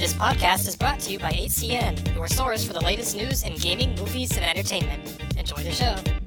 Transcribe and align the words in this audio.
This 0.00 0.14
podcast 0.14 0.66
is 0.66 0.76
brought 0.76 0.98
to 1.00 1.12
you 1.12 1.18
by 1.18 1.30
HCN, 1.30 2.14
your 2.14 2.26
source 2.26 2.64
for 2.64 2.72
the 2.72 2.80
latest 2.80 3.14
news 3.14 3.42
in 3.42 3.54
gaming, 3.56 3.94
movies, 3.96 4.34
and 4.34 4.46
entertainment. 4.46 5.20
Enjoy 5.36 5.62
the 5.62 5.72
show. 5.72 6.19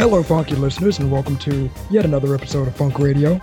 Hello, 0.00 0.22
funky 0.22 0.54
listeners, 0.54 0.98
and 0.98 1.12
welcome 1.12 1.36
to 1.38 1.68
yet 1.90 2.06
another 2.06 2.34
episode 2.34 2.66
of 2.66 2.74
Funk 2.74 2.98
Radio. 2.98 3.38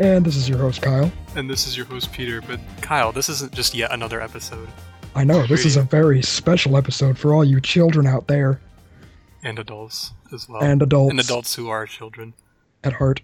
And 0.00 0.24
this 0.24 0.34
is 0.34 0.48
your 0.48 0.56
host, 0.58 0.80
Kyle. 0.80 1.12
And 1.36 1.48
this 1.48 1.66
is 1.66 1.76
your 1.76 1.84
host, 1.84 2.10
Peter. 2.12 2.40
But 2.40 2.58
Kyle, 2.80 3.12
this 3.12 3.28
isn't 3.28 3.52
just 3.52 3.74
yet 3.74 3.92
another 3.92 4.20
episode. 4.22 4.66
I 5.14 5.24
know, 5.24 5.46
this 5.46 5.66
is 5.66 5.76
a 5.76 5.82
very 5.82 6.22
special 6.22 6.76
episode 6.78 7.18
for 7.18 7.34
all 7.34 7.44
you 7.44 7.60
children 7.60 8.06
out 8.06 8.28
there 8.28 8.60
And 9.42 9.58
adults 9.58 10.12
as 10.32 10.48
well. 10.48 10.62
and 10.62 10.80
adults, 10.80 11.10
And 11.10 11.20
adults 11.20 11.54
who 11.54 11.68
are 11.68 11.84
children. 11.86 12.32
at 12.82 12.94
heart. 12.94 13.20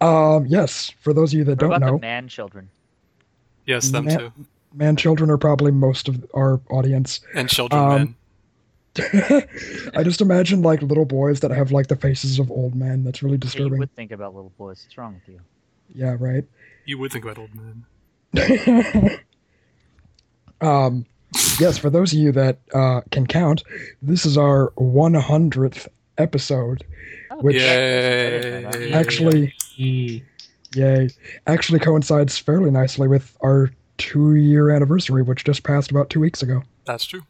Um, 0.00 0.46
yes, 0.46 0.92
for 1.00 1.12
those 1.12 1.32
of 1.32 1.38
you 1.38 1.44
that 1.44 1.52
What 1.52 1.58
don't 1.60 1.72
about 1.72 1.80
know, 1.86 1.92
the 1.98 2.00
man 2.00 2.26
children? 2.28 2.68
Yes, 3.64 3.90
them 3.90 4.06
Ma- 4.06 4.16
too. 4.16 4.32
man 4.74 4.96
children 4.96 5.30
are 5.30 5.38
probably 5.38 5.70
most 5.70 6.08
of 6.08 6.26
our 6.34 6.60
audience. 6.68 7.20
And 7.34 7.48
children 7.48 7.80
um, 7.80 7.94
men. 7.96 8.14
I 9.96 10.02
just 10.04 10.20
imagine 10.20 10.62
like 10.62 10.80
little 10.82 11.04
boys 11.04 11.40
that 11.40 11.50
have 11.50 11.72
like 11.72 11.88
the 11.88 11.96
faces 11.96 12.38
of 12.38 12.50
old 12.50 12.74
men. 12.74 13.02
That's 13.04 13.22
really 13.22 13.32
Yeah, 13.34 13.36
you 13.36 13.40
disturbing. 13.40 13.78
would 13.78 13.94
think 13.94 14.12
about 14.12 14.34
little 14.34 14.52
boys. 14.56 14.84
What's 14.84 14.96
wrong 14.98 15.14
with 15.14 15.28
you? 15.34 15.40
Yeah, 15.94 16.16
right. 16.18 16.44
You 16.84 16.98
would 16.98 17.12
think 17.12 17.24
about 17.24 17.38
old 17.38 17.50
men. 17.54 17.84
um, 20.60 21.06
yes, 21.60 21.78
for 21.78 21.90
those 21.90 22.12
of 22.12 22.18
you 22.18 22.32
that 22.32 22.58
uh, 22.72 23.00
can 23.10 23.26
count, 23.26 23.62
this 24.02 24.24
is 24.26 24.36
our 24.38 24.70
100th 24.78 25.88
episode. 26.18 26.84
Oh, 27.30 27.36
Which- 27.40 27.56
Yay. 27.56 28.92
Actually, 28.92 29.52
yay, 29.76 31.08
actually 31.46 31.78
coincides 31.80 32.38
fairly 32.38 32.70
nicely 32.70 33.08
with 33.08 33.36
our 33.42 33.70
two-year 33.98 34.70
anniversary, 34.70 35.22
which 35.22 35.44
just 35.44 35.62
passed 35.64 35.90
about 35.90 36.10
two 36.10 36.20
weeks 36.20 36.42
ago. 36.42 36.62
That's 36.84 37.04
true. 37.04 37.22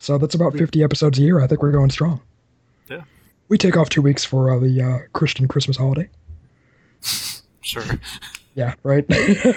So 0.00 0.16
that's 0.18 0.34
about 0.34 0.54
50 0.54 0.82
episodes 0.82 1.18
a 1.18 1.22
year. 1.22 1.40
I 1.40 1.46
think 1.46 1.62
we're 1.62 1.72
going 1.72 1.90
strong. 1.90 2.20
Yeah. 2.88 3.02
We 3.48 3.58
take 3.58 3.76
off 3.76 3.90
two 3.90 4.02
weeks 4.02 4.24
for 4.24 4.50
uh, 4.50 4.58
the 4.58 4.82
uh, 4.82 4.98
Christian 5.12 5.46
Christmas 5.46 5.76
holiday. 5.76 6.08
Sure. 7.62 7.84
Yeah, 8.54 8.74
right. 8.82 9.04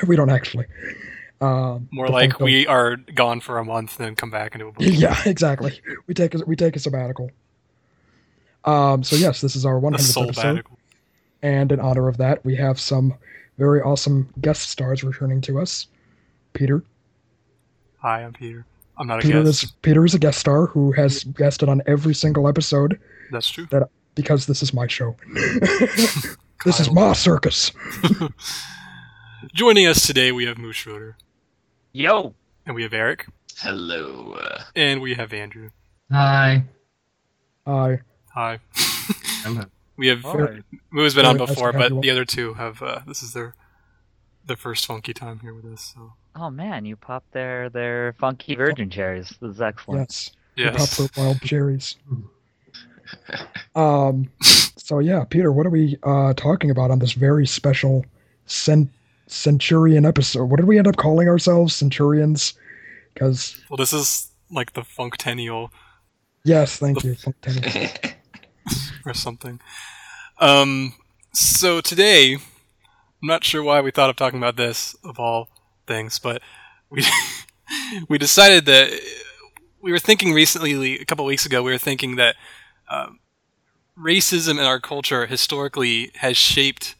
we 0.08 0.16
don't 0.18 0.30
actually. 0.30 0.66
Um, 1.42 1.88
More 1.90 2.10
like 2.10 2.40
we 2.40 2.68
are 2.68 2.98
gone 2.98 3.40
for 3.40 3.58
a 3.58 3.66
month 3.66 3.98
and 3.98 4.06
then 4.06 4.16
come 4.16 4.30
back 4.30 4.54
and 4.54 4.62
do 4.62 4.68
a 4.68 4.72
book. 4.74 4.84
Yeah, 4.86 5.18
exactly. 5.26 5.80
We 6.06 6.14
take 6.14 6.36
a, 6.36 6.40
we 6.46 6.56
take 6.58 6.76
a 6.76 6.80
sabbatical. 6.80 7.32
Um, 8.66 9.04
so 9.04 9.16
yes, 9.16 9.42
this 9.42 9.56
is 9.56 9.66
our 9.66 9.80
100th 9.80 10.22
episode, 10.22 10.66
and 11.42 11.72
in 11.72 11.80
honor 11.80 12.08
of 12.08 12.18
that, 12.18 12.44
we 12.46 12.56
have 12.58 12.80
some 12.80 13.16
very 13.58 13.82
awesome 13.82 14.30
guest 14.42 14.70
stars 14.70 15.04
returning 15.04 15.42
to 15.42 15.60
us. 15.60 15.88
Peter, 16.52 16.84
Hi, 18.00 18.24
I'm 18.24 18.34
Peter. 18.34 18.66
I'm 18.98 19.08
not 19.08 19.20
a 19.20 19.22
Peter 19.22 19.44
guest. 19.44 19.64
is 19.64 19.72
Peter 19.82 20.06
is 20.06 20.14
a 20.14 20.20
guest 20.20 20.40
star 20.40 20.68
who 20.68 20.92
has 20.94 21.24
guested 21.24 21.68
on 21.70 21.82
every 21.88 22.14
single 22.14 22.48
episode 22.48 23.00
That's 23.32 23.50
true. 23.50 23.66
That 23.72 23.90
because 24.16 24.46
this 24.46 24.62
is 24.62 24.74
my 24.74 24.86
show. 24.88 25.16
this 26.66 26.80
is 26.80 26.92
my 26.92 27.14
circus. 27.14 27.72
Joining 29.54 29.88
us 29.88 30.06
today, 30.06 30.32
we 30.32 30.46
have 30.46 30.58
Moose 30.58 30.76
Schroeder. 30.78 31.18
Yo! 31.92 32.36
And 32.66 32.76
we 32.76 32.84
have 32.84 32.94
Eric. 32.94 33.26
Hello. 33.58 34.34
Uh, 34.40 34.64
And 34.76 35.02
we 35.02 35.16
have 35.16 35.34
Andrew. 35.34 35.70
hi. 36.12 36.64
I 37.66 38.00
Hi. 38.34 38.60
We 39.96 40.08
have 40.08 40.26
Oh, 40.26 40.58
Moo's 40.92 41.14
been 41.14 41.26
on 41.26 41.36
Very 41.38 41.46
nice 41.48 41.56
before, 41.56 41.72
have 41.72 41.92
but 41.92 42.02
the 42.02 42.10
other 42.10 42.26
two 42.26 42.56
have. 42.56 42.82
Uh, 42.82 43.00
this 43.06 43.22
is 43.22 43.34
their 43.34 43.54
their 44.46 44.56
first 44.56 44.86
funky 44.88 45.14
time 45.14 45.40
here 45.42 45.54
with 45.54 45.66
us. 45.66 45.94
So 45.96 46.14
oh 46.36 46.50
man, 46.50 46.86
you 46.86 46.96
popped 46.96 47.32
their 47.34 47.70
their 47.70 48.14
funky 48.20 48.56
virgin 48.56 48.90
cherries. 48.90 49.30
This 49.42 49.56
is 49.56 49.62
excellent. 49.62 50.32
yes, 50.56 50.66
the 50.66 50.72
pop 50.72 50.80
yes, 50.80 50.98
the 50.98 51.22
wild 51.22 51.42
cherries. 51.42 51.96
Um. 53.76 54.32
So 54.42 55.00
yeah, 55.00 55.24
Peter, 55.24 55.52
what 55.52 55.68
are 55.68 55.70
we 55.70 55.98
uh, 56.04 56.34
talking 56.34 56.72
about 56.72 56.90
on 56.90 57.00
this 57.00 57.12
very 57.14 57.46
special 57.46 58.06
cent- 58.48 58.90
Centurion 59.28 60.06
episode? 60.06 60.46
What 60.46 60.58
did 60.58 60.68
we 60.68 60.78
end 60.78 60.88
up 60.88 60.96
calling 60.96 61.28
ourselves? 61.28 61.76
Centurions? 61.76 62.54
Because 63.14 63.62
well, 63.70 63.78
this 63.78 63.94
is 63.94 64.32
like 64.50 64.74
the 64.74 64.82
functennial. 64.82 65.70
yes, 66.44 66.78
thank 66.78 67.04
you. 67.04 67.14
Funktenial. 67.14 68.14
or 69.06 69.14
something. 69.14 69.60
Um, 70.40 70.94
so 71.34 71.82
today, 71.82 72.34
I'm 72.34 73.28
not 73.28 73.44
sure 73.44 73.64
why 73.64 73.82
we 73.82 73.92
thought 73.92 74.10
of 74.10 74.16
talking 74.16 74.40
about 74.40 74.56
this 74.56 74.96
of 75.04 75.20
all 75.20 75.50
things, 75.86 76.20
but 76.20 76.42
we 76.90 77.06
we 78.10 78.18
decided 78.18 78.66
that 78.66 78.92
we 79.82 79.92
were 79.92 80.00
thinking 80.00 80.34
recently, 80.34 81.00
a 81.00 81.06
couple 81.06 81.26
weeks 81.26 81.46
ago, 81.46 81.62
we 81.62 81.72
were 81.72 81.78
thinking 81.78 82.16
that 82.16 82.36
um, 82.90 83.20
racism 84.00 84.52
in 84.52 84.66
our 84.66 84.80
culture 84.80 85.26
historically 85.26 86.12
has 86.16 86.38
shaped 86.38 86.96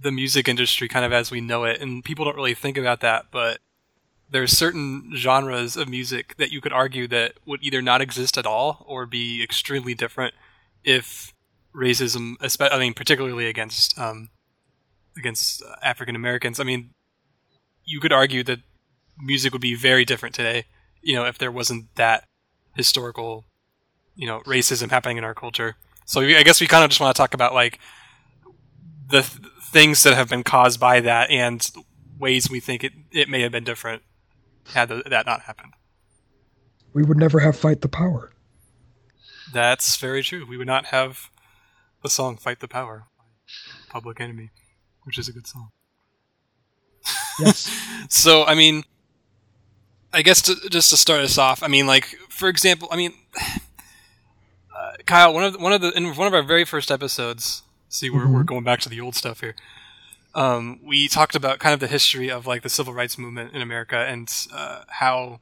the 0.00 0.12
music 0.12 0.48
industry 0.48 0.88
kind 0.88 1.04
of 1.04 1.12
as 1.12 1.30
we 1.30 1.40
know 1.40 1.64
it, 1.64 1.80
and 1.80 2.04
people 2.04 2.24
don't 2.24 2.36
really 2.36 2.54
think 2.54 2.76
about 2.76 3.00
that, 3.00 3.26
but 3.30 3.58
there's 4.30 4.52
certain 4.52 5.12
genres 5.14 5.76
of 5.76 5.88
music 5.88 6.36
that 6.36 6.50
you 6.50 6.60
could 6.60 6.72
argue 6.72 7.06
that 7.08 7.34
would 7.46 7.62
either 7.62 7.80
not 7.80 8.00
exist 8.00 8.36
at 8.36 8.46
all 8.46 8.84
or 8.86 9.06
be 9.06 9.42
extremely 9.42 9.94
different 9.94 10.34
if 10.84 11.32
racism, 11.74 12.34
I 12.60 12.78
mean, 12.78 12.94
particularly 12.94 13.46
against 13.46 13.98
um, 13.98 14.30
against 15.16 15.62
uh, 15.62 15.76
African 15.82 16.16
Americans. 16.16 16.58
I 16.58 16.64
mean, 16.64 16.90
you 17.86 18.00
could 18.00 18.12
argue 18.12 18.42
that 18.44 18.58
music 19.18 19.52
would 19.52 19.62
be 19.62 19.74
very 19.74 20.04
different 20.04 20.34
today, 20.34 20.64
you 21.00 21.14
know, 21.14 21.24
if 21.24 21.38
there 21.38 21.50
wasn't 21.52 21.86
that 21.94 22.24
historical, 22.74 23.46
you 24.14 24.26
know, 24.26 24.40
racism 24.40 24.90
happening 24.90 25.16
in 25.16 25.24
our 25.24 25.34
culture. 25.34 25.76
So 26.04 26.20
I 26.20 26.42
guess 26.42 26.60
we 26.60 26.66
kind 26.66 26.84
of 26.84 26.90
just 26.90 27.00
want 27.00 27.16
to 27.16 27.18
talk 27.20 27.32
about 27.32 27.54
like 27.54 27.78
the 29.08 29.22
th- 29.22 29.52
things 29.62 30.02
that 30.02 30.14
have 30.14 30.28
been 30.28 30.42
caused 30.42 30.78
by 30.78 31.00
that 31.00 31.30
and 31.30 31.66
ways 32.18 32.50
we 32.50 32.60
think 32.60 32.84
it, 32.84 32.92
it 33.12 33.28
may 33.28 33.40
have 33.42 33.52
been 33.52 33.64
different 33.64 34.02
had 34.74 34.88
th- 34.88 35.04
that 35.04 35.26
not 35.26 35.42
happened. 35.42 35.72
we 36.92 37.02
would 37.02 37.16
never 37.16 37.40
have 37.40 37.56
fight 37.56 37.80
the 37.82 37.88
power. 37.88 38.32
That's 39.52 39.96
very 39.96 40.22
true. 40.22 40.44
We 40.46 40.56
would 40.56 40.66
not 40.66 40.86
have 40.86 41.30
the 42.02 42.08
song 42.10 42.36
"Fight 42.36 42.60
the 42.60 42.68
Power" 42.68 43.04
by 43.16 43.24
Public 43.88 44.20
Enemy, 44.20 44.50
which 45.04 45.18
is 45.18 45.28
a 45.28 45.32
good 45.32 45.46
song. 45.46 45.70
Yes. 47.38 47.70
So, 48.08 48.44
I 48.44 48.54
mean, 48.54 48.84
I 50.12 50.22
guess 50.22 50.40
to, 50.42 50.54
just 50.70 50.90
to 50.90 50.96
start 50.96 51.22
us 51.22 51.38
off, 51.38 51.60
I 51.60 51.66
mean, 51.66 51.88
like 51.88 52.04
for 52.28 52.48
example, 52.48 52.86
I 52.92 52.96
mean, 52.96 53.14
uh, 54.76 54.92
Kyle, 55.06 55.34
one 55.34 55.42
of 55.42 55.54
the, 55.54 55.58
one 55.58 55.72
of 55.72 55.80
the 55.80 55.90
in 55.90 56.14
one 56.14 56.28
of 56.28 56.34
our 56.34 56.42
very 56.44 56.64
first 56.64 56.92
episodes. 56.92 57.62
See, 57.88 58.08
we're 58.08 58.28
we're 58.28 58.44
going 58.44 58.62
back 58.62 58.78
to 58.80 58.88
the 58.88 59.00
old 59.00 59.16
stuff 59.16 59.40
here. 59.40 59.56
Um, 60.36 60.78
we 60.84 61.08
talked 61.08 61.34
about 61.34 61.58
kind 61.58 61.74
of 61.74 61.80
the 61.80 61.86
history 61.88 62.30
of 62.30 62.46
like 62.46 62.62
the 62.62 62.68
civil 62.68 62.94
rights 62.94 63.18
movement 63.18 63.54
in 63.54 63.60
America 63.62 63.96
and 63.96 64.32
uh, 64.52 64.82
how 64.88 65.40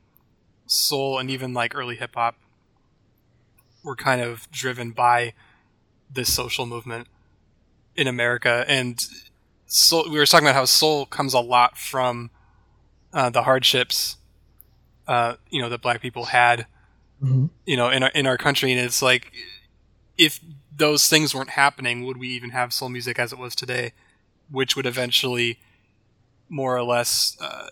soul 0.67 1.19
and 1.19 1.29
even 1.29 1.53
like 1.53 1.75
early 1.75 1.97
hip 1.97 2.15
hop 2.15 2.37
were 3.83 3.97
kind 3.97 4.21
of 4.23 4.51
driven 4.51 4.93
by 4.93 5.35
this 6.11 6.33
social 6.33 6.65
movement 6.65 7.09
in 7.97 8.07
America. 8.07 8.65
And 8.69 9.05
soul, 9.75 10.05
we 10.09 10.19
were 10.19 10.27
talking 10.27 10.47
about 10.47 10.55
how 10.55 10.65
soul 10.65 11.05
comes 11.07 11.35
a 11.35 11.41
lot 11.41 11.77
from 11.77 12.31
uh, 13.13 13.31
the 13.31 13.43
hardships, 13.43 14.17
uh, 15.09 15.35
you 15.51 15.61
know, 15.61 15.69
that 15.69 15.83
black 15.83 16.01
people 16.01 16.27
had, 16.27 16.67
Mhm. 17.23 17.51
you 17.67 17.77
know, 17.77 17.89
in 17.91 18.03
our 18.03 18.11
in 18.11 18.27
our 18.27 18.37
country. 18.39 18.73
And 18.73 18.81
it's 18.81 19.03
like, 19.03 19.33
if 20.17 20.41
those 20.77 21.09
things 21.09 21.35
weren't 21.35 21.51
happening, 21.51 22.05
would 22.05 22.17
we 22.17 22.29
even 22.29 22.51
have 22.51 22.73
soul 22.73 22.89
music 22.89 23.19
as 23.19 23.33
it 23.33 23.39
was 23.39 23.55
today, 23.55 23.93
which 24.51 24.77
would 24.77 24.87
eventually, 24.87 25.59
more 26.49 26.77
or 26.77 26.83
less, 26.85 27.37
uh, 27.41 27.69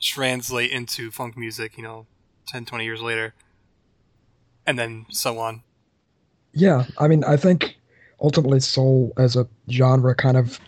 translate 0.00 0.70
into 0.72 1.10
funk 1.10 1.36
music, 1.36 1.76
you 1.76 1.82
know, 1.82 2.06
10, 2.46 2.64
20 2.64 2.84
years 2.84 3.00
later, 3.00 3.34
and 4.66 4.78
then 4.78 5.06
so 5.10 5.38
on. 5.38 5.62
Yeah, 6.52 6.84
I 6.98 7.06
mean, 7.08 7.22
I 7.24 7.36
think 7.36 7.76
ultimately 8.20 8.60
soul 8.60 9.12
as 9.16 9.36
a 9.36 9.46
genre 9.70 10.14
kind 10.14 10.36
of 10.36 10.58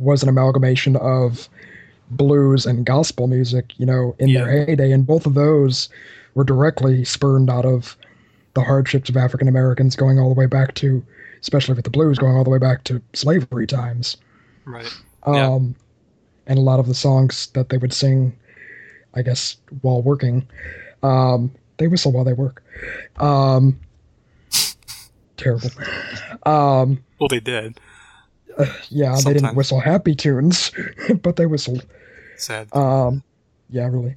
was 0.00 0.22
an 0.22 0.28
amalgamation 0.28 0.96
of 0.96 1.48
blues 2.10 2.66
and 2.66 2.84
gospel 2.84 3.26
music, 3.28 3.72
you 3.78 3.86
know, 3.86 4.16
in 4.18 4.30
their 4.44 4.66
heyday, 4.66 4.90
and 4.92 5.06
both 5.06 5.26
of 5.26 5.34
those 5.34 5.88
were 6.34 6.44
directly 6.44 7.04
spurned 7.04 7.48
out 7.50 7.64
of 7.64 7.96
the 8.54 8.62
hardships 8.62 9.08
of 9.08 9.16
African 9.16 9.46
Americans, 9.46 9.94
going 9.94 10.18
all 10.18 10.32
the 10.32 10.38
way 10.38 10.46
back 10.46 10.74
to 10.76 11.04
especially 11.42 11.74
with 11.74 11.84
the 11.84 11.90
blues 11.90 12.18
going 12.18 12.36
all 12.36 12.44
the 12.44 12.50
way 12.50 12.58
back 12.58 12.84
to 12.84 13.00
slavery 13.14 13.66
times. 13.66 14.16
Right. 14.66 14.92
Um, 15.22 15.34
Yeah. 15.34 15.58
and 16.48 16.58
a 16.58 16.62
lot 16.62 16.80
of 16.80 16.86
the 16.86 16.94
songs 16.94 17.46
that 17.54 17.68
they 17.70 17.78
would 17.78 17.92
sing, 17.92 18.36
I 19.14 19.22
guess, 19.22 19.56
while 19.80 20.02
working, 20.02 20.46
um, 21.02 21.50
they 21.78 21.88
whistle 21.88 22.12
while 22.12 22.24
they 22.24 22.34
work. 22.34 22.62
Um, 23.18 23.80
terrible. 25.36 25.70
Um, 26.44 27.02
Well, 27.18 27.28
they 27.28 27.40
did. 27.40 27.80
yeah, 28.88 29.16
they 29.24 29.32
didn't 29.34 29.54
whistle 29.54 29.80
happy 29.80 30.14
tunes, 30.14 30.70
but 31.22 31.36
they 31.36 31.46
whistled. 31.46 31.86
Sad. 32.36 32.68
Um, 32.74 33.22
yeah, 33.68 33.86
really. 33.86 34.16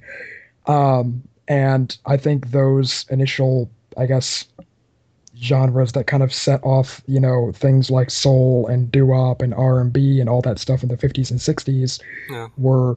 Um, 0.66 1.22
and 1.46 1.96
I 2.06 2.16
think 2.16 2.50
those 2.50 3.04
initial, 3.10 3.70
I 3.96 4.06
guess, 4.06 4.46
genres 5.40 5.92
that 5.92 6.06
kind 6.06 6.22
of 6.22 6.32
set 6.32 6.60
off, 6.62 7.02
you 7.06 7.20
know, 7.20 7.52
things 7.52 7.90
like 7.90 8.10
soul 8.10 8.66
and 8.66 8.90
doo-wop 8.90 9.42
and 9.42 9.52
R&B 9.52 10.20
and 10.20 10.28
all 10.28 10.40
that 10.42 10.58
stuff 10.58 10.82
in 10.82 10.88
the 10.88 10.96
50s 10.96 11.30
and 11.30 11.40
60s 11.40 12.00
Yeah. 12.30 12.48
were 12.56 12.96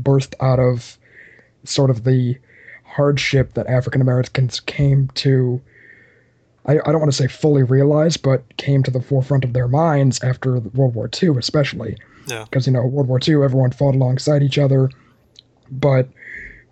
birthed 0.00 0.34
out 0.40 0.58
of 0.58 0.96
sort 1.64 1.90
of 1.90 2.04
the 2.04 2.38
hardship 2.84 3.54
that 3.54 3.66
African 3.66 4.00
Americans 4.00 4.60
came 4.60 5.08
to 5.14 5.60
I, 6.68 6.74
I 6.74 6.92
don't 6.92 7.00
want 7.00 7.10
to 7.10 7.16
say 7.16 7.26
fully 7.26 7.62
realized, 7.62 8.22
but 8.22 8.56
came 8.58 8.82
to 8.84 8.90
the 8.90 9.00
forefront 9.00 9.44
of 9.44 9.54
their 9.54 9.66
minds 9.68 10.22
after 10.22 10.58
World 10.60 10.94
War 10.94 11.10
II, 11.20 11.30
especially. 11.38 11.96
Yeah. 12.26 12.44
Because, 12.44 12.66
you 12.66 12.72
know, 12.72 12.84
World 12.84 13.08
War 13.08 13.18
II, 13.26 13.42
everyone 13.42 13.72
fought 13.72 13.94
alongside 13.94 14.42
each 14.42 14.58
other. 14.58 14.90
But 15.70 16.08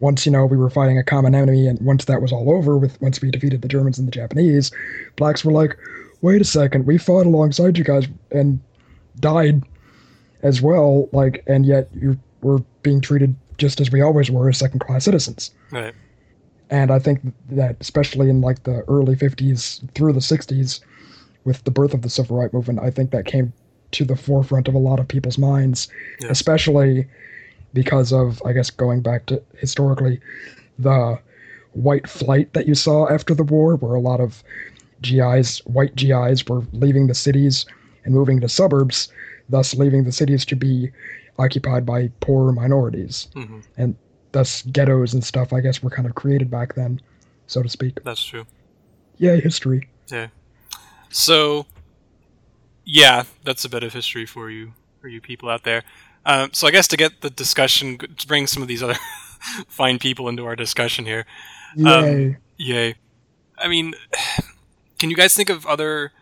once, 0.00 0.26
you 0.26 0.32
know, 0.32 0.44
we 0.44 0.58
were 0.58 0.70
fighting 0.70 0.98
a 0.98 1.02
common 1.02 1.34
enemy, 1.34 1.66
and 1.66 1.80
once 1.80 2.04
that 2.04 2.20
was 2.20 2.30
all 2.30 2.52
over, 2.52 2.76
with 2.76 3.00
once 3.00 3.20
we 3.22 3.30
defeated 3.30 3.62
the 3.62 3.68
Germans 3.68 3.98
and 3.98 4.06
the 4.06 4.12
Japanese, 4.12 4.70
blacks 5.16 5.44
were 5.44 5.52
like, 5.52 5.76
wait 6.20 6.40
a 6.40 6.44
second, 6.44 6.86
we 6.86 6.98
fought 6.98 7.26
alongside 7.26 7.78
you 7.78 7.84
guys 7.84 8.06
and 8.30 8.60
died 9.20 9.62
as 10.42 10.60
well, 10.60 11.08
like, 11.12 11.42
and 11.46 11.64
yet 11.64 11.88
you 11.94 12.18
were 12.42 12.58
being 12.82 13.00
treated 13.00 13.34
just 13.56 13.80
as 13.80 13.90
we 13.90 14.02
always 14.02 14.30
were 14.30 14.50
as 14.50 14.58
second 14.58 14.80
class 14.80 15.04
citizens 15.04 15.50
Right. 15.70 15.94
And 16.70 16.90
I 16.90 16.98
think 16.98 17.20
that 17.50 17.76
especially 17.80 18.28
in 18.30 18.40
like 18.40 18.62
the 18.64 18.82
early 18.88 19.14
50s 19.14 19.88
through 19.94 20.12
the 20.12 20.20
60s 20.20 20.80
with 21.44 21.62
the 21.64 21.70
birth 21.70 21.94
of 21.94 22.02
the 22.02 22.10
civil 22.10 22.36
rights 22.38 22.52
movement 22.52 22.80
I 22.80 22.90
think 22.90 23.10
that 23.12 23.24
came 23.24 23.52
to 23.92 24.04
the 24.04 24.16
forefront 24.16 24.66
of 24.68 24.74
a 24.74 24.78
lot 24.78 24.98
of 25.00 25.06
people's 25.08 25.38
minds 25.38 25.88
Yeah. 26.20 26.28
especially 26.30 27.06
because 27.72 28.12
of 28.12 28.42
I 28.44 28.52
guess 28.52 28.70
going 28.70 29.00
back 29.00 29.26
to 29.26 29.42
historically 29.58 30.20
the 30.78 31.18
white 31.72 32.08
flight 32.08 32.52
that 32.54 32.66
you 32.66 32.74
saw 32.74 33.08
after 33.08 33.34
the 33.34 33.44
war 33.44 33.76
where 33.76 33.94
a 33.94 34.00
lot 34.00 34.20
of 34.20 34.42
GIs 35.02 35.58
white 35.66 35.94
GIs 35.94 36.46
were 36.48 36.62
leaving 36.72 37.06
the 37.06 37.14
cities 37.14 37.66
and 38.04 38.14
moving 38.14 38.40
to 38.40 38.48
suburbs 38.48 39.08
thus 39.48 39.74
leaving 39.74 40.04
the 40.04 40.12
cities 40.12 40.44
to 40.46 40.56
be 40.56 40.90
occupied 41.38 41.84
by 41.86 42.10
poor 42.20 42.50
minorities 42.52 43.28
hmm 43.34 43.60
thus 44.36 44.60
ghettos 44.64 45.14
and 45.14 45.24
stuff 45.24 45.54
I 45.54 45.60
guess 45.60 45.82
were 45.82 45.88
kind 45.88 46.06
of 46.06 46.14
created 46.14 46.50
back 46.50 46.74
then, 46.74 47.00
so 47.46 47.62
to 47.62 47.68
speak. 47.70 48.04
That's 48.04 48.22
true. 48.22 48.44
Yeah, 49.16 49.36
history. 49.36 49.88
Yeah. 50.08 50.28
So, 51.08 51.64
yeah, 52.84 53.24
that's 53.44 53.64
a 53.64 53.70
bit 53.70 53.82
of 53.82 53.94
history 53.94 54.26
for 54.26 54.50
you, 54.50 54.74
for 55.00 55.08
you 55.08 55.22
people 55.22 55.48
out 55.48 55.64
there. 55.64 55.84
Um, 56.26 56.50
so 56.52 56.66
I 56.66 56.70
guess 56.70 56.86
to 56.88 56.98
get 56.98 57.22
the 57.22 57.30
discussion, 57.30 57.96
to 57.96 58.26
bring 58.26 58.46
some 58.46 58.60
of 58.62 58.68
these 58.68 58.82
other 58.82 58.98
fine 59.68 59.98
people 59.98 60.28
into 60.28 60.44
our 60.44 60.54
discussion 60.54 61.06
here. 61.06 61.24
Yay. 61.74 62.36
Yay! 62.58 62.94
I 63.56 63.68
mean, 63.68 63.94
can 64.98 65.08
you 65.08 65.16
guys 65.16 65.34
think 65.34 65.48
of 65.48 65.64
other 65.64 66.12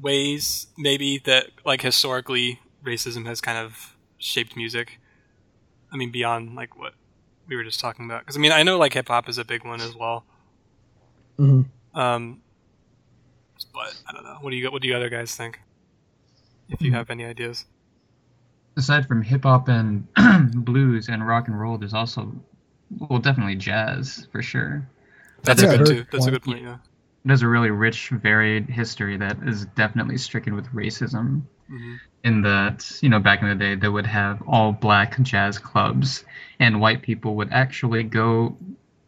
ways, 0.00 0.68
maybe 0.78 1.18
that 1.26 1.48
like 1.66 1.82
historically 1.82 2.60
racism 2.82 3.26
has 3.26 3.42
kind 3.42 3.58
of 3.58 3.94
shaped 4.16 4.56
music? 4.56 4.98
I 5.92 5.96
mean, 5.96 6.10
beyond 6.10 6.54
like 6.54 6.78
what 6.78 6.94
we 7.50 7.56
were 7.56 7.64
just 7.64 7.80
talking 7.80 8.06
about. 8.06 8.20
Because 8.20 8.36
I 8.36 8.40
mean, 8.40 8.52
I 8.52 8.62
know 8.62 8.78
like 8.78 8.94
hip 8.94 9.08
hop 9.08 9.28
is 9.28 9.36
a 9.36 9.44
big 9.44 9.64
one 9.64 9.80
as 9.82 9.94
well. 9.94 10.24
Mhm. 11.38 11.66
Um, 11.94 12.40
but 13.74 14.00
I 14.08 14.12
don't 14.12 14.24
know. 14.24 14.38
What 14.40 14.50
do 14.50 14.56
you 14.56 14.62
got? 14.62 14.72
what 14.72 14.80
do 14.80 14.88
you 14.88 14.94
other 14.94 15.10
guys 15.10 15.36
think? 15.36 15.60
If 16.70 16.80
you 16.80 16.90
Hmm. 16.90 16.96
have 16.96 17.10
any 17.10 17.24
ideas. 17.24 17.66
Aside 18.76 19.06
from 19.08 19.22
hip 19.22 19.42
hop 19.42 19.68
and 19.68 20.06
blues 20.64 21.08
and 21.08 21.26
rock 21.26 21.48
and 21.48 21.58
roll, 21.60 21.76
there's 21.76 21.92
also, 21.92 22.32
well, 22.98 23.18
definitely 23.18 23.56
jazz 23.56 24.28
for 24.30 24.40
sure. 24.40 24.88
That's 25.42 25.60
Yeah, 25.60 25.72
a 25.72 25.78
good 25.78 25.86
very 25.88 25.98
too. 26.00 26.06
That's 26.12 26.26
a 26.26 26.30
good 26.30 26.42
point. 26.42 26.62
Yeah. 26.62 26.76
It 27.24 27.28
has 27.30 27.42
a 27.42 27.48
really 27.48 27.70
rich, 27.70 28.10
varied 28.10 28.70
history 28.70 29.16
that 29.18 29.36
is 29.42 29.66
definitely 29.74 30.16
stricken 30.16 30.54
with 30.54 30.66
racism. 30.68 31.42
Hmm 31.70 31.96
In 32.22 32.42
that, 32.42 32.78
you 33.00 33.08
know, 33.08 33.18
back 33.20 33.40
in 33.42 33.48
the 33.48 33.54
day, 33.54 33.74
they 33.76 33.88
would 33.88 34.06
have 34.06 34.42
all 34.46 34.72
black 34.72 35.18
jazz 35.22 35.58
clubs, 35.58 36.24
and 36.58 36.80
white 36.80 37.00
people 37.00 37.36
would 37.36 37.50
actually 37.50 38.02
go 38.02 38.56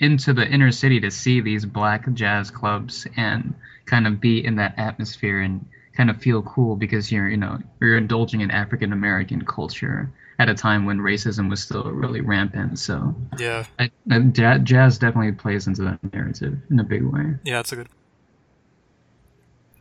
into 0.00 0.32
the 0.32 0.46
inner 0.48 0.72
city 0.72 0.98
to 1.00 1.10
see 1.10 1.40
these 1.40 1.64
black 1.64 2.10
jazz 2.14 2.50
clubs 2.50 3.06
and 3.16 3.54
kind 3.84 4.06
of 4.06 4.20
be 4.20 4.44
in 4.44 4.56
that 4.56 4.74
atmosphere 4.78 5.40
and 5.42 5.64
kind 5.96 6.08
of 6.10 6.16
feel 6.16 6.42
cool 6.42 6.74
because 6.76 7.12
you're, 7.12 7.28
you 7.28 7.36
know, 7.36 7.58
you're 7.80 7.98
indulging 7.98 8.40
in 8.40 8.50
African 8.50 8.92
American 8.92 9.44
culture 9.44 10.10
at 10.38 10.48
a 10.48 10.54
time 10.54 10.86
when 10.86 10.98
racism 10.98 11.50
was 11.50 11.62
still 11.62 11.84
really 11.84 12.20
rampant. 12.20 12.78
So, 12.78 13.14
Yeah. 13.38 13.64
I, 13.78 13.90
jazz 14.62 14.98
definitely 14.98 15.32
plays 15.32 15.66
into 15.66 15.82
that 15.82 16.14
narrative 16.14 16.58
in 16.70 16.80
a 16.80 16.84
big 16.84 17.02
way. 17.02 17.34
Yeah, 17.44 17.58
that's 17.58 17.72
a 17.72 17.76
good. 17.76 17.88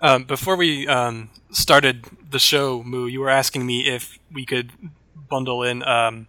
Um, 0.01 0.23
before 0.23 0.55
we 0.55 0.87
um, 0.87 1.29
started 1.51 2.05
the 2.29 2.39
show, 2.39 2.81
Moo, 2.83 3.05
you 3.07 3.19
were 3.19 3.29
asking 3.29 3.65
me 3.65 3.87
if 3.87 4.17
we 4.31 4.45
could 4.45 4.71
bundle 5.29 5.63
in. 5.63 5.83
Um, 5.83 6.27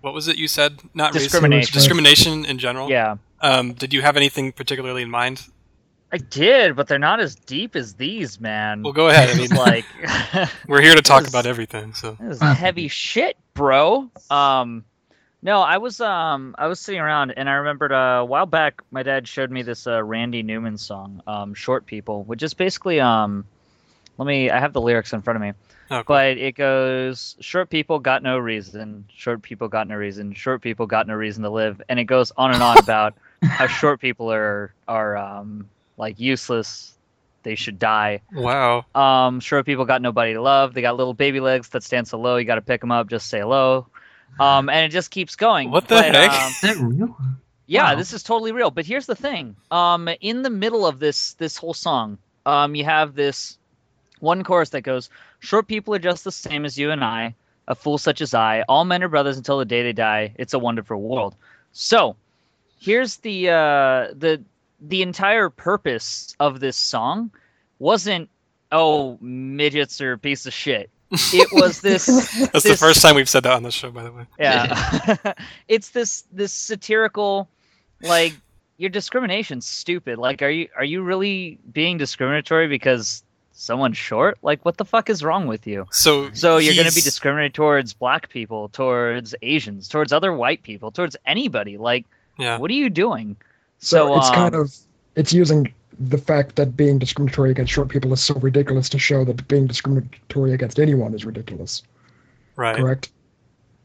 what 0.00 0.14
was 0.14 0.28
it 0.28 0.36
you 0.36 0.48
said? 0.48 0.80
Not 0.94 1.12
racism, 1.12 1.18
Discrimination. 1.20 1.72
discrimination 1.74 2.44
in 2.44 2.58
general. 2.58 2.90
Yeah, 2.90 3.16
Um, 3.40 3.72
did 3.74 3.92
you 3.94 4.02
have 4.02 4.16
anything 4.16 4.52
particularly 4.52 5.02
in 5.02 5.10
mind? 5.10 5.42
I 6.12 6.18
did, 6.18 6.76
but 6.76 6.86
they're 6.86 6.98
not 7.00 7.18
as 7.20 7.34
deep 7.34 7.74
as 7.74 7.94
these, 7.94 8.40
man. 8.40 8.82
Well, 8.82 8.92
go 8.92 9.08
ahead. 9.08 9.28
I 9.30 9.34
mean, 9.38 9.50
like 9.50 9.84
we're 10.68 10.80
here 10.80 10.94
to 10.94 11.02
talk 11.02 11.22
was- 11.22 11.30
about 11.30 11.46
everything. 11.46 11.94
So 11.94 12.16
This 12.20 12.36
is 12.36 12.42
heavy 12.42 12.88
shit, 12.88 13.36
bro. 13.54 14.10
Um, 14.30 14.84
no, 15.42 15.60
I 15.60 15.78
was 15.78 16.00
um 16.00 16.54
I 16.58 16.66
was 16.66 16.80
sitting 16.80 17.00
around 17.00 17.32
and 17.36 17.48
I 17.48 17.54
remembered 17.54 17.92
uh, 17.92 18.18
a 18.20 18.24
while 18.24 18.46
back 18.46 18.82
my 18.90 19.02
dad 19.02 19.28
showed 19.28 19.50
me 19.50 19.62
this 19.62 19.86
uh, 19.86 20.02
Randy 20.02 20.42
Newman 20.42 20.78
song, 20.78 21.22
um, 21.26 21.54
"Short 21.54 21.86
People," 21.86 22.24
which 22.24 22.42
is 22.42 22.54
basically 22.54 23.00
um, 23.00 23.44
let 24.18 24.26
me 24.26 24.50
I 24.50 24.58
have 24.58 24.72
the 24.72 24.80
lyrics 24.80 25.12
in 25.12 25.22
front 25.22 25.36
of 25.36 25.42
me, 25.42 25.52
oh, 25.90 25.96
cool. 25.96 26.04
but 26.06 26.38
it 26.38 26.54
goes, 26.54 27.36
"Short 27.40 27.70
people 27.70 27.98
got 27.98 28.22
no 28.22 28.38
reason, 28.38 29.04
short 29.14 29.42
people 29.42 29.68
got 29.68 29.88
no 29.88 29.94
reason, 29.94 30.32
short 30.34 30.62
people 30.62 30.86
got 30.86 31.06
no 31.06 31.14
reason 31.14 31.42
to 31.42 31.50
live," 31.50 31.80
and 31.88 32.00
it 32.00 32.04
goes 32.04 32.32
on 32.36 32.52
and 32.52 32.62
on 32.62 32.78
about 32.78 33.14
how 33.42 33.66
short 33.66 34.00
people 34.00 34.32
are 34.32 34.72
are 34.88 35.16
um 35.16 35.68
like 35.96 36.18
useless, 36.18 36.96
they 37.42 37.54
should 37.54 37.78
die. 37.78 38.20
wow. 38.32 38.84
Um, 38.94 39.40
short 39.40 39.66
people 39.66 39.84
got 39.84 40.02
nobody 40.02 40.34
to 40.34 40.42
love. 40.42 40.74
They 40.74 40.82
got 40.82 40.96
little 40.96 41.14
baby 41.14 41.40
legs 41.40 41.68
that 41.70 41.82
stand 41.82 42.08
so 42.08 42.18
low. 42.18 42.36
You 42.36 42.44
got 42.44 42.56
to 42.56 42.62
pick 42.62 42.80
them 42.80 42.90
up. 42.90 43.08
Just 43.08 43.28
say 43.28 43.40
hello. 43.40 43.86
Um, 44.38 44.68
and 44.68 44.84
it 44.84 44.90
just 44.90 45.10
keeps 45.10 45.36
going. 45.36 45.70
What 45.70 45.88
the 45.88 45.94
But, 45.96 46.14
heck? 46.14 46.30
um, 46.30 46.50
Is 46.50 46.60
that 46.62 46.76
real? 46.78 47.16
yeah, 47.66 47.92
Wow. 47.92 47.94
this 47.96 48.12
is 48.12 48.22
totally 48.22 48.52
real. 48.52 48.70
But 48.70 48.84
here's 48.86 49.06
the 49.06 49.14
thing. 49.16 49.56
Um, 49.70 50.08
in 50.20 50.42
the 50.42 50.50
middle 50.50 50.86
of 50.86 50.98
this 50.98 51.34
this 51.34 51.56
whole 51.56 51.74
song, 51.74 52.18
um, 52.44 52.74
you 52.74 52.84
have 52.84 53.14
this 53.14 53.58
one 54.20 54.44
chorus 54.44 54.70
that 54.70 54.82
goes, 54.82 55.08
"Short 55.40 55.66
people 55.68 55.94
are 55.94 55.98
just 55.98 56.24
the 56.24 56.32
same 56.32 56.64
as 56.64 56.78
you 56.78 56.90
and 56.90 57.02
I. 57.04 57.34
A 57.68 57.74
fool 57.74 57.98
such 57.98 58.20
as 58.20 58.32
I. 58.34 58.62
All 58.68 58.84
men 58.84 59.02
are 59.02 59.08
brothers 59.08 59.36
until 59.38 59.58
the 59.58 59.64
day 59.64 59.82
they 59.82 59.92
die. 59.92 60.34
It's 60.36 60.54
a 60.54 60.58
wonderful 60.58 61.00
world." 61.00 61.34
So, 61.72 62.16
here's 62.78 63.16
the 63.18 63.48
uh, 63.50 64.08
the 64.14 64.42
the 64.80 65.00
entire 65.02 65.48
purpose 65.48 66.36
of 66.38 66.60
this 66.60 66.76
song 66.76 67.30
wasn't 67.78 68.28
oh 68.70 69.16
midgets 69.20 70.00
are 70.02 70.12
a 70.12 70.18
piece 70.18 70.44
of 70.46 70.52
shit. 70.52 70.90
It 71.10 71.48
was 71.52 71.80
this 71.80 72.06
That's 72.52 72.64
the 72.64 72.76
first 72.76 73.00
time 73.02 73.14
we've 73.14 73.28
said 73.28 73.44
that 73.44 73.52
on 73.52 73.62
the 73.62 73.70
show, 73.70 73.90
by 73.90 74.02
the 74.02 74.12
way. 74.12 74.26
yeah. 74.38 75.32
It's 75.68 75.90
this 75.90 76.24
this 76.32 76.52
satirical 76.52 77.48
like 78.02 78.34
your 78.78 78.90
discrimination's 78.90 79.66
stupid. 79.66 80.18
Like 80.18 80.42
are 80.42 80.50
you 80.50 80.68
are 80.76 80.84
you 80.84 81.02
really 81.02 81.58
being 81.72 81.96
discriminatory 81.98 82.68
because 82.68 83.22
someone's 83.52 83.96
short? 83.96 84.38
Like 84.42 84.64
what 84.64 84.76
the 84.76 84.84
fuck 84.84 85.08
is 85.08 85.22
wrong 85.22 85.46
with 85.46 85.66
you? 85.66 85.86
So 85.92 86.30
so 86.32 86.58
you're 86.58 86.74
going 86.74 86.86
to 86.86 86.92
be 86.92 86.96
he's- 87.00 87.04
discriminating 87.04 87.52
towards 87.52 87.92
black 87.94 88.28
people 88.28 88.68
towards 88.70 89.34
asians 89.42 89.88
towards 89.88 90.12
other 90.12 90.32
white 90.32 90.62
people 90.62 90.90
towards 90.90 91.16
anybody. 91.24 91.78
Like 91.78 92.04
Yeah. 92.38 92.58
what 92.58 92.70
are 92.70 92.74
you 92.74 92.90
doing? 92.90 93.36
So, 93.78 94.08
so, 94.08 94.18
it's 94.18 94.30
kind 94.30 94.54
um, 94.54 94.62
of 94.62 94.74
it's 95.14 95.32
using 95.32 95.72
the 95.98 96.18
fact 96.18 96.56
that 96.56 96.76
being 96.76 96.98
discriminatory 96.98 97.50
against 97.50 97.72
short 97.72 97.88
people 97.88 98.12
is 98.12 98.22
so 98.22 98.34
ridiculous 98.34 98.88
to 98.90 98.98
show 98.98 99.24
that 99.24 99.48
being 99.48 99.66
discriminatory 99.66 100.52
against 100.52 100.78
anyone 100.78 101.14
is 101.14 101.24
ridiculous. 101.24 101.82
Right. 102.56 102.76
Correct? 102.76 103.10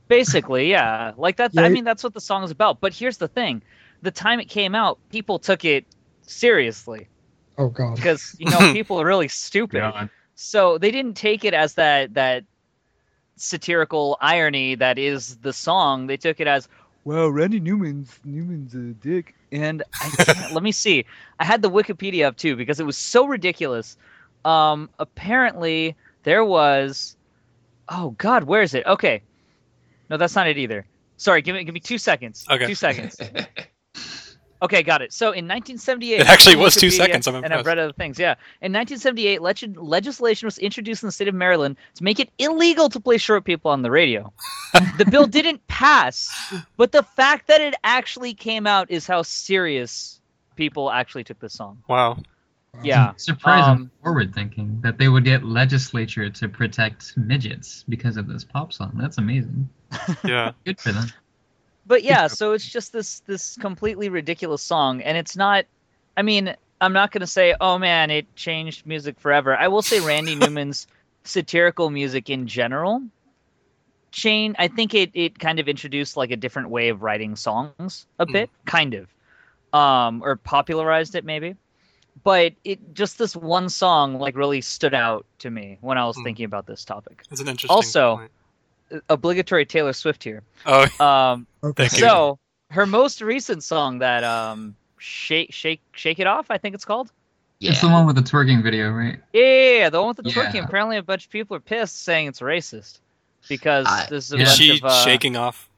Basically, 0.08 0.70
yeah. 0.70 1.14
Like 1.18 1.38
that. 1.38 1.52
I 1.58 1.70
mean, 1.70 1.84
that's 1.84 2.04
what 2.04 2.14
the 2.14 2.22
song 2.22 2.44
is 2.44 2.52
about. 2.52 2.82
But 2.82 2.94
here's 2.94 3.18
the 3.18 3.28
thing: 3.28 3.62
the 4.02 4.12
time 4.12 4.40
it 4.40 4.50
came 4.50 4.76
out, 4.76 5.00
people 5.10 5.40
took 5.40 5.64
it 5.64 5.86
seriously. 6.22 7.08
Oh 7.58 7.68
god. 7.68 7.96
because 7.96 8.36
you 8.40 8.50
know 8.52 8.74
people 8.74 9.00
are 9.00 9.06
really 9.06 9.28
stupid. 9.28 9.80
God. 9.80 10.10
So 10.36 10.78
they 10.78 10.92
didn't 10.92 11.16
take 11.16 11.46
it 11.46 11.54
as 11.54 11.76
that 11.76 12.14
that 12.16 12.44
satirical 13.36 14.18
irony 14.22 14.76
that 14.76 14.98
is 14.98 15.38
the 15.38 15.54
song. 15.54 16.08
They 16.08 16.18
took 16.18 16.40
it 16.40 16.48
as, 16.48 16.68
well, 17.04 17.30
Randy 17.30 17.60
Newman's 17.60 18.20
Newman's 18.24 18.74
a 18.76 18.94
dick. 18.94 19.36
And 19.52 19.84
I 20.02 20.10
can't, 20.10 20.52
let 20.54 20.64
me 20.64 20.72
see. 20.72 21.06
I 21.40 21.46
had 21.46 21.62
the 21.62 21.70
Wikipedia 21.70 22.26
up 22.26 22.38
too 22.38 22.56
because 22.56 22.80
it 22.80 22.86
was 22.86 22.98
so 22.98 23.26
ridiculous. 23.28 23.98
Um, 24.46 24.90
apparently 25.00 25.96
there 26.24 26.46
was, 26.46 27.16
oh 27.90 28.12
God, 28.18 28.44
where 28.44 28.62
is 28.62 28.74
it? 28.74 28.86
Okay, 28.86 29.22
no, 30.10 30.18
that's 30.18 30.36
not 30.36 30.48
it 30.48 30.58
either. 30.58 30.86
Sorry, 31.18 31.42
give 31.42 31.56
me 31.56 31.64
give 31.64 31.74
me 31.74 31.80
two 31.80 31.98
seconds. 31.98 32.46
Okay. 32.50 32.68
two 32.68 32.76
seconds. 32.76 33.20
Okay, 34.62 34.84
got 34.84 35.02
it. 35.02 35.12
So 35.12 35.28
in 35.28 35.46
1978, 35.48 36.20
It 36.22 36.28
actually 36.28 36.56
was 36.56 36.76
two 36.76 36.92
seconds, 36.92 37.28
I'm 37.28 37.44
and 37.44 37.52
I've 37.52 37.66
read 37.66 37.80
other 37.80 37.94
things. 37.94 38.20
Yeah, 38.20 38.36
in 38.62 38.72
1978, 38.72 39.42
leg- 39.42 39.78
legislation 39.78 40.46
was 40.46 40.60
introduced 40.60 41.02
in 41.02 41.08
the 41.08 41.12
state 41.12 41.28
of 41.28 41.34
Maryland 41.36 41.78
to 41.96 42.04
make 42.04 42.20
it 42.20 42.30
illegal 42.38 42.88
to 42.90 43.00
play 43.00 43.18
short 43.18 43.44
people 43.44 43.72
on 43.72 43.82
the 43.82 43.90
radio. 43.90 44.32
the 44.98 45.06
bill 45.06 45.26
didn't 45.26 45.66
pass, 45.68 46.30
but 46.78 46.92
the 46.92 47.04
fact 47.04 47.48
that 47.48 47.60
it 47.62 47.74
actually 47.84 48.34
came 48.34 48.68
out 48.68 48.92
is 48.92 49.08
how 49.08 49.24
serious 49.24 50.22
people 50.56 50.92
actually 50.92 51.24
took 51.24 51.40
this 51.40 51.54
song. 51.54 51.82
Wow. 51.88 52.18
Yeah, 52.84 53.12
Surprising 53.18 53.70
Um, 53.70 53.92
forward 54.02 54.34
thinking 54.34 54.80
that 54.82 54.98
they 54.98 55.10
would 55.10 55.26
get 55.26 55.44
legislature 55.44 56.30
to 56.30 56.48
protect 56.48 57.18
midgets 57.18 57.84
because 57.90 58.16
of 58.16 58.28
this 58.28 58.46
pop 58.46 58.72
song. 58.72 58.94
That's 58.96 59.18
amazing. 59.18 59.68
Yeah. 60.24 60.52
Good 60.66 60.80
for 60.80 60.94
them. 60.94 61.08
But 61.86 62.04
yeah, 62.04 62.28
so 62.28 62.54
it's 62.54 62.68
just 62.70 62.94
this 62.94 63.20
this 63.22 63.56
completely 63.58 64.10
ridiculous 64.10 64.62
song, 64.62 65.02
and 65.02 65.18
it's 65.18 65.36
not. 65.36 65.66
I 66.18 66.22
mean, 66.22 66.56
I'm 66.82 66.94
not 66.94 67.12
gonna 67.12 67.28
say, 67.28 67.56
oh 67.62 67.78
man, 67.78 68.12
it 68.12 68.34
changed 68.36 68.86
music 68.86 69.20
forever. 69.20 69.56
I 69.58 69.68
will 69.68 69.82
say 69.82 70.00
Randy 70.00 70.36
Newman's 70.42 70.88
satirical 71.24 71.90
music 71.92 72.30
in 72.32 72.48
general 72.48 73.02
chain 74.12 74.56
i 74.60 74.68
think 74.68 74.94
it, 74.94 75.10
it 75.14 75.40
kind 75.40 75.60
of 75.60 75.70
introduced 75.70 76.18
like 76.18 76.32
a 76.32 76.36
different 76.36 76.70
way 76.70 76.90
of 76.90 77.02
writing 77.02 77.36
songs 77.36 78.06
a 78.20 78.26
Hmm. 78.26 78.32
bit 78.34 78.50
kind 78.66 78.94
of 78.94 79.08
um 79.74 80.22
or 80.24 80.36
popularized 80.36 81.16
it 81.16 81.24
maybe 81.24 81.56
but 82.24 82.54
it 82.66 82.94
just 82.94 83.18
this 83.18 83.36
one 83.38 83.70
song 83.70 84.20
like 84.20 84.36
really 84.36 84.60
stood 84.62 84.94
out 84.94 85.26
to 85.40 85.50
me 85.50 85.78
when 85.80 85.98
i 85.98 86.06
was 86.06 86.18
Hmm. 86.18 86.24
thinking 86.24 86.46
about 86.46 86.66
this 86.66 86.84
topic 86.84 87.24
That's 87.30 87.40
an 87.42 87.48
interesting 87.48 87.74
Also- 87.74 88.18
point. 88.18 88.32
Obligatory 89.10 89.66
taylor 89.66 89.94
swift 89.94 90.24
here 90.24 90.44
Oh, 90.66 90.84
um 91.06 91.48
Okay. 91.64 91.88
Thank 91.88 91.94
you. 92.02 92.08
so 92.08 92.40
her 92.72 92.86
most 92.86 93.22
recent 93.22 93.64
song 93.64 94.00
that 94.00 94.24
um 94.24 94.76
shake 94.98 95.52
shake 95.54 95.82
shake 95.94 96.20
it 96.20 96.28
off 96.28 96.52
i 96.52 96.58
think 96.58 96.76
it's 96.76 96.86
called 96.86 97.12
Yeah. 97.60 97.72
It's 97.72 97.82
the 97.82 97.90
one 97.90 98.06
with 98.08 98.16
the 98.16 98.24
twerking 98.24 98.64
video, 98.64 98.90
right? 98.92 99.20
yeah, 99.34 99.42
yeah, 99.44 99.78
yeah, 99.80 99.90
the 99.90 100.00
one 100.02 100.08
with 100.16 100.18
the 100.18 100.32
twerking 100.32 100.56
Yeah. 100.56 100.66
apparently 100.66 100.98
a 100.98 101.04
bunch 101.04 101.26
of 101.26 101.32
people 101.32 101.56
are 101.56 101.60
pissed 101.62 102.02
saying 102.04 102.28
it's 102.28 102.40
racist 102.40 103.00
because 103.50 103.86
I- 103.88 104.08
this 104.10 104.26
is 104.26 104.34
a 104.34 104.38
is 104.38 104.50
bunch 104.50 104.58
she 104.58 104.78
of 104.78 104.84
uh, 104.86 105.04
shaking 105.06 105.36
off? 105.38 105.70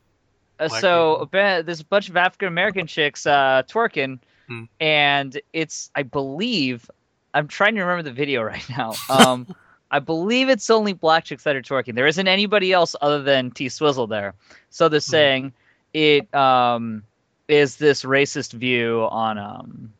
Uh, 0.60 0.70
so 0.70 0.79
people? 0.79 1.22
a 1.24 1.25
ba- 1.25 1.63
there's 1.65 1.82
a 1.82 1.86
bunch 1.86 2.08
of 2.10 2.15
African 2.15 2.48
American 2.48 2.88
chicks 2.88 3.25
uh, 3.25 3.63
twerking, 3.67 4.20
Hmm. 4.48 4.63
and 4.79 5.41
it's 5.51 5.89
I 5.96 6.03
believe 6.03 6.89
I'm 7.34 7.48
trying 7.48 7.75
to 7.75 7.82
remember 7.82 8.03
the 8.03 8.15
video 8.15 8.43
right 8.53 8.63
now. 8.70 8.93
Um, 9.10 9.48
I 9.94 10.00
believe 10.00 10.50
it's 10.50 10.70
only 10.72 10.94
black 10.94 11.26
chicks 11.26 11.44
that 11.44 11.56
are 11.56 11.62
twerking. 11.62 11.94
There 11.94 12.08
isn't 12.08 12.28
anybody 12.28 12.74
else 12.74 12.96
other 13.00 13.22
than 13.22 13.52
T 13.52 13.70
Swizzle 13.70 14.08
there. 14.08 14.34
So 14.72 14.90
they're 14.90 15.00
Hmm. 15.00 15.12
saying 15.18 15.54
it 15.94 16.34
um, 16.34 17.04
is 17.48 17.78
this 17.78 18.04
racist 18.04 18.54
view 18.54 19.08
on 19.12 19.38
um, 19.38 19.94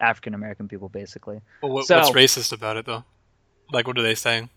African 0.00 0.34
American 0.34 0.66
people, 0.66 0.88
basically. 0.88 1.40
Well, 1.62 1.72
what, 1.72 1.86
So- 1.86 1.96
what's 1.98 2.10
racist 2.10 2.52
about 2.52 2.76
it 2.76 2.86
though? 2.86 3.04
Like, 3.72 3.86
what 3.86 3.96
are 3.98 4.02
they 4.02 4.14
saying? 4.16 4.50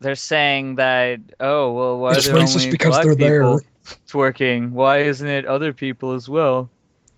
They're 0.00 0.14
saying 0.14 0.74
that 0.76 1.20
oh 1.40 1.72
well, 1.72 1.98
why 1.98 2.12
It's 2.14 2.26
are 2.28 2.32
there 2.34 2.42
racist 2.42 2.56
only 2.56 2.70
because 2.70 2.90
black 2.90 3.04
they're 3.04 3.14
people 3.16 3.58
there. 3.60 3.94
twerking? 4.08 4.70
Why 4.72 4.98
isn't 4.98 5.26
it 5.26 5.46
other 5.46 5.72
people 5.72 6.12
as 6.12 6.28
well? 6.28 6.68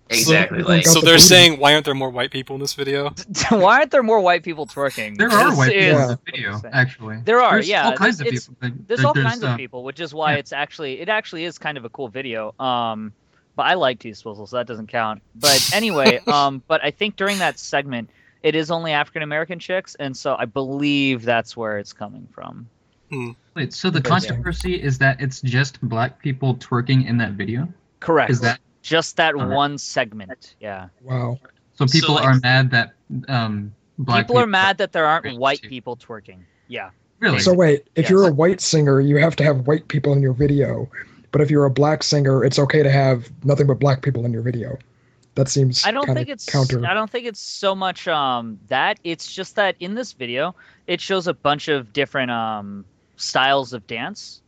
Exactly. 0.09 0.61
So- 0.61 0.67
like 0.67 0.85
So 0.85 1.01
they're 1.01 1.15
booty. 1.15 1.19
saying, 1.23 1.59
why 1.59 1.73
aren't 1.73 1.85
there 1.85 1.95
more 1.95 2.09
white 2.09 2.31
people 2.31 2.55
in 2.55 2.61
this 2.61 2.73
video? 2.73 3.13
Why 3.49 3.79
aren't 3.79 3.91
there 3.91 4.03
more 4.03 4.21
white 4.21 4.43
people 4.43 4.67
twerking? 4.67 5.17
There 5.17 5.29
are 5.29 5.51
Is- 5.51 5.57
white 5.57 5.71
people 5.71 6.01
in 6.01 6.07
the 6.09 6.19
video, 6.25 6.61
actually. 6.71 7.21
There 7.25 7.41
are, 7.41 7.53
There's 7.53 7.67
yeah, 7.67 7.85
all 7.85 7.95
kinds 7.95 8.21
of 8.21 8.27
people. 8.27 8.55
Like, 8.61 8.87
There's 8.87 9.03
all 9.03 9.13
kinds 9.13 9.43
uh, 9.43 9.49
of 9.49 9.57
people, 9.57 9.83
which 9.83 9.99
is 9.99 10.13
why 10.13 10.33
yeah. 10.33 10.39
it's 10.39 10.53
actually 10.53 10.99
it 10.99 11.09
actually 11.09 11.45
is 11.45 11.57
kind 11.57 11.77
of 11.77 11.85
a 11.85 11.89
cool 11.89 12.07
video. 12.07 12.53
Um, 12.59 13.13
but 13.55 13.63
I 13.63 13.73
like 13.75 13.99
T 13.99 14.13
Swizzle, 14.13 14.47
so 14.47 14.57
that 14.57 14.67
doesn't 14.67 14.87
count. 14.87 15.21
But 15.35 15.69
anyway, 15.73 16.19
um, 16.27 16.61
but 16.67 16.83
I 16.83 16.91
think 16.91 17.15
during 17.15 17.39
that 17.39 17.57
segment, 17.57 18.09
it 18.43 18.53
is 18.53 18.69
only 18.69 18.91
African 18.91 19.23
American 19.23 19.57
chicks, 19.59 19.95
and 19.95 20.15
so 20.15 20.35
I 20.37 20.45
believe 20.45 21.23
that's 21.23 21.57
where 21.57 21.79
it's 21.79 21.93
coming 21.93 22.27
from. 22.31 22.69
Hmm. 23.11 23.31
Wait, 23.55 23.73
so 23.73 23.89
the 23.89 24.01
controversy 24.01 24.81
is 24.81 24.97
that 24.99 25.21
it's 25.21 25.41
just 25.41 25.81
black 25.81 26.21
people 26.21 26.55
twerking 26.55 27.07
in 27.07 27.17
that 27.17 27.31
video? 27.33 27.67
Correct. 27.99 28.29
Is 28.29 28.41
that 28.41 28.59
just 28.85 29.17
that 29.17 29.33
Alright. 29.33 29.49
one 29.49 29.77
segment? 29.79 30.55
Yeah. 30.59 30.89
Wow. 31.01 31.39
so? 31.73 31.85
So, 31.87 31.99
People 31.99 32.15
like- 32.15 32.25
are 32.25 32.39
mad 32.41 32.71
that 32.71 32.93
um 33.27 33.73
black 33.97 34.27
people 34.27 34.37
are 34.37 34.47
mad 34.47 34.77
that 34.77 34.91
there 34.93 35.05
aren't 35.05 35.37
white 35.39 35.61
too. 35.61 35.69
people 35.69 35.97
twerking. 35.97 36.39
Yeah. 36.67 36.91
Really? 37.19 37.39
So 37.39 37.53
wait, 37.53 37.87
if 37.95 38.03
Yes. 38.03 38.09
you're 38.11 38.27
a 38.27 38.31
white 38.33 38.61
singer, 38.61 38.99
you 39.01 39.17
have 39.17 39.35
to 39.37 39.43
have 39.43 39.65
white 39.67 39.87
people 39.87 40.13
in 40.13 40.21
your 40.21 40.33
video. 40.33 40.87
But 41.31 41.41
if 41.41 41.49
you're 41.49 41.65
a 41.65 41.69
black 41.71 42.03
singer, 42.03 42.43
it's 42.45 42.59
okay 42.59 42.83
to 42.83 42.91
have 42.91 43.29
nothing 43.43 43.67
but 43.67 43.79
black 43.79 44.01
people 44.03 44.23
in 44.25 44.31
your 44.31 44.41
video. 44.43 44.77
That 45.35 45.49
seems 45.49 45.83
I 45.85 45.91
don't 45.91 46.05
think 46.13 46.29
it's 46.29 46.45
counter. 46.45 46.85
I 46.85 46.93
don't 46.93 47.09
think 47.09 47.25
it's 47.25 47.41
so 47.41 47.73
much 47.75 48.07
um 48.07 48.59
that 48.67 48.99
it's 49.03 49.33
just 49.33 49.55
that 49.55 49.75
in 49.79 49.95
this 49.95 50.13
video 50.13 50.55
it 50.87 51.01
shows 51.01 51.27
a 51.27 51.33
bunch 51.33 51.67
of 51.67 51.91
different 51.91 52.31
um 52.31 52.85
styles 53.17 53.73
of 53.73 53.85
dance. 53.87 54.41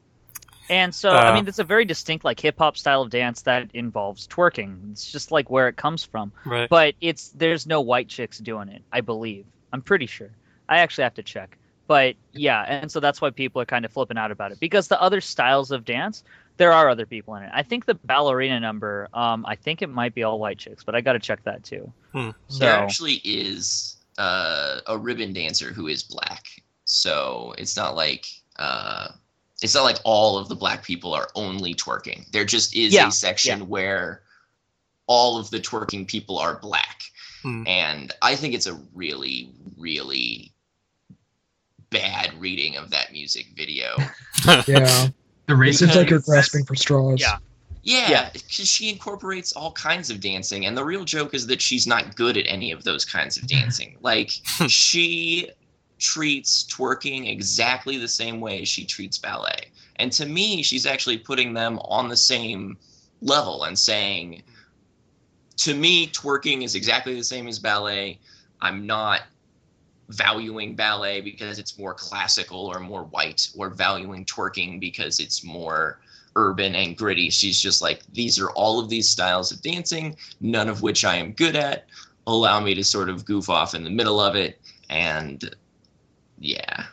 And 0.69 0.93
so 0.93 1.09
I 1.11 1.29
Uh. 1.29 1.33
mean 1.35 1.47
it's 1.47 1.59
a 1.59 1.63
very 1.63 1.85
distinct 1.85 2.25
like 2.25 2.39
hip 2.39 2.57
hop 2.57 2.77
style 2.77 3.01
of 3.01 3.09
dance 3.09 3.41
that 3.43 3.69
involves 3.73 4.27
twerking. 4.27 4.91
It's 4.91 5.11
just 5.11 5.31
like 5.31 5.49
where 5.49 5.67
it 5.67 5.75
comes 5.77 6.03
from. 6.03 6.31
Right. 6.45 6.69
But 6.69 6.95
it's 7.01 7.29
there's 7.29 7.65
no 7.65 7.81
white 7.81 8.07
chicks 8.09 8.37
doing 8.39 8.69
it, 8.69 8.81
I 8.91 9.01
believe. 9.01 9.45
I'm 9.73 9.81
pretty 9.81 10.05
sure. 10.05 10.31
I 10.69 10.79
actually 10.79 11.03
have 11.03 11.15
to 11.15 11.23
check. 11.23 11.57
But 11.87 12.15
yeah, 12.33 12.63
and 12.63 12.91
so 12.91 12.99
that's 12.99 13.21
why 13.21 13.29
people 13.29 13.61
are 13.61 13.65
kind 13.65 13.85
of 13.85 13.91
flipping 13.93 14.17
out 14.17 14.31
about 14.31 14.51
it 14.51 14.59
because 14.59 14.89
the 14.89 15.01
other 15.01 15.21
styles 15.21 15.71
of 15.71 15.85
dance, 15.85 16.23
there 16.57 16.73
are 16.73 16.89
other 16.89 17.05
people 17.05 17.35
in 17.35 17.43
it. 17.43 17.51
I 17.53 17.63
think 17.63 17.85
the 17.85 17.93
ballerina 17.95 18.59
number, 18.59 19.07
um, 19.13 19.45
I 19.45 19.55
think 19.55 19.81
it 19.81 19.87
might 19.87 20.13
be 20.13 20.23
all 20.23 20.37
white 20.37 20.57
chicks, 20.57 20.83
but 20.83 20.95
I 20.95 21.01
got 21.01 21.13
to 21.13 21.19
check 21.19 21.41
that 21.45 21.63
too. 21.63 21.89
Hmm. 22.11 22.31
So 22.49 22.59
there 22.59 22.73
actually 22.73 23.21
is 23.23 23.95
uh, 24.17 24.81
a 24.87 24.97
ribbon 24.97 25.31
dancer 25.31 25.71
who 25.71 25.87
is 25.87 26.03
black, 26.03 26.47
so 26.83 27.53
it's 27.57 27.77
not 27.77 27.95
like 27.95 28.25
uh, 28.57 29.09
it's 29.61 29.73
not 29.75 29.83
like 29.83 29.97
all 30.03 30.37
of 30.37 30.49
the 30.49 30.55
black 30.55 30.83
people 30.83 31.13
are 31.13 31.29
only 31.35 31.73
twerking. 31.73 32.29
There 32.31 32.45
just 32.45 32.75
is 32.75 32.93
Yeah, 32.93 33.07
a 33.07 33.11
section 33.11 33.67
where 33.67 34.21
all 35.07 35.37
of 35.39 35.49
the 35.49 35.59
twerking 35.59 36.07
people 36.07 36.37
are 36.37 36.59
black, 36.59 37.01
Hmm. 37.43 37.63
and 37.67 38.11
I 38.21 38.35
think 38.35 38.53
it's 38.53 38.67
a 38.67 38.73
really, 38.93 39.51
really 39.77 40.51
bad 41.89 42.33
reading 42.39 42.75
of 42.75 42.89
that 42.91 43.11
music 43.11 43.47
video. 43.55 43.95
yeah. 44.45 44.63
the 44.67 45.13
It 45.47 45.53
race 45.53 45.79
seems 45.79 45.95
like 45.95 46.09
you're 46.09 46.19
grasping 46.19 46.65
for 46.65 46.75
straws. 46.75 47.19
Yeah. 47.21 47.37
Yeah, 47.83 48.09
Yeah. 48.09 48.29
because 48.33 48.67
she 48.67 48.89
incorporates 48.89 49.53
all 49.53 49.71
kinds 49.71 50.09
of 50.09 50.19
dancing, 50.19 50.65
and 50.65 50.77
the 50.77 50.83
real 50.83 51.05
joke 51.05 51.33
is 51.33 51.47
that 51.47 51.61
she's 51.61 51.87
not 51.87 52.15
good 52.17 52.35
at 52.35 52.45
any 52.47 52.71
of 52.71 52.83
those 52.83 53.05
kinds 53.05 53.37
of 53.37 53.47
dancing. 53.47 53.97
Like 54.01 54.29
she 54.67 55.49
treats 55.99 56.63
twerking 56.63 57.29
exactly 57.29 57.97
the 57.97 58.07
same 58.07 58.39
way 58.39 58.63
she 58.63 58.85
treats 58.85 59.17
ballet, 59.17 59.71
and 59.97 60.11
to 60.11 60.25
me, 60.25 60.61
she's 60.61 60.85
actually 60.85 61.17
putting 61.17 61.53
them 61.53 61.79
on 61.85 62.07
the 62.07 62.17
same 62.17 62.77
level 63.21 63.63
and 63.63 63.77
saying, 63.77 64.43
to 65.57 65.73
me, 65.73 66.07
twerking 66.07 66.63
is 66.63 66.75
exactly 66.75 67.15
the 67.15 67.23
same 67.23 67.47
as 67.47 67.57
ballet. 67.57 68.19
I'm 68.61 68.85
not 68.85 69.21
valuing 70.09 70.75
ballet 70.75 71.19
because 71.19 71.57
it's 71.59 71.79
more 71.79 71.93
classical 71.93 72.67
or 72.67 72.79
more 72.79 73.03
white, 73.05 73.49
or 73.57 73.69
valuing 73.69 74.23
twerking 74.25 74.79
because 74.79 75.19
it's 75.19 75.43
more 75.43 75.99
urban 76.35 76.75
and 76.75 76.95
gritty. 76.95 77.31
She's 77.31 77.59
just 77.59 77.81
like, 77.81 78.01
these 78.13 78.39
are 78.39 78.51
all 78.51 78.79
of 78.79 78.89
these 78.89 79.09
styles 79.09 79.51
of 79.51 79.61
dancing, 79.63 80.15
none 80.39 80.69
of 80.69 80.83
which 80.83 81.03
I 81.03 81.15
am 81.15 81.31
good 81.33 81.55
at. 81.55 81.87
Allow 82.27 82.59
me 82.59 82.75
to 82.75 82.83
sort 82.83 83.09
of 83.09 83.25
goof 83.25 83.49
off 83.49 83.73
in 83.73 83.83
the 83.83 83.89
middle 83.89 84.19
of 84.19 84.35
it. 84.35 84.59
And 84.89 85.55
yeah, 86.39 86.85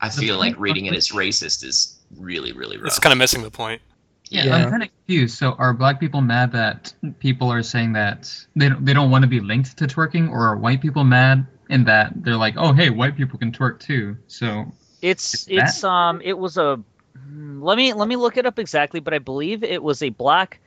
I 0.00 0.08
feel 0.08 0.38
like 0.38 0.58
reading 0.58 0.86
it 0.86 0.94
as 0.94 1.10
racist 1.10 1.64
is 1.64 1.98
really, 2.16 2.52
really 2.52 2.76
rough. 2.76 2.86
it's 2.86 2.98
kind 2.98 3.12
of 3.12 3.18
missing 3.18 3.42
the 3.42 3.50
point. 3.50 3.82
Yeah, 4.28 4.44
Yeah. 4.44 4.54
I'm 4.56 4.70
kind 4.70 4.82
of 4.82 4.88
confused. 5.06 5.36
So, 5.36 5.52
are 5.52 5.74
black 5.74 5.98
people 5.98 6.20
mad 6.20 6.52
that 6.52 6.92
people 7.18 7.52
are 7.52 7.62
saying 7.62 7.92
that 7.94 8.32
they 8.54 8.68
don't, 8.68 8.84
they 8.84 8.92
don't 8.92 9.10
want 9.10 9.22
to 9.22 9.28
be 9.28 9.40
linked 9.40 9.76
to 9.76 9.86
twerking, 9.86 10.30
or 10.30 10.46
are 10.46 10.56
white 10.56 10.80
people 10.80 11.04
mad 11.04 11.46
in 11.68 11.84
that 11.84 12.12
they're 12.16 12.36
like, 12.36 12.54
oh, 12.56 12.72
hey, 12.72 12.90
white 12.90 13.16
people 13.16 13.38
can 13.38 13.50
twerk 13.50 13.80
too? 13.80 14.16
So, 14.28 14.72
it's 15.02 15.34
Is 15.34 15.48
it's 15.48 15.84
um 15.84 16.20
it 16.22 16.38
was 16.38 16.58
a 16.58 16.80
hmm, 17.16 17.62
let 17.62 17.76
me 17.76 17.92
let 17.92 18.08
me 18.08 18.16
look 18.16 18.36
it 18.36 18.46
up 18.46 18.58
exactly, 18.58 19.00
but 19.00 19.14
I 19.14 19.18
believe 19.18 19.64
it 19.64 19.82
was 19.82 20.02
a 20.02 20.10
black 20.10 20.60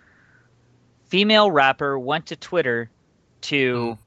female 1.07 1.51
rapper 1.51 1.97
went 1.97 2.25
to 2.27 2.35
Twitter 2.35 2.89
to 3.41 3.97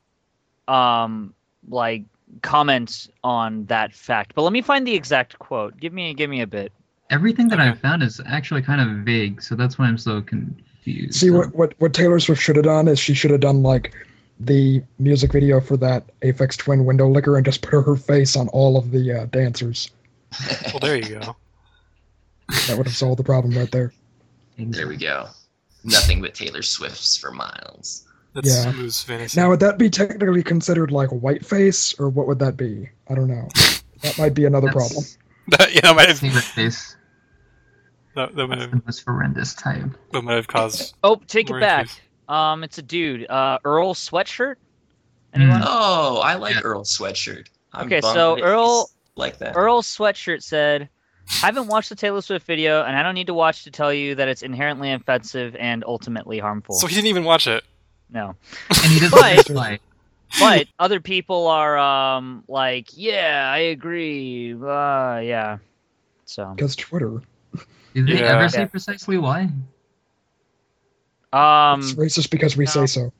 um 0.68 1.34
like 1.68 2.04
comment 2.42 3.08
on 3.24 3.64
that 3.66 3.94
fact. 3.94 4.34
But 4.34 4.42
let 4.42 4.52
me 4.52 4.62
find 4.62 4.86
the 4.86 4.94
exact 4.94 5.38
quote. 5.38 5.78
Give 5.78 5.92
me 5.92 6.14
give 6.14 6.30
me 6.30 6.40
a 6.40 6.46
bit. 6.46 6.72
Everything 7.10 7.48
that 7.48 7.60
I've 7.60 7.78
found 7.78 8.02
is 8.02 8.20
actually 8.26 8.62
kind 8.62 8.80
of 8.80 9.04
vague, 9.04 9.40
so 9.40 9.54
that's 9.54 9.78
why 9.78 9.86
I'm 9.86 9.98
so 9.98 10.20
confused. 10.20 11.14
See 11.14 11.30
what, 11.30 11.54
what 11.54 11.74
what 11.78 11.94
Taylor 11.94 12.18
Swift 12.18 12.42
should 12.42 12.56
have 12.56 12.64
done 12.64 12.88
is 12.88 12.98
she 12.98 13.14
should 13.14 13.30
have 13.30 13.40
done 13.40 13.62
like 13.62 13.94
the 14.40 14.82
music 14.98 15.32
video 15.32 15.60
for 15.60 15.76
that 15.78 16.04
Aphex 16.20 16.56
Twin 16.56 16.84
window 16.84 17.08
licker 17.08 17.36
and 17.36 17.44
just 17.44 17.62
put 17.62 17.84
her 17.84 17.96
face 17.96 18.36
on 18.36 18.48
all 18.48 18.76
of 18.76 18.90
the 18.90 19.12
uh, 19.12 19.26
dancers. 19.26 19.90
Well, 20.66 20.80
there 20.80 20.96
you 20.96 21.20
go. 21.20 21.36
That 22.66 22.76
would 22.76 22.86
have 22.86 22.96
solved 22.96 23.18
the 23.18 23.24
problem 23.24 23.56
right 23.56 23.70
there. 23.70 23.92
there 24.58 24.88
we 24.88 24.96
go. 24.96 25.28
Nothing 25.84 26.20
but 26.20 26.34
Taylor 26.34 26.62
Swift's 26.62 27.16
for 27.16 27.30
miles. 27.30 28.05
That's 28.36 28.64
Yeah. 28.66 28.72
Moose 28.72 29.02
fantasy. 29.02 29.40
Now 29.40 29.48
would 29.48 29.60
that 29.60 29.78
be 29.78 29.88
technically 29.90 30.42
considered 30.42 30.90
like 30.92 31.08
whiteface 31.10 31.98
or 31.98 32.08
what 32.10 32.26
would 32.26 32.38
that 32.40 32.56
be? 32.56 32.88
I 33.08 33.14
don't 33.14 33.28
know. 33.28 33.48
That 34.02 34.18
might 34.18 34.34
be 34.34 34.44
another 34.44 34.66
That's- 34.66 34.92
problem. 34.92 35.04
that, 35.58 35.74
yeah, 35.74 35.80
that 35.82 35.96
might 35.96 36.08
have, 36.08 36.18
Secret 36.18 36.44
face. 36.44 36.96
that, 38.14 38.34
that 38.36 38.46
might 38.46 38.56
That's 38.58 38.70
have, 38.72 38.80
the 38.80 38.82
most 38.86 39.04
horrendous 39.06 39.54
type. 39.54 39.84
that 40.12 40.22
might 40.22 40.34
have 40.34 40.48
caused. 40.48 40.94
Oh, 41.02 41.16
take 41.26 41.48
it 41.50 41.58
back. 41.60 41.86
issues. 41.86 42.00
Um, 42.28 42.62
it's 42.64 42.76
a 42.78 42.82
dude. 42.82 43.26
Uh, 43.30 43.58
Earl 43.64 43.94
sweatshirt. 43.94 44.56
Anyone? 45.32 45.60
Mm. 45.60 45.64
Oh, 45.66 46.20
I 46.22 46.34
like 46.34 46.54
Yeah. 46.56 46.60
Earl 46.62 46.82
sweatshirt. 46.84 47.46
I'm 47.72 47.86
Okay, 47.86 48.00
so 48.00 48.38
Earl- 48.40 48.90
like 49.16 49.38
that. 49.38 49.54
Earl 49.56 49.80
sweatshirt 49.82 50.42
said, 50.42 50.88
I 51.42 51.46
"Haven't 51.46 51.68
watched 51.68 51.88
the 51.88 51.94
Taylor 51.94 52.20
Swift 52.20 52.46
video, 52.46 52.82
and 52.82 52.96
I 52.96 53.02
don't 53.02 53.14
need 53.14 53.26
to 53.28 53.34
watch 53.34 53.64
to 53.64 53.70
tell 53.70 53.92
you 53.92 54.14
that 54.16 54.28
it's 54.28 54.42
inherently 54.42 54.92
offensive 54.92 55.56
and 55.56 55.84
ultimately 55.86 56.38
harmful." 56.38 56.74
So 56.76 56.86
he 56.86 56.94
didn't 56.94 57.08
even 57.08 57.24
watch 57.24 57.46
it. 57.46 57.64
No, 58.10 58.34
And 58.70 58.92
he 58.92 59.00
doesn't 59.00 59.18
But- 59.18 59.48
reply. 59.48 59.78
but 60.40 60.66
other 60.78 61.00
people 61.00 61.46
are 61.46 61.78
um 61.78 62.44
like, 62.48 62.88
"Yeah, 62.96 63.48
I 63.52 63.58
agree." 63.58 64.52
Uh, 64.54 65.20
yeah. 65.22 65.58
So, 66.24 66.52
Because 66.54 66.74
Twitter. 66.76 67.22
Did 67.94 68.06
they 68.08 68.18
Yeah. 68.20 68.36
ever 68.36 68.48
say 68.48 68.60
Yeah. 68.60 68.66
precisely 68.66 69.16
why? 69.18 69.48
um, 71.32 71.80
it's 71.80 71.94
racist 71.94 72.30
because 72.30 72.56
we 72.56 72.64
no. 72.64 72.70
say 72.70 72.86
so. 72.86 73.12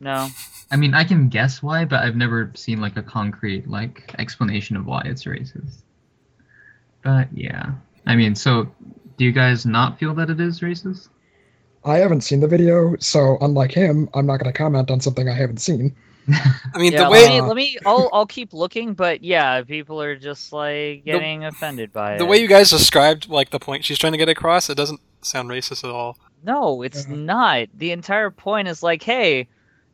no. 0.00 0.28
I 0.70 0.76
mean, 0.76 0.94
I 0.94 1.04
can 1.04 1.28
guess 1.28 1.62
why, 1.62 1.84
but 1.84 2.00
I've 2.02 2.16
never 2.16 2.50
seen 2.54 2.80
like 2.80 2.96
a 2.96 3.02
concrete 3.02 3.68
like 3.68 4.14
explanation 4.18 4.76
of 4.76 4.84
why 4.86 5.02
it's 5.04 5.24
racist. 5.24 5.82
But 7.02 7.28
yeah, 7.32 7.72
I 8.06 8.16
mean, 8.16 8.34
so 8.34 8.68
do 9.16 9.24
you 9.24 9.32
guys 9.32 9.64
not 9.64 9.98
feel 9.98 10.12
that 10.14 10.28
it 10.28 10.40
is 10.40 10.60
racist? 10.60 11.08
I 11.86 11.98
haven't 11.98 12.22
seen 12.22 12.40
the 12.40 12.48
video, 12.48 12.96
so 12.98 13.38
unlike 13.40 13.72
him, 13.72 14.08
I'm 14.14 14.26
not 14.26 14.38
going 14.40 14.52
to 14.52 14.56
comment 14.56 14.90
on 14.90 15.00
something 15.00 15.28
I 15.28 15.34
haven't 15.34 15.58
seen. 15.58 15.94
I 16.28 16.78
mean, 16.78 16.92
Yeah, 16.92 17.04
the 17.04 17.10
let 17.10 17.28
way 17.30 17.40
me, 17.40 17.40
let 17.40 17.56
me. 17.56 17.78
I'll 17.86 18.10
I'll 18.12 18.26
keep 18.26 18.52
looking, 18.52 18.94
but 18.94 19.22
yeah, 19.22 19.62
people 19.62 20.02
are 20.02 20.16
just 20.16 20.52
like 20.52 21.04
getting 21.04 21.44
offended 21.44 21.92
by 21.92 22.14
it. 22.14 22.18
the 22.18 22.24
it. 22.24 22.28
way 22.28 22.38
you 22.38 22.48
guys 22.48 22.70
described 22.70 23.28
like 23.28 23.50
the 23.50 23.60
point 23.60 23.84
she's 23.84 23.98
trying 23.98 24.12
to 24.12 24.18
get 24.18 24.28
across, 24.28 24.68
it 24.68 24.74
doesn't 24.74 25.00
sound 25.22 25.48
racist 25.48 25.84
at 25.84 25.90
all. 25.90 26.18
No, 26.42 26.82
it's 26.82 27.06
Yeah. 27.08 27.14
not. 27.14 27.68
The 27.74 27.92
entire 27.92 28.30
point 28.30 28.66
is 28.68 28.82
like, 28.82 29.02
hey, 29.04 29.46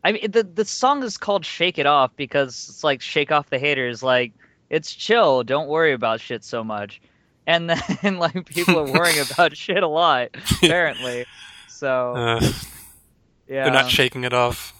I 0.04 0.12
mean, 0.12 0.30
the 0.30 0.42
the 0.42 0.64
song 0.64 1.02
is 1.02 1.18
called 1.18 1.44
"Shake 1.44 1.78
It 1.78 1.86
Off" 1.86 2.10
because 2.16 2.66
it's 2.70 2.82
like 2.82 3.02
shake 3.02 3.30
off 3.30 3.50
the 3.50 3.58
haters. 3.58 4.02
Like, 4.02 4.32
it's 4.70 4.94
chill. 4.94 5.44
Don't 5.44 5.68
worry 5.68 5.92
about 5.92 6.20
shit 6.22 6.44
so 6.44 6.64
much. 6.64 7.02
And 7.46 7.68
then 8.02 8.18
like 8.18 8.46
people 8.46 8.78
are 8.78 8.90
worrying 8.90 9.20
about 9.32 9.54
shit 9.54 9.82
a 9.82 9.88
lot, 9.88 10.30
apparently. 10.62 11.26
So 11.82 12.14
Uh, 12.14 12.40
yeah, 13.48 13.64
They're 13.64 13.72
not 13.72 13.90
shaking 13.90 14.22
it 14.22 14.32
off. 14.32 14.72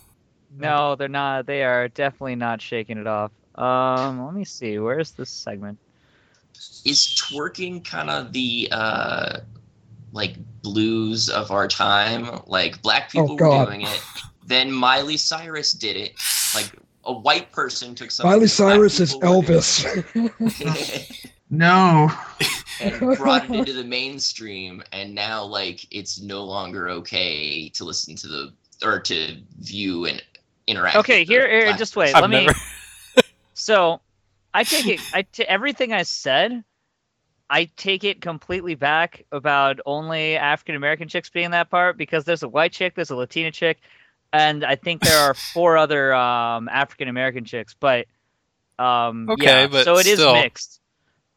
no, 0.56 0.94
they're 0.94 1.08
not. 1.08 1.46
They 1.46 1.64
are 1.64 1.88
definitely 1.88 2.36
not 2.36 2.62
shaking 2.62 2.96
it 2.96 3.08
off. 3.08 3.32
Um, 3.56 4.24
let 4.24 4.34
me 4.34 4.44
see. 4.44 4.78
Where's 4.78 5.10
this 5.10 5.28
segment? 5.28 5.80
Is 6.84 7.20
twerking 7.20 7.84
kind 7.84 8.08
of 8.08 8.32
the 8.32 8.68
uh, 8.70 9.40
like 10.12 10.36
blues 10.62 11.28
of 11.28 11.50
our 11.50 11.66
time? 11.66 12.40
Like 12.46 12.80
black 12.82 13.10
people 13.10 13.36
were 13.36 13.64
doing 13.64 13.82
it, 13.82 14.00
then 14.46 14.70
Miley 14.70 15.16
Cyrus 15.16 15.72
did 15.72 15.96
it. 15.96 16.12
Like 16.54 16.70
a 17.04 17.12
white 17.12 17.50
person 17.50 17.96
took 17.96 18.12
something. 18.12 18.30
Miley 18.30 18.46
Cyrus 18.46 19.00
is 19.00 19.14
people 19.14 19.40
were 19.40 19.42
doing 19.42 19.58
Elvis. 19.58 21.30
No. 21.52 22.10
and 22.80 22.98
brought 23.18 23.44
it 23.44 23.50
into 23.54 23.74
the 23.74 23.84
mainstream 23.84 24.82
and 24.90 25.14
now 25.14 25.44
like 25.44 25.86
it's 25.90 26.20
no 26.20 26.42
longer 26.44 26.88
okay 26.88 27.68
to 27.68 27.84
listen 27.84 28.16
to 28.16 28.26
the 28.26 28.52
or 28.82 28.98
to 29.00 29.36
view 29.60 30.06
and 30.06 30.20
interact 30.66 30.96
Okay, 30.96 31.20
with 31.20 31.28
here, 31.28 31.48
here 31.48 31.72
just 31.74 31.94
wait. 31.94 32.14
I've 32.14 32.22
Let 32.22 32.30
me. 32.30 32.48
So, 33.54 34.00
I 34.54 34.64
take 34.64 34.86
it. 34.86 35.00
I 35.12 35.22
t- 35.22 35.44
everything 35.44 35.92
I 35.92 36.02
said. 36.02 36.64
I 37.50 37.66
take 37.76 38.02
it 38.02 38.22
completely 38.22 38.74
back 38.74 39.26
about 39.30 39.78
only 39.84 40.36
African 40.36 40.74
American 40.74 41.06
chicks 41.06 41.28
being 41.28 41.50
that 41.50 41.68
part 41.68 41.98
because 41.98 42.24
there's 42.24 42.42
a 42.42 42.48
white 42.48 42.72
chick, 42.72 42.94
there's 42.94 43.10
a 43.10 43.16
Latina 43.16 43.50
chick, 43.50 43.78
and 44.32 44.64
I 44.64 44.74
think 44.76 45.02
there 45.02 45.18
are 45.18 45.34
four 45.52 45.76
other 45.76 46.14
um, 46.14 46.68
African 46.70 47.08
American 47.08 47.44
chicks. 47.44 47.76
But 47.78 48.06
um, 48.78 49.28
Okay, 49.28 49.44
yeah, 49.44 49.66
but 49.66 49.84
so 49.84 49.98
it 49.98 50.06
is 50.06 50.18
still. 50.18 50.32
mixed. 50.32 50.80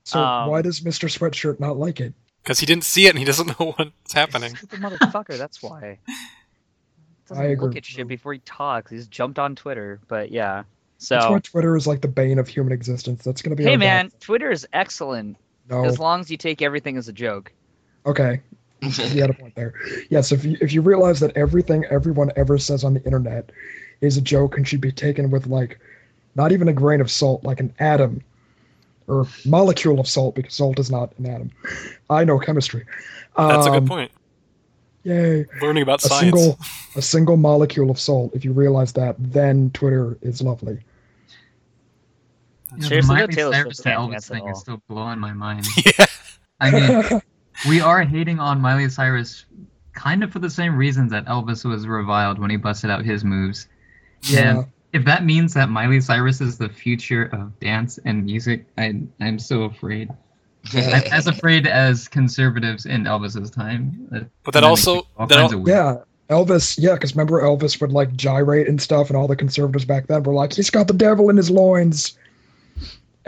So 0.06 0.20
Um, 0.24 0.50
why 0.50 0.62
does 0.62 0.80
Mr. 0.80 1.10
Sweatshirt 1.10 1.60
not 1.60 1.78
like 1.78 2.00
it? 2.00 2.14
Because 2.44 2.60
he 2.60 2.66
didn't 2.66 2.86
see 2.86 3.08
it 3.08 3.10
and 3.10 3.20
he 3.20 3.26
doesn't 3.26 3.48
know 3.60 3.74
what's 3.76 4.14
happening. 4.14 4.56
Stupid 4.56 4.80
motherfucker. 4.80 5.38
That's 5.38 5.62
why. 5.62 6.00
Doesn't 7.28 7.44
I 7.44 7.48
agree 7.48 7.68
look 7.70 7.76
at 7.78 7.86
shit 7.86 7.98
you. 8.00 8.06
before 8.06 8.34
he 8.34 8.40
talks. 8.46 8.92
He's 8.92 9.08
jumped 9.08 9.40
on 9.40 9.56
Twitter, 9.56 10.00
but 10.08 10.32
yeah. 10.32 10.58
That's 11.00 11.08
So 11.08 11.32
why 11.32 11.40
Twitter 11.40 11.76
is 11.76 11.88
like 11.88 12.02
the 12.02 12.08
bane 12.08 12.38
of 12.38 12.48
human 12.48 12.72
existence. 12.72 13.24
That's 13.24 13.42
going 13.42 13.50
to 13.50 13.56
be 13.56 13.68
hey 13.68 13.78
man, 13.78 14.06
downfall. 14.06 14.20
Twitter 14.22 14.52
is 14.52 14.68
excellent 14.74 15.36
No. 15.70 15.84
as 15.86 15.98
long 15.98 16.20
as 16.22 16.30
you 16.30 16.38
take 16.38 16.62
everything 16.62 16.98
as 16.98 17.08
a 17.08 17.14
joke. 17.14 17.52
Okay. 18.06 18.42
You 18.84 19.22
had 19.22 19.32
a 19.32 19.34
point 19.34 19.56
there. 19.56 19.74
Yes, 20.12 20.32
if 20.32 20.46
you 20.46 20.56
if 20.62 20.72
you 20.72 20.84
realize 20.84 21.20
that 21.22 21.36
everything 21.36 21.84
everyone 21.86 22.32
ever 22.36 22.60
says 22.60 22.84
on 22.84 22.94
the 22.94 23.04
internet 23.04 23.52
is 24.02 24.18
a 24.18 24.22
joke 24.22 24.58
and 24.58 24.68
should 24.68 24.82
be 24.82 24.92
taken 24.92 25.32
with 25.32 25.48
like 25.48 25.80
not 26.36 26.52
even 26.52 26.68
a 26.68 26.74
grain 26.74 27.02
of 27.02 27.10
salt, 27.10 27.44
like 27.44 27.60
an 27.60 27.74
atom 27.80 28.22
or 29.08 29.28
molecule 29.46 30.00
of 30.00 30.08
salt, 30.08 30.36
because 30.36 30.54
salt 30.54 30.80
is 30.80 30.90
not 30.92 31.14
an 31.20 31.26
atom. 31.28 31.52
I 32.10 32.24
know 32.24 32.40
chemistry. 32.40 32.86
That's 33.38 33.68
a 33.68 33.72
Um, 33.72 33.80
good 33.80 33.88
point. 33.88 34.12
Yay. 35.04 35.46
Learning 35.62 35.84
about 35.84 36.04
A 36.04 36.08
science. 36.08 36.22
single 36.22 36.60
a 36.96 37.02
single 37.02 37.38
molecule 37.38 37.92
of 37.92 38.00
salt. 38.00 38.32
If 38.34 38.44
you 38.44 38.54
realize 38.54 38.94
that, 38.94 39.16
then 39.20 39.70
Twitter 39.72 40.18
is 40.22 40.42
lovely. 40.42 40.80
You 42.72 42.78
know, 42.82 42.88
Seriously, 42.88 43.16
the 43.16 43.22
Miley 43.22 43.34
Taylor 43.36 43.54
Cyrus 43.54 43.78
Swift 43.78 43.84
to 43.84 43.90
Elvis 44.02 44.28
thing 44.30 44.48
is 44.50 44.60
still 44.60 44.82
blowing 44.90 45.20
my 45.20 45.34
mind. 45.34 45.66
yeah. 45.86 46.06
I 46.60 46.72
mean, 46.72 47.22
we 47.70 47.80
are 47.82 48.04
hating 48.04 48.40
on 48.40 48.60
Miley 48.60 48.90
Cyrus 48.90 49.46
kind 49.94 50.24
of 50.24 50.32
for 50.32 50.40
the 50.40 50.50
same 50.50 50.76
reasons 50.76 51.12
that 51.12 51.26
Elvis 51.26 51.64
was 51.64 51.88
reviled 51.88 52.40
when 52.40 52.50
he 52.50 52.58
busted 52.58 52.90
out 52.90 53.06
his 53.06 53.24
moves. 53.24 53.68
Yeah. 54.24 54.40
And 54.60 54.66
if 54.96 55.06
that 55.06 55.26
means 55.26 55.54
that 55.54 55.70
Miley 55.70 56.00
Cyrus 56.02 56.40
is 56.42 56.58
the 56.58 56.70
future 56.70 57.26
of 57.34 57.60
dance 57.60 58.00
and 58.06 58.24
music, 58.26 58.66
I 58.78 59.02
I'm 59.20 59.38
so 59.38 59.64
afraid. 59.64 60.10
I'm 60.74 61.04
as 61.12 61.28
afraid 61.28 61.68
as 61.68 62.08
conservatives 62.08 62.86
in 62.86 63.04
Elvis's 63.04 63.52
time. 63.52 64.08
But 64.44 64.54
that 64.54 64.64
and 64.64 64.66
also- 64.66 65.04
that 65.20 65.32
al- 65.38 65.68
Yeah. 65.68 65.98
Elvis, 66.30 66.76
yeah, 66.80 66.94
because 66.96 67.14
remember 67.14 67.42
Elvis 67.44 67.80
would 67.80 67.92
like 67.92 68.16
gyrate 68.16 68.68
and 68.68 68.82
stuff, 68.82 69.10
and 69.10 69.18
all 69.18 69.28
the 69.28 69.36
conservatives 69.36 69.86
back 69.86 70.08
then 70.08 70.24
were 70.24 70.34
like, 70.34 70.54
he's 70.54 70.72
got 70.72 70.88
the 70.88 70.94
devil 70.94 71.30
in 71.30 71.38
his 71.38 71.52
loins. 71.52 72.18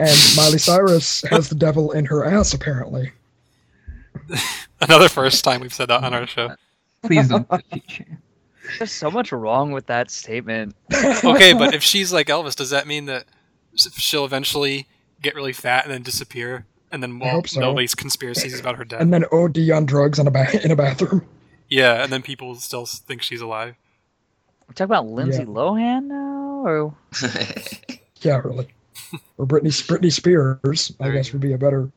And 0.00 0.16
Miley 0.36 0.58
Cyrus 0.58 1.22
has 1.30 1.48
the 1.48 1.54
devil 1.54 1.92
in 1.92 2.04
her 2.06 2.24
ass, 2.24 2.54
apparently. 2.54 3.12
Another 4.80 5.08
first 5.08 5.44
time 5.44 5.60
we've 5.60 5.72
said 5.72 5.88
that 5.88 6.02
on 6.02 6.12
our 6.12 6.26
show. 6.26 6.50
Please 7.02 7.28
don't. 7.28 7.46
Put 8.68 8.72
future. 8.72 8.78
There's 8.84 8.92
so 8.92 9.10
much 9.10 9.32
wrong 9.32 9.72
with 9.72 9.86
that 9.86 10.10
statement. 10.10 10.74
Okay, 11.24 11.52
but 11.52 11.74
if 11.74 11.82
she's 11.90 12.12
like 12.12 12.26
Elvis, 12.28 12.54
does 12.56 12.70
that 12.70 12.86
mean 12.86 13.06
that 13.06 13.24
she'll 13.76 14.24
eventually 14.24 14.86
get 15.22 15.34
really 15.34 15.52
fat 15.52 15.84
and 15.84 15.92
then 15.92 16.02
disappear, 16.02 16.64
and 16.92 17.02
then 17.02 17.20
I 17.22 17.32
we'll 17.34 17.44
so. 17.44 17.60
know 17.60 17.76
these 17.76 17.94
conspiracies 17.94 18.58
about 18.60 18.76
her 18.76 18.84
death? 18.84 19.00
and 19.00 19.12
then 19.12 19.24
OD 19.32 19.70
on 19.70 19.86
drugs 19.86 20.18
on 20.18 20.26
a 20.26 20.30
ba- 20.30 20.60
in 20.64 20.70
a 20.70 20.76
bathroom. 20.76 21.26
yeah, 21.68 22.02
and 22.02 22.12
then 22.12 22.22
people 22.22 22.54
still 22.56 22.86
think 22.86 23.22
she's 23.22 23.40
alive. 23.40 23.74
We're 24.66 24.74
talking 24.74 24.84
about 24.84 25.06
Lindsay 25.06 25.38
Yeah. 25.42 25.46
Lohan 25.48 26.04
now, 26.08 26.62
or 26.66 26.94
Yeah, 28.22 28.38
really. 28.44 28.68
Or 29.38 29.46
Britney 29.46 29.68
Britney 29.86 30.12
Spears, 30.12 30.92
I 31.00 31.10
guess 31.10 31.32
would 31.32 31.40
be 31.40 31.52
a 31.52 31.58
better. 31.58 31.90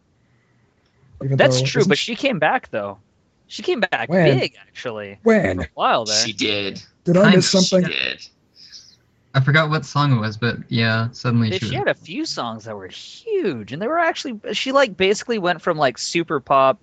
Even 1.23 1.37
that's 1.37 1.59
though, 1.59 1.65
true. 1.65 1.85
But 1.85 1.97
she- 1.97 2.13
she 2.13 2.15
came 2.15 2.39
back 2.39 2.69
though. 2.71 2.97
She 3.51 3.61
came 3.63 3.81
back 3.81 4.07
When? 4.07 4.39
big, 4.39 4.55
actually. 4.61 5.19
when 5.23 5.57
For 5.57 5.63
a 5.65 5.69
while 5.73 6.05
there. 6.05 6.25
she 6.25 6.31
did. 6.31 6.81
did 7.03 7.17
I 7.17 7.23
Kind 7.23 7.35
miss 7.35 7.53
of, 7.53 7.63
She 7.65 7.81
did. 7.81 8.25
I 9.33 9.41
forgot 9.41 9.69
what 9.69 9.85
song 9.85 10.13
it 10.15 10.19
was, 10.21 10.37
but 10.37 10.57
yeah, 10.69 11.09
suddenly 11.11 11.49
They- 11.49 11.59
she, 11.59 11.67
she 11.69 11.75
had 11.75 11.89
a 11.89 11.93
few 11.93 12.25
songs 12.25 12.63
that 12.63 12.75
were 12.77 12.87
huge, 12.87 13.73
and 13.73 13.81
they 13.81 13.87
were 13.87 13.99
actually. 13.99 14.39
She 14.53 14.71
like 14.71 14.95
basically 14.95 15.37
went 15.37 15.61
from 15.61 15.77
like 15.77 15.97
super 15.97 16.39
pop. 16.39 16.81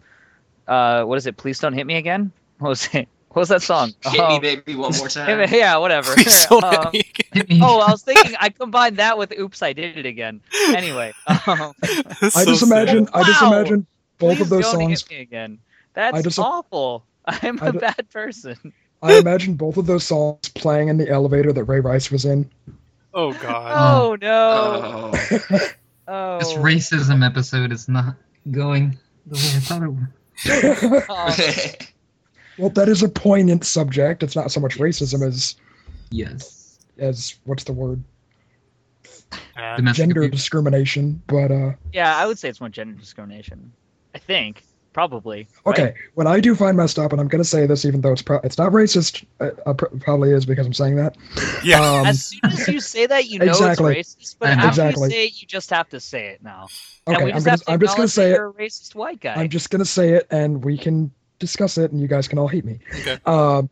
Uh, 0.67 1.05
what 1.05 1.17
is 1.17 1.27
it? 1.27 1.39
Please 1.39 1.59
don't 1.59 1.73
hit 1.73 1.87
me 1.87 1.95
again. 1.97 2.31
What 2.59 2.69
was 2.69 2.89
it? 2.93 3.09
What 3.29 3.41
was 3.43 3.49
that 3.51 3.63
song? 3.63 3.93
Hit 4.05 4.13
me, 4.15 4.19
Um, 4.21 4.41
baby, 4.41 4.75
one 4.75 4.97
more 4.97 5.09
time. 5.09 5.47
yeah, 5.53 5.77
whatever. 5.77 6.15
Please 6.15 6.47
don't 6.47 6.65
hit 6.95 7.07
Um, 7.51 7.57
me 7.57 7.61
Oh, 7.63 7.79
I 7.79 7.91
was 7.93 8.03
thinking 8.03 8.35
I 8.41 8.49
combined 8.49 8.97
that 8.97 9.17
with 9.19 9.33
"Oops, 9.39 9.63
I 9.63 9.73
did 9.75 9.97
it 9.99 10.07
again." 10.07 10.41
Anyway, 10.69 11.13
um, 11.27 11.37
I 11.83 12.29
so 12.31 12.45
just 12.47 12.61
sad. 12.61 12.67
imagine. 12.89 13.09
I 13.15 13.23
just 13.25 13.43
imagine 13.43 13.87
both 14.19 14.37
please 14.39 14.41
of 14.41 14.49
those 14.49 14.63
don't 14.65 14.81
songs. 14.81 15.03
hit 15.03 15.11
me 15.11 15.21
again. 15.21 15.59
That's 15.99 16.17
I 16.19 16.23
just- 16.23 16.39
awful. 16.39 17.05
I'm 17.27 17.61
I 17.61 17.67
a 17.69 17.73
d- 17.73 17.79
bad 17.79 18.09
person. 18.11 18.73
I 19.03 19.19
imagine 19.19 19.55
both 19.55 19.77
of 19.77 19.87
those 19.87 20.05
songs 20.05 20.49
playing 20.55 20.89
in 20.89 20.97
the 20.97 21.09
elevator 21.09 21.53
that 21.53 21.65
Ray 21.65 21.81
Rice 21.81 22.11
was 22.11 22.25
in. 22.25 22.49
Oh 23.13 23.33
god. 23.33 23.73
Oh 23.77 24.17
no! 24.21 25.11
Oh. 25.51 25.69
Oh, 26.11 26.39
This 26.39 26.55
racism 26.55 27.23
episode 27.27 27.71
is 27.71 27.87
not 27.87 28.15
going 28.51 28.97
the 29.27 29.35
way 29.35 29.43
I 29.43 29.61
thought 29.61 29.83
it 29.83 29.89
would. 30.91 31.05
Oh, 31.11 31.73
well, 32.59 32.71
that 32.71 32.89
is 32.89 33.03
a 33.03 33.11
poignant 33.11 33.67
subject. 33.67 34.23
It's 34.23 34.35
not 34.35 34.51
so 34.51 34.59
much 34.59 34.79
racism 34.79 35.27
as 35.27 35.57
Yes. 36.11 36.79
as 36.99 37.35
what's 37.45 37.65
the 37.65 37.75
word 37.75 38.03
Yeah. 39.57 39.77
Domestic 39.77 40.03
gender 40.07 40.23
abuse. 40.23 40.41
discrimination. 40.41 41.21
But 41.27 41.51
uh, 41.51 41.73
yeah, 41.93 42.17
I 42.17 42.27
would 42.27 42.39
say 42.39 42.49
it's 42.49 42.61
more 42.61 42.71
gender 42.71 42.95
discrimination. 42.99 43.71
I 44.15 44.19
think 44.19 44.63
probably. 44.93 45.47
right? 45.65 45.79
okay, 45.79 45.95
when 46.15 46.27
I 46.27 46.41
do 46.41 46.55
find 46.55 46.77
messed 46.77 46.99
up, 46.99 47.13
and 47.13 47.21
I'm 47.21 47.29
gonna 47.29 47.45
say 47.45 47.67
this, 47.67 47.85
even 47.85 48.01
though 48.01 48.13
it's 48.13 48.23
pro- 48.23 48.41
it's 48.45 48.59
not 48.59 48.73
racist, 48.73 49.25
uh, 49.41 49.51
uh, 49.67 49.75
probably 49.75 50.33
is 50.33 50.47
because 50.47 50.67
I'm 50.67 50.73
saying 50.73 50.97
that. 50.97 51.17
Yeah. 51.65 51.81
Um, 51.81 52.07
As 52.07 52.25
soon 52.27 52.41
as 52.45 52.69
you 52.69 52.81
say 52.81 53.07
that, 53.07 53.27
you 53.29 53.39
know 53.39 53.47
Exactly. 53.47 53.99
it's 53.99 54.15
racist. 54.17 54.37
But 54.39 54.51
And 54.51 54.61
after 54.61 54.69
Exactly. 54.83 55.05
you 55.05 55.11
say 55.11 55.27
it, 55.27 55.41
you 55.41 55.47
just 55.47 55.71
have 55.71 55.89
to 55.91 56.01
say 56.01 56.29
it 56.29 56.43
now. 56.43 56.67
and 57.07 57.17
okay, 57.17 57.25
we 57.27 57.33
I'm 57.33 57.43
just 57.43 57.65
gonna 57.67 57.75
I'm 57.75 57.81
just 57.81 57.97
gonna 57.97 58.09
say 58.09 58.31
it. 58.33 58.35
You're 58.37 58.49
a 58.51 58.53
racist 58.55 58.95
white 58.95 59.21
guy. 59.21 59.35
I'm 59.35 59.49
just 59.49 59.71
gonna 59.71 59.85
say 59.85 60.11
it, 60.15 60.27
and 60.31 60.65
we 60.65 60.77
can 60.79 61.11
discuss 61.39 61.79
it, 61.79 61.93
and 61.93 62.01
you 62.01 62.09
guys 62.09 62.27
can 62.29 62.39
all 62.39 62.49
hate 62.49 62.65
me. 62.65 62.79
Okay. 63.01 63.19
Um, 63.27 63.71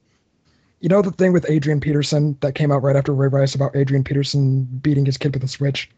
you 0.80 0.88
know 0.88 1.02
the 1.02 1.10
thing 1.10 1.32
with 1.32 1.46
Adrian 1.48 1.80
Peterson 1.80 2.36
that 2.40 2.54
came 2.54 2.70
out 2.70 2.82
right 2.82 2.94
after 2.96 3.12
Ray 3.12 3.28
Rice 3.28 3.54
about 3.54 3.74
Adrian 3.74 4.04
Peterson 4.04 4.64
beating 4.64 5.04
his 5.06 5.16
kid 5.16 5.32
with 5.34 5.42
a 5.42 5.48
switch? 5.48 5.90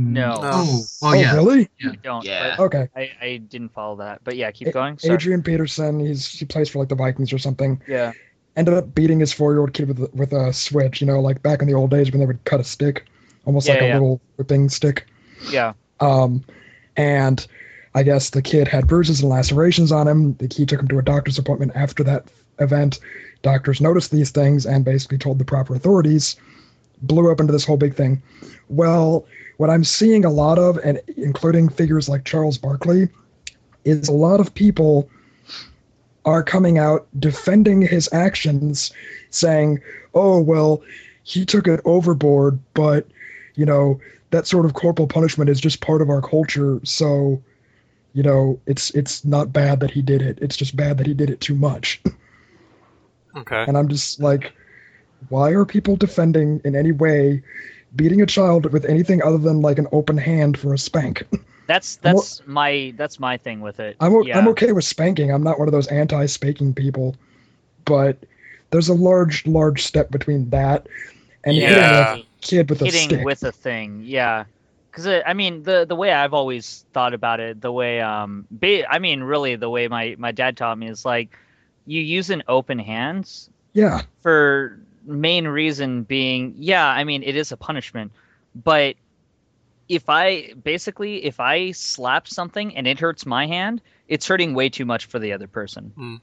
No. 0.00 0.38
Oh, 0.40 0.82
oh, 1.02 1.08
oh 1.08 1.12
yeah. 1.12 1.34
really? 1.34 1.68
I 1.84 1.96
don't. 1.96 2.24
Yeah. 2.24 2.56
Okay. 2.58 2.88
I, 2.96 3.10
I 3.20 3.36
didn't 3.36 3.72
follow 3.72 3.96
that. 3.96 4.22
But 4.24 4.36
yeah, 4.36 4.50
keep 4.50 4.68
A- 4.68 4.72
going. 4.72 4.98
Sorry. 4.98 5.14
Adrian 5.14 5.42
Peterson, 5.42 6.00
he's 6.00 6.26
he 6.26 6.44
plays 6.44 6.68
for 6.68 6.78
like 6.78 6.88
the 6.88 6.94
Vikings 6.94 7.32
or 7.32 7.38
something. 7.38 7.80
Yeah. 7.86 8.12
Ended 8.56 8.74
up 8.74 8.94
beating 8.94 9.20
his 9.20 9.32
four-year-old 9.32 9.74
kid 9.74 9.88
with 9.88 10.00
a, 10.00 10.10
with 10.14 10.32
a 10.32 10.52
switch. 10.52 11.00
You 11.00 11.06
know, 11.06 11.20
like 11.20 11.42
back 11.42 11.62
in 11.62 11.68
the 11.68 11.74
old 11.74 11.90
days 11.90 12.10
when 12.10 12.20
they 12.20 12.26
would 12.26 12.42
cut 12.44 12.60
a 12.60 12.64
stick, 12.64 13.06
almost 13.44 13.68
Yeah, 13.68 13.74
like 13.74 13.82
a 13.82 13.92
little 13.92 14.20
whipping 14.36 14.68
stick. 14.68 15.06
Yeah. 15.50 15.74
Um, 16.00 16.44
and 16.96 17.46
I 17.94 18.02
guess 18.02 18.30
the 18.30 18.42
kid 18.42 18.68
had 18.68 18.86
bruises 18.86 19.20
and 19.20 19.28
lacerations 19.28 19.92
on 19.92 20.08
him. 20.08 20.34
The 20.34 20.48
key 20.48 20.64
took 20.66 20.80
him 20.80 20.88
to 20.88 20.98
a 20.98 21.02
doctor's 21.02 21.38
appointment 21.38 21.72
after 21.74 22.02
that 22.04 22.24
event. 22.58 23.00
Doctors 23.42 23.80
noticed 23.80 24.10
these 24.10 24.30
things 24.30 24.66
and 24.66 24.84
basically 24.84 25.18
told 25.18 25.38
the 25.38 25.44
proper 25.44 25.74
authorities. 25.74 26.36
Blew 27.02 27.30
up 27.30 27.40
into 27.40 27.52
this 27.52 27.64
whole 27.64 27.76
big 27.76 27.94
thing. 27.94 28.22
Well, 28.68 29.26
what 29.56 29.70
I'm 29.70 29.84
seeing 29.84 30.24
a 30.24 30.30
lot 30.30 30.58
of, 30.58 30.78
and 30.78 31.00
including 31.16 31.68
figures 31.68 32.08
like 32.08 32.24
Charles 32.24 32.58
Barkley, 32.58 33.08
is 33.84 34.08
a 34.08 34.12
lot 34.12 34.40
of 34.40 34.54
people 34.54 35.08
are 36.24 36.42
coming 36.42 36.78
out 36.78 37.06
defending 37.18 37.82
his 37.82 38.08
actions, 38.12 38.92
saying, 39.30 39.80
"Oh 40.14 40.40
well, 40.40 40.82
he 41.22 41.44
took 41.44 41.66
it 41.66 41.80
overboard, 41.84 42.58
but 42.74 43.06
you 43.54 43.64
know." 43.66 44.00
that 44.30 44.46
sort 44.46 44.64
of 44.64 44.74
corporal 44.74 45.08
punishment 45.08 45.50
is 45.50 45.60
just 45.60 45.80
part 45.80 46.00
of 46.00 46.08
our 46.08 46.22
culture 46.22 46.80
so 46.84 47.42
you 48.12 48.22
know 48.22 48.60
it's 48.66 48.90
it's 48.92 49.24
not 49.24 49.52
bad 49.52 49.80
that 49.80 49.90
he 49.90 50.02
did 50.02 50.22
it 50.22 50.38
it's 50.40 50.56
just 50.56 50.76
bad 50.76 50.98
that 50.98 51.06
he 51.06 51.14
did 51.14 51.30
it 51.30 51.40
too 51.40 51.54
much 51.54 52.00
Okay. 53.36 53.64
and 53.66 53.76
i'm 53.76 53.88
just 53.88 54.20
like 54.20 54.52
why 55.28 55.50
are 55.50 55.64
people 55.64 55.96
defending 55.96 56.60
in 56.64 56.74
any 56.74 56.92
way 56.92 57.42
beating 57.96 58.20
a 58.22 58.26
child 58.26 58.72
with 58.72 58.84
anything 58.84 59.22
other 59.22 59.38
than 59.38 59.60
like 59.60 59.78
an 59.78 59.86
open 59.92 60.16
hand 60.16 60.58
for 60.58 60.74
a 60.74 60.78
spank? 60.78 61.24
That's 61.66 62.00
I'm 62.02 62.16
that's 62.16 62.42
my 62.46 62.92
that's 62.96 63.20
my 63.20 63.36
thing 63.36 63.60
with 63.60 63.78
it. 63.78 63.96
i'm, 64.00 64.24
yeah. 64.24 64.36
I'm 64.36 64.48
okay 64.48 64.72
with 64.72 64.84
spanking. 64.84 65.30
I'm 65.30 65.44
not 65.44 65.60
one 65.60 65.68
of 65.68 65.72
those 65.72 65.86
anti-spanking 65.86 66.74
people. 66.74 67.14
But 67.84 68.18
there's 68.70 68.88
a 68.88 68.94
large 68.94 69.46
large 69.46 69.84
step 69.84 70.10
between 70.10 70.50
that 70.50 70.88
and 71.44 71.54
hitting 71.54 71.78
a 71.78 72.24
kid 72.40 72.70
with 72.70 72.82
a 72.82 72.86
hitting 72.86 73.08
stick. 73.08 73.24
with 73.24 73.44
a 73.44 73.52
thing. 73.52 74.02
Yeah. 74.04 74.46
Because 74.90 75.22
i 75.24 75.32
mean 75.32 75.62
the 75.62 75.84
the 75.84 75.94
way 75.94 76.12
i've 76.12 76.34
always 76.34 76.84
thought 76.92 77.14
about 77.14 77.38
it 77.38 77.60
the 77.60 77.70
way 77.70 78.00
um 78.00 78.48
ba- 78.50 78.92
i 78.92 78.98
mean 78.98 79.22
really 79.22 79.54
the 79.54 79.70
way 79.70 79.86
my 79.86 80.16
my 80.18 80.32
dad 80.32 80.56
taught 80.56 80.76
me 80.76 80.88
is 80.88 81.04
like 81.04 81.38
you 81.86 82.00
use 82.00 82.30
an 82.30 82.42
open 82.48 82.80
hands 82.80 83.48
yeah. 83.72 84.02
for 84.22 84.80
main 85.04 85.46
reason 85.48 86.02
being 86.02 86.54
yeah 86.56 86.86
i 86.86 87.04
mean 87.04 87.22
it 87.22 87.36
is 87.36 87.52
a 87.52 87.56
punishment 87.56 88.12
but 88.54 88.96
if 89.88 90.08
i 90.08 90.52
basically 90.62 91.24
if 91.24 91.40
i 91.40 91.70
slap 91.72 92.28
something 92.28 92.76
and 92.76 92.86
it 92.86 92.98
hurts 93.00 93.24
my 93.26 93.46
hand 93.46 93.80
it's 94.08 94.26
hurting 94.26 94.54
way 94.54 94.68
too 94.68 94.84
much 94.84 95.06
for 95.06 95.18
the 95.18 95.32
other 95.32 95.46
person 95.48 95.92
Mhm. 95.96 96.20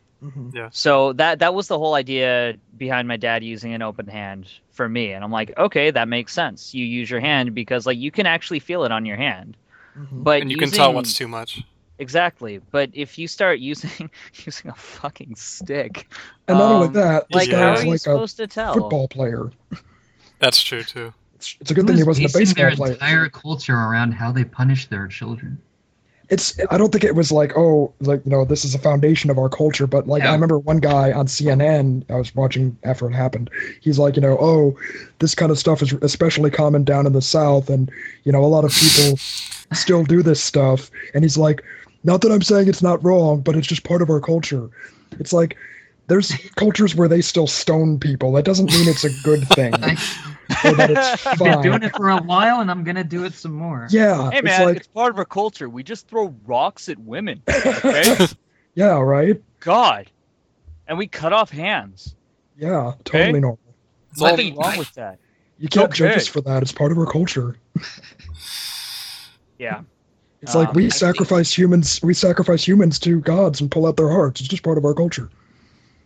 so 0.71 1.13
that 1.13 1.39
that 1.39 1.53
was 1.53 1.67
the 1.67 1.77
whole 1.77 1.93
idea 1.95 2.55
behind 2.77 3.07
my 3.07 3.17
dad 3.17 3.43
using 3.43 3.73
an 3.73 3.81
open 3.83 4.07
hand 4.07 4.47
for 4.71 4.87
me, 4.89 5.11
and 5.11 5.23
I'm 5.23 5.31
like, 5.31 5.53
okay, 5.57 5.89
that 5.91 6.07
makes 6.07 6.33
sense. 6.33 6.73
You 6.73 6.85
use 6.85 7.09
your 7.09 7.19
hand 7.19 7.53
because 7.55 7.85
like 7.85 7.97
you 7.97 8.11
can 8.11 8.25
actually 8.25 8.59
feel 8.59 8.83
it 8.83 8.91
on 8.91 9.05
your 9.05 9.17
hand, 9.17 9.57
Mhm. 9.97 10.23
but 10.23 10.41
and 10.41 10.51
you 10.51 10.57
can 10.57 10.71
tell 10.71 10.93
what's 10.93 11.13
too 11.13 11.27
much. 11.27 11.61
Exactly. 11.99 12.59
But 12.71 12.89
if 12.93 13.17
you 13.17 13.27
start 13.27 13.59
using 13.59 14.09
using 14.45 14.71
a 14.71 14.75
fucking 14.75 15.35
stick, 15.35 16.11
and 16.47 16.57
not 16.57 16.71
only 16.71 16.87
um, 16.87 16.93
that 16.93 17.27
this 17.29 17.47
like 17.47 17.49
guy 17.49 17.59
how 17.59 17.71
was 17.71 17.81
are 17.81 17.85
you 17.85 17.91
like 17.91 17.95
a 17.95 17.99
supposed 17.99 18.37
to 18.37 18.47
tell? 18.47 18.73
football 18.73 19.07
player 19.07 19.51
That's 20.39 20.61
true 20.61 20.83
too. 20.83 21.13
It's, 21.35 21.57
it's 21.61 21.71
a 21.71 21.73
good 21.73 21.87
thing 21.87 21.97
he 21.97 22.03
wasn't 22.03 22.29
a 22.29 22.33
basing 22.33 22.55
baseball 22.55 22.65
their 22.65 22.75
player. 22.75 22.93
entire 22.93 23.29
culture 23.29 23.75
around 23.75 24.13
how 24.13 24.31
they 24.31 24.43
punish 24.43 24.87
their 24.87 25.07
children. 25.07 25.61
It's 26.29 26.59
I 26.69 26.77
don't 26.77 26.91
think 26.91 27.05
it 27.05 27.15
was 27.15 27.31
like 27.31 27.53
oh 27.55 27.93
like 28.01 28.21
you 28.25 28.31
know 28.31 28.43
this 28.43 28.65
is 28.65 28.75
a 28.75 28.79
foundation 28.79 29.29
of 29.29 29.37
our 29.37 29.47
culture, 29.47 29.87
but 29.87 30.07
like 30.07 30.23
I 30.23 30.33
remember 30.33 30.59
one 30.59 30.79
guy 30.79 31.13
on 31.13 31.27
CNN 31.27 32.03
I 32.09 32.15
was 32.15 32.35
watching 32.35 32.77
after 32.83 33.07
it 33.07 33.13
happened. 33.13 33.49
He's 33.79 33.97
like 33.97 34.17
you 34.17 34.21
know 34.21 34.37
oh 34.41 34.77
this 35.19 35.35
kind 35.35 35.51
of 35.51 35.57
stuff 35.57 35.81
is 35.81 35.93
especially 36.01 36.51
common 36.51 36.83
down 36.83 37.05
in 37.07 37.13
the 37.13 37.21
South, 37.21 37.69
and 37.69 37.89
you 38.25 38.33
know 38.33 38.43
a 38.43 38.47
lot 38.47 38.65
of 38.65 38.71
people 38.71 39.17
still 39.73 40.03
do 40.03 40.21
this 40.21 40.43
stuff, 40.43 40.91
and 41.13 41.23
he's 41.23 41.37
like 41.37 41.63
not 42.07 42.21
that 42.21 42.31
I'm 42.31 42.41
saying 42.41 42.69
it's 42.69 42.81
not 42.81 43.03
wrong, 43.03 43.41
but 43.41 43.55
it's 43.55 43.67
just 43.67 43.83
part 43.83 44.01
of 44.01 44.09
our 44.09 44.21
culture. 44.21 44.69
It's 45.19 45.33
like 45.33 45.57
there's 46.07 46.31
cultures 46.55 46.95
where 46.95 47.09
they 47.09 47.21
still 47.21 47.47
stone 47.47 47.99
people. 47.99 48.31
That 48.31 48.45
doesn't 48.45 48.71
mean 48.71 48.87
it's 48.87 49.03
a 49.03 49.09
good 49.09 49.45
thing 49.49 49.73
or 50.63 50.73
that 50.73 50.89
it's 50.89 51.27
I've 51.27 51.37
been 51.37 51.61
doing 51.61 51.83
it 51.83 51.93
for 51.93 52.09
a 52.09 52.17
while, 52.17 52.61
and 52.61 52.71
I'm 52.71 52.85
gonna 52.85 53.03
do 53.03 53.25
it 53.25 53.33
some 53.33 53.51
more. 53.51 53.87
Yeah, 53.91 54.31
Hey 54.31 54.37
it's 54.37 54.45
man, 54.45 54.65
like 54.65 54.77
it's 54.77 54.87
part 54.87 55.11
of 55.11 55.19
our 55.19 55.25
culture. 55.25 55.67
We 55.69 55.83
just 55.83 56.07
throw 56.07 56.33
rocks 56.45 56.89
at 56.89 56.97
women. 56.97 57.43
Okay, 57.65 58.27
yeah, 58.73 58.99
right. 58.99 59.41
God, 59.59 60.09
and 60.87 60.97
we 60.97 61.07
cut 61.07 61.33
off 61.33 61.49
hands. 61.51 62.15
Yeah, 62.57 62.93
totally 63.03 63.31
Okay. 63.31 63.39
normal. 63.41 63.59
It's 64.11 64.21
Nothing 64.21 64.55
wrong 64.55 64.77
with 64.77 64.93
that. 64.93 65.19
You 65.59 65.67
can't 65.67 65.91
judge 65.91 66.15
us 66.15 66.27
for 66.27 66.39
that. 66.41 66.61
It's 66.63 66.71
part 66.71 66.91
of 66.91 66.97
our 66.97 67.05
culture. 67.05 67.57
Yeah. 69.57 69.81
It's 70.41 70.53
like 70.55 70.69
Um, 70.69 70.73
we 70.75 70.83
I 70.83 70.89
think- 70.89 70.93
sacrifice 70.93 71.51
humans. 71.57 71.99
We 72.03 72.13
sacrifice 72.13 72.67
humans 72.67 72.99
to 72.99 73.19
gods 73.21 73.59
and 73.61 73.69
pull 73.71 73.87
out 73.87 73.97
their 73.97 74.09
hearts. 74.09 74.39
It's 74.39 74.49
just 74.49 74.63
part 74.63 74.77
of 74.77 74.85
our 74.85 74.93
culture. 74.93 75.29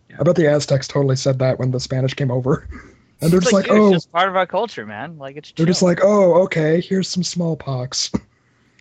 Yeah. 0.10 0.18
I 0.20 0.24
bet 0.24 0.36
the 0.36 0.48
Aztecs 0.48 0.88
totally 0.88 1.16
said 1.16 1.40
that 1.40 1.60
when 1.60 1.72
the 1.72 1.80
Spanish 1.80 2.14
came 2.14 2.32
over, 2.32 2.68
and 3.22 3.32
they're 3.32 3.38
It's 3.40 3.46
just 3.48 3.54
like, 3.54 3.66
dude, 3.66 3.76
oh, 3.78 3.88
it's 3.88 4.06
just 4.06 4.12
part 4.12 4.30
of 4.30 4.36
our 4.36 4.46
culture, 4.46 4.86
man. 4.86 5.18
Like 5.18 5.36
it's. 5.38 5.52
they're 5.52 5.66
just 5.66 5.82
like, 5.82 6.00
oh, 6.04 6.42
okay, 6.44 6.82
here's 6.82 7.08
some 7.08 7.24
smallpox. 7.24 8.10
or 8.14 8.20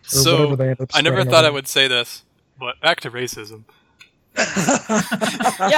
so 0.03 0.33
whatever 0.33 0.55
they 0.55 0.69
end 0.69 0.81
up 0.81 0.89
I 0.93 1.01
never 1.01 1.15
spreading 1.17 1.31
thought 1.31 1.45
I 1.45 1.49
would 1.49 1.67
say 1.67 1.87
this, 1.87 2.23
but 2.59 2.79
back 2.81 3.01
to 3.01 3.11
racism. 3.11 3.63
yeah, 4.37 4.45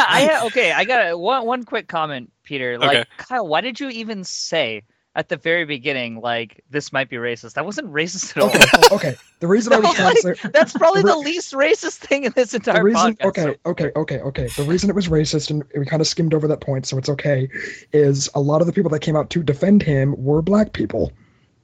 I 0.08 0.30
ha- 0.32 0.46
okay. 0.48 0.72
I 0.72 0.86
got 0.86 1.20
one 1.20 1.46
one 1.46 1.64
quick 1.64 1.88
comment, 1.88 2.32
Peter. 2.44 2.78
Like, 2.78 2.90
Okay. 2.98 3.06
Kyle, 3.18 3.48
why 3.48 3.62
did 3.62 3.80
you 3.80 3.90
even 3.90 4.24
say 4.24 4.84
at 5.16 5.30
the 5.30 5.38
very 5.38 5.64
beginning 5.66 6.20
like 6.22 6.64
this 6.70 6.92
might 6.92 7.10
be 7.10 7.18
racist? 7.18 7.54
That 7.54 7.66
wasn't 7.66 7.92
racist 7.94 8.36
at 8.36 8.44
all. 8.44 8.50
okay, 8.50 9.10
okay. 9.10 9.16
The 9.40 9.48
reason 9.48 9.74
I 9.74 9.80
was 9.80 9.94
trying 9.94 10.16
to 10.16 10.22
say 10.22 10.50
That's 10.54 10.74
probably 10.74 11.02
The 11.02 11.10
the 11.10 11.18
least 11.18 11.54
racist 11.54 11.98
thing 11.98 12.24
in 12.24 12.32
this 12.36 12.54
entire 12.54 12.78
the 12.78 12.84
reason 12.84 13.16
podcast. 13.18 13.26
okay 13.28 13.56
okay 13.66 13.92
okay 13.96 14.20
okay 14.22 14.48
the 14.58 14.64
reason 14.64 14.90
it 14.90 14.96
was 14.96 15.08
racist 15.10 15.50
and 15.52 15.64
we 15.78 15.86
kind 15.86 16.02
of 16.02 16.08
skimmed 16.08 16.34
over 16.34 16.48
that 16.48 16.62
point 16.62 16.86
so 16.86 16.98
it's 16.98 17.10
okay 17.10 17.48
is 17.92 18.30
a 18.36 18.40
lot 18.42 18.62
of 18.62 18.68
the 18.68 18.74
people 18.74 18.90
that 18.90 19.00
came 19.02 19.16
out 19.16 19.30
to 19.30 19.44
defend 19.44 19.84
him 19.84 20.16
were 20.18 20.42
black 20.42 20.74
people 20.74 21.12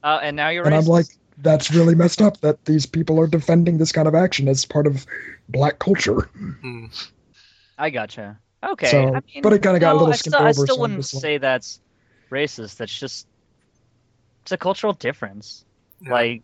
Uh, 0.04 0.20
and 0.22 0.36
now 0.36 0.48
you're 0.50 0.64
and 0.64 0.74
racist. 0.74 0.78
i'm 0.78 0.84
like 0.86 1.06
that's 1.38 1.70
really 1.72 1.94
messed 1.94 2.20
up 2.20 2.38
that 2.42 2.62
these 2.66 2.84
people 2.86 3.18
are 3.18 3.26
defending 3.26 3.78
this 3.78 3.92
kind 3.92 4.06
of 4.06 4.14
action 4.14 4.46
as 4.46 4.64
part 4.66 4.86
of 4.86 5.06
black 5.48 5.78
culture 5.78 6.28
Hmm. 6.60 6.86
I 7.78 7.88
gotcha. 7.90 8.38
Okay, 8.62 8.90
So, 8.90 8.98
I 9.14 9.20
mean, 9.32 9.42
but 9.42 9.54
it 9.54 9.62
kinda 9.62 9.78
got 9.80 9.92
a 9.92 9.94
no, 9.94 10.00
little 10.00 10.12
I 10.12 10.16
skimmed 10.16 10.34
still, 10.34 10.46
I 10.46 10.52
still 10.52 10.66
so 10.66 10.80
wouldn't 10.82 11.00
just 11.00 11.14
like- 11.14 11.22
say 11.22 11.38
that's 11.38 11.80
racist. 12.30 12.76
That's 12.76 12.96
just 12.98 13.26
it's 14.50 14.52
a 14.52 14.58
cultural 14.58 14.92
difference. 14.94 15.64
Yeah. 16.00 16.10
Like 16.10 16.42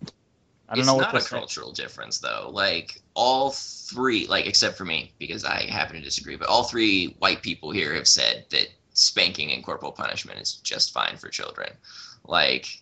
I 0.69 0.75
don't 0.75 0.81
it's 0.81 0.87
know 0.87 0.95
what 0.95 1.03
not 1.03 1.11
to 1.11 1.17
a 1.17 1.21
say. 1.21 1.37
cultural 1.37 1.73
difference 1.73 2.19
though. 2.19 2.51
Like 2.53 3.03
all 3.15 3.51
three, 3.51 4.29
like 4.29 4.47
except 4.47 4.79
for 4.79 4.85
me 4.85 5.13
because 5.19 5.45
I 5.45 5.63
happen 5.63 5.97
to 5.97 6.03
disagree, 6.03 6.37
but 6.37 6.47
all 6.49 6.63
three 6.63 7.17
white 7.19 7.43
people 7.43 7.73
here 7.73 7.95
have 7.95 8.07
said 8.07 8.47
that 8.51 8.69
spanking 8.93 9.51
and 9.53 9.65
corporal 9.65 9.91
punishment 9.91 10.41
is 10.41 10.55
just 10.55 10.93
fine 10.93 11.17
for 11.17 11.29
children. 11.31 11.71
Like 12.25 12.81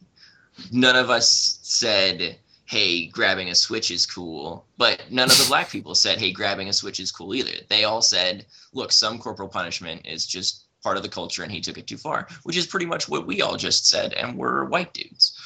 none 0.70 0.94
of 0.96 1.08
us 1.08 1.58
said, 1.62 2.38
"Hey, 2.66 3.06
grabbing 3.06 3.48
a 3.48 3.54
switch 3.54 3.90
is 3.90 4.04
cool," 4.04 4.66
but 4.76 5.10
none 5.10 5.30
of 5.30 5.38
the 5.38 5.46
black 5.48 5.70
people 5.70 5.94
said, 5.94 6.18
"Hey, 6.18 6.32
grabbing 6.32 6.68
a 6.68 6.72
switch 6.74 7.00
is 7.00 7.10
cool" 7.10 7.34
either. 7.34 7.64
They 7.70 7.84
all 7.84 8.02
said, 8.02 8.44
"Look, 8.74 8.92
some 8.92 9.18
corporal 9.18 9.48
punishment 9.48 10.04
is 10.04 10.26
just 10.26 10.63
part 10.84 10.96
of 10.96 11.02
the 11.02 11.08
culture, 11.08 11.42
and 11.42 11.50
he 11.50 11.60
took 11.60 11.78
it 11.78 11.88
too 11.88 11.96
far," 11.96 12.28
which 12.44 12.56
is 12.56 12.66
pretty 12.68 12.86
much 12.86 13.08
what 13.08 13.26
we 13.26 13.42
all 13.42 13.56
just 13.56 13.88
said, 13.88 14.12
and 14.12 14.36
we're 14.38 14.64
white 14.66 14.94
dudes. 14.94 15.36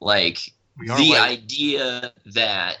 Like 0.00 0.38
the 0.78 0.92
white. 1.10 1.20
idea 1.30 2.12
that 2.26 2.78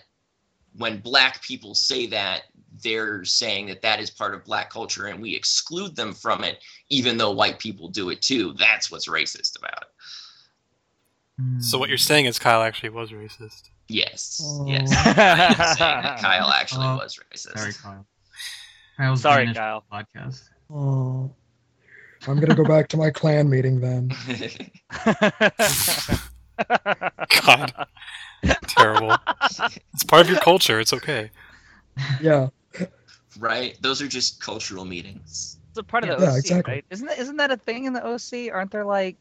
when 0.76 0.98
black 0.98 1.42
people 1.42 1.74
say 1.74 2.06
that 2.06 2.42
they're 2.82 3.24
saying 3.24 3.66
that 3.66 3.82
that 3.82 3.98
is 3.98 4.10
part 4.10 4.34
of 4.34 4.44
black 4.44 4.70
culture 4.70 5.06
and 5.06 5.20
we 5.20 5.34
exclude 5.34 5.96
them 5.96 6.12
from 6.12 6.44
it 6.44 6.62
even 6.90 7.16
though 7.16 7.32
white 7.32 7.58
people 7.58 7.88
do 7.88 8.10
it 8.10 8.22
too 8.22 8.52
that's 8.58 8.88
what's 8.90 9.08
racist 9.08 9.58
about 9.58 9.82
it 9.82 11.62
So 11.62 11.78
what 11.78 11.86
hmm. 11.88 11.90
you're 11.90 11.98
saying 11.98 12.26
is 12.26 12.38
Kyle 12.38 12.62
actually 12.62 12.90
was 12.90 13.10
racist. 13.10 13.70
yes 13.88 14.40
Oh. 14.44 14.66
yes 14.68 14.92
I'm 14.96 15.76
saying 15.76 16.02
that 16.02 16.18
kyle 16.20 16.50
actually 16.50 16.86
Oh, 16.86 16.96
was 16.96 17.18
racist 17.34 17.58
Sorry, 17.58 17.72
Kyle. 17.72 18.06
Kyle's 18.96 19.22
Sorry, 19.22 19.52
Kyle. 19.54 19.84
Podcast. 19.92 20.42
Oh. 20.70 21.32
I'm 22.26 22.40
gonna 22.40 22.54
go 22.54 22.64
back 22.64 22.88
to 22.88 22.96
my 22.96 23.10
Klan 23.10 23.48
meeting 23.48 23.80
then. 23.80 24.10
God, 27.44 27.72
terrible. 28.66 29.16
It's 29.94 30.04
part 30.04 30.22
of 30.22 30.28
your 30.30 30.40
culture. 30.40 30.80
It's 30.80 30.92
okay. 30.92 31.30
Yeah, 32.20 32.48
right 33.38 33.76
those 33.82 34.00
are 34.02 34.08
just 34.08 34.40
cultural 34.40 34.84
meetings 34.84 35.58
It's 35.70 35.78
a 35.78 35.82
part 35.82 36.04
of 36.04 36.18
the 36.18 36.24
Yeah, 36.24 36.32
OC, 36.32 36.38
exactly. 36.38 36.74
right? 36.74 36.84
Isn't 36.90 37.06
that, 37.06 37.18
isn't 37.18 37.36
that 37.36 37.50
a 37.50 37.56
thing 37.56 37.84
in 37.84 37.92
the 37.92 38.04
OC? 38.04 38.52
Aren't 38.52 38.70
there 38.70 38.84
like 38.84 39.16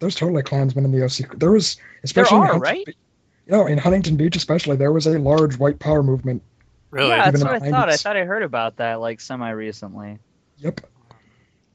there's 0.00 0.14
totally 0.14 0.42
Klansmen 0.42 0.84
in 0.84 0.92
the 0.92 1.04
OC. 1.04 1.38
There 1.38 1.50
was, 1.50 1.76
especially 2.04 2.36
in 2.36 2.42
are, 2.42 2.46
Huntington 2.46 2.76
right? 2.76 2.86
Be- 2.86 2.96
you 3.46 3.52
know, 3.52 3.66
in 3.66 3.78
Huntington 3.78 4.16
Beach 4.16 4.36
especially, 4.36 4.76
there 4.76 4.92
was 4.92 5.06
a 5.06 5.18
large 5.18 5.58
white 5.58 5.78
power 5.78 6.02
movement. 6.02 6.42
Really? 6.90 7.10
Yeah, 7.10 7.30
that's 7.30 7.42
what 7.42 7.54
I 7.54 7.58
the 7.58 7.70
thought. 7.70 7.88
I 7.88 7.96
thought 7.96 8.16
I 8.16 8.24
heard 8.24 8.42
about 8.42 8.76
that 8.76 9.00
like 9.00 9.20
semi 9.20 9.50
recently. 9.50 10.18
Yep. 10.58 10.80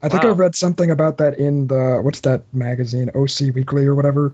I 0.04 0.10
think 0.10 0.26
I 0.26 0.28
read 0.28 0.54
something 0.54 0.92
about 0.92 1.18
that 1.20 1.40
in 1.40 1.68
the 1.68 2.02
what's 2.04 2.20
that 2.22 2.44
magazine, 2.54 3.10
OC 3.16 3.56
Weekly 3.56 3.86
or 3.86 3.96
whatever. 3.96 4.34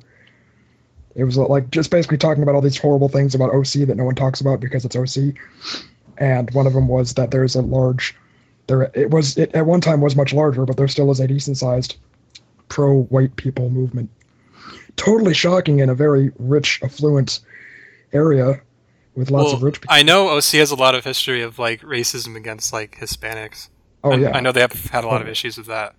It 1.15 1.23
was 1.23 1.38
like 1.38 1.69
just 1.69 1.91
basically 1.91 2.17
talking 2.17 2.41
about 2.41 2.55
all 2.55 2.62
these 2.62 2.77
horrible 2.77 3.08
things 3.08 3.36
about 3.36 3.53
OC 3.53 3.86
that 3.88 3.95
no 3.95 4.03
one 4.03 4.15
talks 4.15 4.41
about 4.41 4.60
because 4.60 4.84
it's 4.84 4.95
OC. 4.95 5.36
And 6.17 6.49
one 6.51 6.65
of 6.65 6.73
them 6.73 6.88
was 6.88 7.13
that 7.13 7.29
there's 7.29 7.55
a 7.55 7.62
large, 7.62 8.15
there 8.65 8.91
it 8.95 9.12
was 9.12 9.38
it 9.38 9.53
at 9.53 9.67
one 9.67 9.79
time 9.79 10.01
was 10.01 10.15
much 10.15 10.34
larger, 10.34 10.65
but 10.65 10.75
there 10.75 10.88
still 10.88 11.12
is 11.12 11.19
a 11.19 11.27
decent 11.27 11.58
sized 11.58 11.97
pro-white 12.67 13.36
people 13.36 13.69
movement. 13.69 14.10
Totally 14.95 15.36
shocking 15.36 15.79
in 15.79 15.89
a 15.89 15.95
very 15.95 16.32
rich, 16.39 16.79
affluent 16.82 17.41
area 18.12 18.60
with 19.15 19.29
lots 19.29 19.53
of 19.53 19.62
rich 19.62 19.82
people. 19.82 19.93
I 19.93 20.01
know 20.01 20.29
OC 20.29 20.51
has 20.53 20.71
a 20.71 20.75
lot 20.75 20.95
of 20.95 21.03
history 21.03 21.43
of 21.43 21.60
like 21.60 21.82
racism 21.82 22.36
against 22.36 22.73
like 22.73 22.97
Hispanics. 22.99 23.69
Oh 24.03 24.12
And 24.12 24.21
yeah, 24.21 24.31
I 24.35 24.39
know 24.39 24.51
they 24.51 24.62
have 24.62 24.73
had 24.85 25.03
a 25.03 25.07
lot 25.07 25.21
of 25.21 25.27
issues 25.27 25.57
with 25.57 25.67
that 25.67 25.95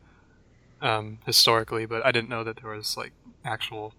um, 0.81 1.19
historically, 1.27 1.87
but 1.87 2.05
I 2.05 2.13
didn't 2.13 2.29
know 2.29 2.45
that 2.45 2.61
there 2.63 2.71
was 2.71 2.97
like 2.97 3.13
actual 3.45 3.95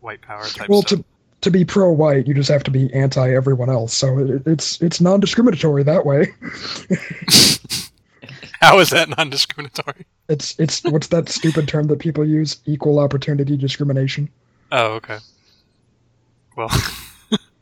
white 0.00 0.22
power 0.22 0.44
type 0.44 0.68
well 0.68 0.82
stuff. 0.82 1.00
to 1.00 1.04
to 1.40 1.50
be 1.50 1.64
pro-white 1.64 2.26
you 2.26 2.34
just 2.34 2.48
have 2.48 2.64
to 2.64 2.70
be 2.70 2.92
anti 2.94 3.32
everyone 3.34 3.68
else 3.68 3.92
so 3.92 4.18
it, 4.18 4.42
it's 4.46 4.80
it's 4.80 5.00
non-discriminatory 5.00 5.82
that 5.82 6.06
way 6.06 6.26
How 8.60 8.78
is 8.80 8.90
that 8.90 9.08
non-discriminatory? 9.16 10.06
it's 10.28 10.58
it's 10.58 10.82
what's 10.84 11.08
that 11.08 11.28
stupid 11.28 11.68
term 11.68 11.88
that 11.88 11.98
people 11.98 12.24
use 12.24 12.60
equal 12.64 12.98
opportunity 12.98 13.56
discrimination 13.56 14.28
Oh, 14.70 14.94
okay. 14.94 15.18
Well, 16.56 16.70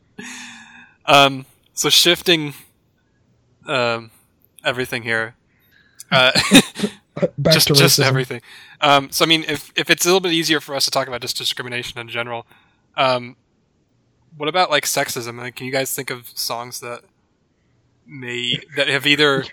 um, 1.05 1.45
so 1.73 1.89
shifting 1.89 2.53
um, 3.65 4.11
everything 4.63 5.03
here. 5.03 5.35
Uh, 6.11 6.31
back 7.37 7.53
just 7.53 7.67
to 7.67 7.73
just 7.73 7.99
everything. 7.99 8.41
Um, 8.81 9.09
so 9.11 9.25
I 9.25 9.27
mean, 9.27 9.43
if 9.47 9.71
if 9.75 9.89
it's 9.89 10.05
a 10.05 10.07
little 10.07 10.19
bit 10.19 10.33
easier 10.33 10.59
for 10.59 10.75
us 10.75 10.85
to 10.85 10.91
talk 10.91 11.07
about 11.07 11.21
just 11.21 11.37
discrimination 11.37 11.99
in 11.99 12.07
general, 12.09 12.45
um, 12.95 13.35
what 14.37 14.47
about 14.49 14.69
like 14.69 14.85
sexism? 14.85 15.37
Like, 15.39 15.55
can 15.55 15.65
you 15.65 15.71
guys 15.71 15.93
think 15.93 16.09
of 16.09 16.29
songs 16.35 16.79
that 16.81 17.01
may 18.05 18.59
that 18.75 18.87
have 18.87 19.05
either 19.05 19.45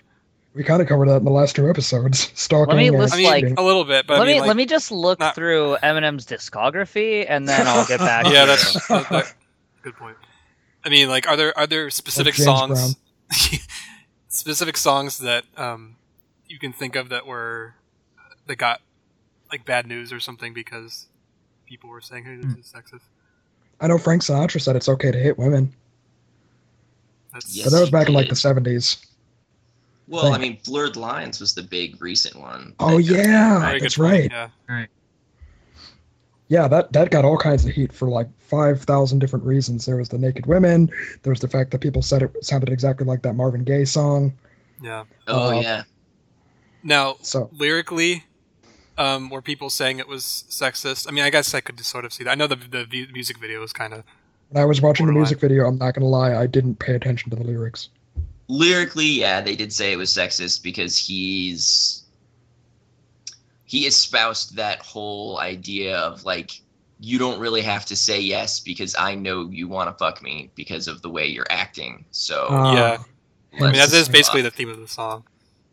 we 0.53 0.63
kind 0.63 0.81
of 0.81 0.87
covered 0.87 1.09
that 1.09 1.17
in 1.17 1.25
the 1.25 1.31
last 1.31 1.55
two 1.55 1.69
episodes 1.69 2.31
stalking 2.39 2.75
Let 2.75 2.77
me 2.77 2.87
and 2.87 2.97
list, 2.97 3.13
I 3.13 3.17
mean 3.17 3.25
like- 3.25 3.59
a 3.59 3.61
little 3.63 3.83
bit, 3.83 4.07
but 4.07 4.19
let 4.19 4.23
I 4.23 4.25
mean, 4.25 4.35
me 4.35 4.39
like, 4.41 4.47
let 4.47 4.57
me 4.57 4.65
just 4.65 4.91
look 4.91 5.19
not- 5.19 5.35
through 5.35 5.77
Eminem's 5.83 6.25
discography 6.25 7.25
and 7.27 7.47
then 7.47 7.67
I'll 7.67 7.85
get 7.85 7.99
back. 7.99 8.25
yeah, 8.25 8.41
to 8.41 8.47
that's 8.47 8.75
you. 8.75 8.81
that, 8.89 9.09
that- 9.09 9.33
good 9.81 9.95
point. 9.97 10.17
I 10.85 10.89
mean, 10.89 11.09
like, 11.09 11.27
are 11.27 11.35
there 11.35 11.57
are 11.57 11.65
there 11.67 11.89
specific 11.89 12.35
James 12.35 12.45
songs, 12.45 12.95
specific 14.29 14.77
songs 14.77 15.17
that 15.17 15.43
um, 15.57 15.95
you 16.47 16.59
can 16.59 16.71
think 16.73 16.95
of 16.95 17.09
that 17.09 17.25
were 17.25 17.73
that 18.47 18.57
got 18.57 18.81
like 19.51 19.65
bad 19.65 19.87
news 19.87 20.11
or 20.13 20.19
something 20.19 20.53
because 20.53 21.07
people 21.65 21.89
were 21.89 22.01
saying, 22.01 22.25
"Hey, 22.25 22.35
this 22.37 22.53
is 22.65 22.73
sexist." 22.73 23.01
i 23.81 23.87
know 23.87 23.97
frank 23.97 24.21
sinatra 24.21 24.61
said 24.61 24.75
it's 24.77 24.87
okay 24.87 25.11
to 25.11 25.17
hit 25.19 25.37
women. 25.37 25.73
That's 27.33 27.53
Yes. 27.55 27.65
but 27.65 27.71
that 27.71 27.81
was 27.81 27.89
back 27.89 28.07
in 28.07 28.13
like 28.13 28.29
the 28.29 28.35
70s 28.35 29.05
well 30.07 30.31
i 30.33 30.37
mean 30.37 30.57
blurred 30.63 30.95
lines 30.95 31.39
was 31.41 31.53
the 31.55 31.63
big 31.63 32.01
recent 32.01 32.35
one. 32.39 32.73
Oh 32.79 33.01
that 33.01 33.09
got- 33.09 33.25
yeah 33.25 33.77
that's 33.81 33.97
right. 33.97 34.31
Yeah, 34.31 34.49
Right. 34.69 34.87
yeah 36.47 36.67
that 36.69 36.93
that 36.93 37.11
got 37.11 37.25
all 37.25 37.37
kinds 37.37 37.65
of 37.65 37.71
heat 37.71 37.91
for 37.91 38.07
like 38.07 38.27
5000 38.39 39.19
different 39.19 39.43
reasons. 39.43 39.85
There 39.85 39.97
was 39.97 40.07
the 40.09 40.17
naked 40.19 40.45
women. 40.45 40.89
There 41.23 41.31
was 41.31 41.39
the 41.41 41.47
fact 41.49 41.71
that 41.71 41.81
people 41.81 42.01
said 42.01 42.21
it 42.21 42.31
sounded 42.45 42.69
exactly 42.69 43.05
like 43.05 43.23
that 43.23 43.33
marvin 43.33 43.63
gaye 43.63 43.83
song. 43.85 44.33
Yeah. 44.81 45.03
oh 45.27 45.49
Uh, 45.57 45.59
yeah 45.61 45.83
Now, 46.85 47.17
so 47.21 47.49
lyrically, 47.51 48.23
um, 48.97 49.29
were 49.29 49.41
people 49.41 49.69
saying 49.69 49.99
it 49.99 50.07
was 50.07 50.45
sexist? 50.49 51.07
I 51.09 51.11
mean, 51.11 51.25
I 51.25 51.29
guess 51.31 51.53
I 51.53 51.59
could 51.59 51.79
sort 51.83 52.05
of 52.05 52.13
see 52.13 52.23
that. 52.23 52.29
I 52.29 52.35
know 52.35 52.47
the 52.47 52.55
the 52.55 53.07
music 53.11 53.39
video 53.39 53.59
was 53.59 53.73
kind 53.73 53.93
of 53.93 54.03
when 54.49 54.61
i 54.61 54.65
was 54.65 54.79
watching 54.79 55.07
the 55.07 55.11
music 55.11 55.39
video 55.39 55.65
i'm 55.67 55.77
not 55.79 55.95
gonna 55.95 56.05
lie 56.05 56.35
i 56.35 56.45
didn't 56.45 56.77
pay 56.77 56.93
attention 56.93 57.31
to 57.31 57.35
the 57.35 57.43
lyrics 57.43 57.89
lyrically 58.47 59.07
yeah 59.07 59.41
they 59.41 59.55
did 59.55 59.73
say 59.73 59.91
it 59.91 59.95
was 59.95 60.13
sexist 60.13 60.61
because 60.61 60.95
he's 60.95 62.03
he 63.65 63.87
espoused 63.87 64.55
that 64.55 64.79
whole 64.79 65.39
idea 65.39 65.97
of 65.97 66.23
like 66.25 66.61
you 66.99 67.17
don't 67.17 67.39
really 67.39 67.61
have 67.61 67.85
to 67.85 67.95
say 67.95 68.21
yes 68.21 68.59
because 68.59 68.95
i 68.99 69.15
know 69.15 69.49
you 69.49 69.67
want 69.67 69.89
to 69.89 69.97
fuck 69.97 70.21
me 70.21 70.51
because 70.55 70.87
of 70.87 71.01
the 71.01 71.09
way 71.09 71.25
you're 71.25 71.47
acting 71.49 72.05
so 72.11 72.47
Uh, 72.49 72.73
yeah. 72.75 72.97
I 73.57 73.61
mean, 73.61 73.73
hence 73.75 73.91
that 73.91 73.97
is 73.97 74.09
basically 74.09 74.41
the 74.41 74.51
theme 74.51 74.69
of 74.69 74.79
the 74.79 74.87
song. 74.87 75.23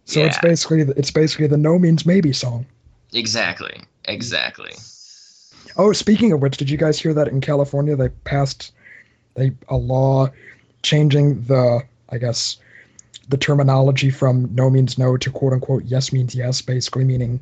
So 0.04 0.20
it's 0.24 0.38
basically 0.38 0.82
the, 0.84 0.98
it's 0.98 1.10
basically 1.10 1.46
the 1.46 1.56
no 1.56 1.78
means 1.78 2.04
maybe 2.04 2.32
song. 2.32 2.66
exactly 3.12 3.80
exactly 4.06 4.72
Oh, 5.76 5.92
speaking 5.92 6.32
of 6.32 6.40
which, 6.42 6.56
did 6.56 6.68
you 6.68 6.76
guys 6.76 6.98
hear 6.98 7.14
that 7.14 7.28
in 7.28 7.40
California 7.40 7.96
they 7.96 8.08
passed 8.24 8.72
they 9.34 9.52
a 9.68 9.76
law 9.76 10.28
changing 10.82 11.42
the 11.44 11.82
I 12.10 12.18
guess 12.18 12.58
the 13.28 13.36
terminology 13.36 14.10
from 14.10 14.54
no 14.54 14.68
means 14.68 14.98
no 14.98 15.16
to 15.16 15.30
quote 15.30 15.52
unquote 15.52 15.84
yes 15.84 16.12
means 16.12 16.34
yes, 16.34 16.60
basically 16.60 17.04
meaning 17.04 17.40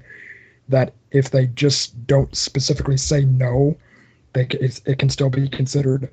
that 0.69 0.93
if 1.11 1.31
they 1.31 1.47
just 1.49 2.07
don't 2.07 2.35
specifically 2.37 2.97
say 2.97 3.25
no, 3.25 3.77
they 4.33 4.47
it's, 4.61 4.81
it 4.87 4.99
can 4.99 5.09
still 5.09 5.31
be 5.31 5.49
considered 5.49 6.09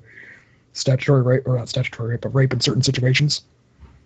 statutory 0.72 1.22
rape 1.22 1.46
or 1.46 1.56
not 1.56 1.68
statutory 1.68 2.10
rape, 2.10 2.22
but 2.22 2.34
rape 2.34 2.52
in 2.52 2.60
certain 2.60 2.82
situations. 2.82 3.42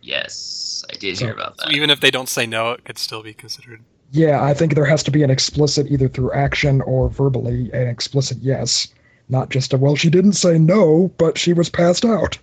yes 0.03 0.72
i 0.93 0.97
did 0.97 1.17
So- 1.19 1.25
hear 1.27 1.35
about 1.35 1.59
So 1.59 1.67
that 1.67 1.75
even 1.75 1.91
if 1.91 2.01
they 2.01 2.11
don't 2.11 2.29
say 2.29 2.47
no, 2.47 2.73
it 2.73 2.85
could 2.85 2.99
still 2.99 3.23
be 3.23 3.33
considered. 3.35 3.81
Yeah, 4.11 4.43
I 4.45 4.53
think 4.53 4.75
there 4.75 4.85
has 4.85 5.03
to 5.05 5.11
be 5.11 5.23
an 5.23 5.31
explicit, 5.31 5.87
either 5.91 6.07
through 6.09 6.33
action 6.33 6.83
or 6.83 7.09
verbally, 7.09 7.71
an 7.73 7.89
explicit 7.89 8.39
yes. 8.43 8.89
Not 9.31 9.49
just 9.49 9.73
a, 9.73 9.79
well, 9.79 9.97
she 9.97 10.11
didn't 10.11 10.35
say 10.35 10.59
no, 10.59 11.11
but 11.17 11.39
she 11.39 11.53
was 11.55 11.69
passed 11.71 12.05
out. 12.05 12.39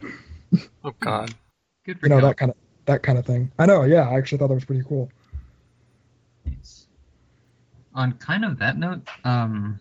Oh 0.83 0.95
God. 1.01 1.35
Good 1.85 1.99
for 1.99 2.07
You 2.07 2.09
know, 2.09 2.19
Cal. 2.19 2.29
that 2.29 2.38
kind 2.38 2.49
of 2.51 2.57
that 2.85 3.03
kind 3.03 3.19
of 3.19 3.25
thing. 3.25 3.51
I 3.59 3.67
know, 3.67 3.83
yeah, 3.83 4.09
I 4.09 4.17
actually 4.17 4.39
thought 4.39 4.47
that 4.47 4.55
was 4.55 4.65
pretty 4.65 4.81
cool. 4.88 5.12
Nice. 6.45 6.88
On 7.93 8.13
kind 8.13 8.43
of 8.45 8.57
that 8.57 8.77
note, 8.79 9.01
um, 9.25 9.79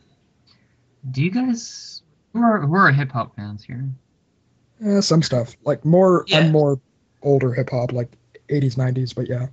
do 1.11 1.23
you 1.23 1.31
guys 1.31 2.03
who 2.35 2.43
are 2.43 2.61
who 2.61 2.75
are 2.75 2.91
hip 2.93 3.13
hop 3.13 3.35
fans 3.37 3.65
here? 3.65 3.89
Yeah, 4.81 5.01
some 5.01 5.23
stuff. 5.23 5.57
Like 5.65 5.85
more 5.87 6.25
Yeah. 6.27 6.41
I'm 6.41 6.53
more 6.53 6.79
older 7.23 7.55
hip 7.55 7.71
hop, 7.71 7.93
like 7.93 8.11
eighties, 8.49 8.77
nineties, 8.77 9.13
but 9.13 9.29
yeah. 9.29 9.47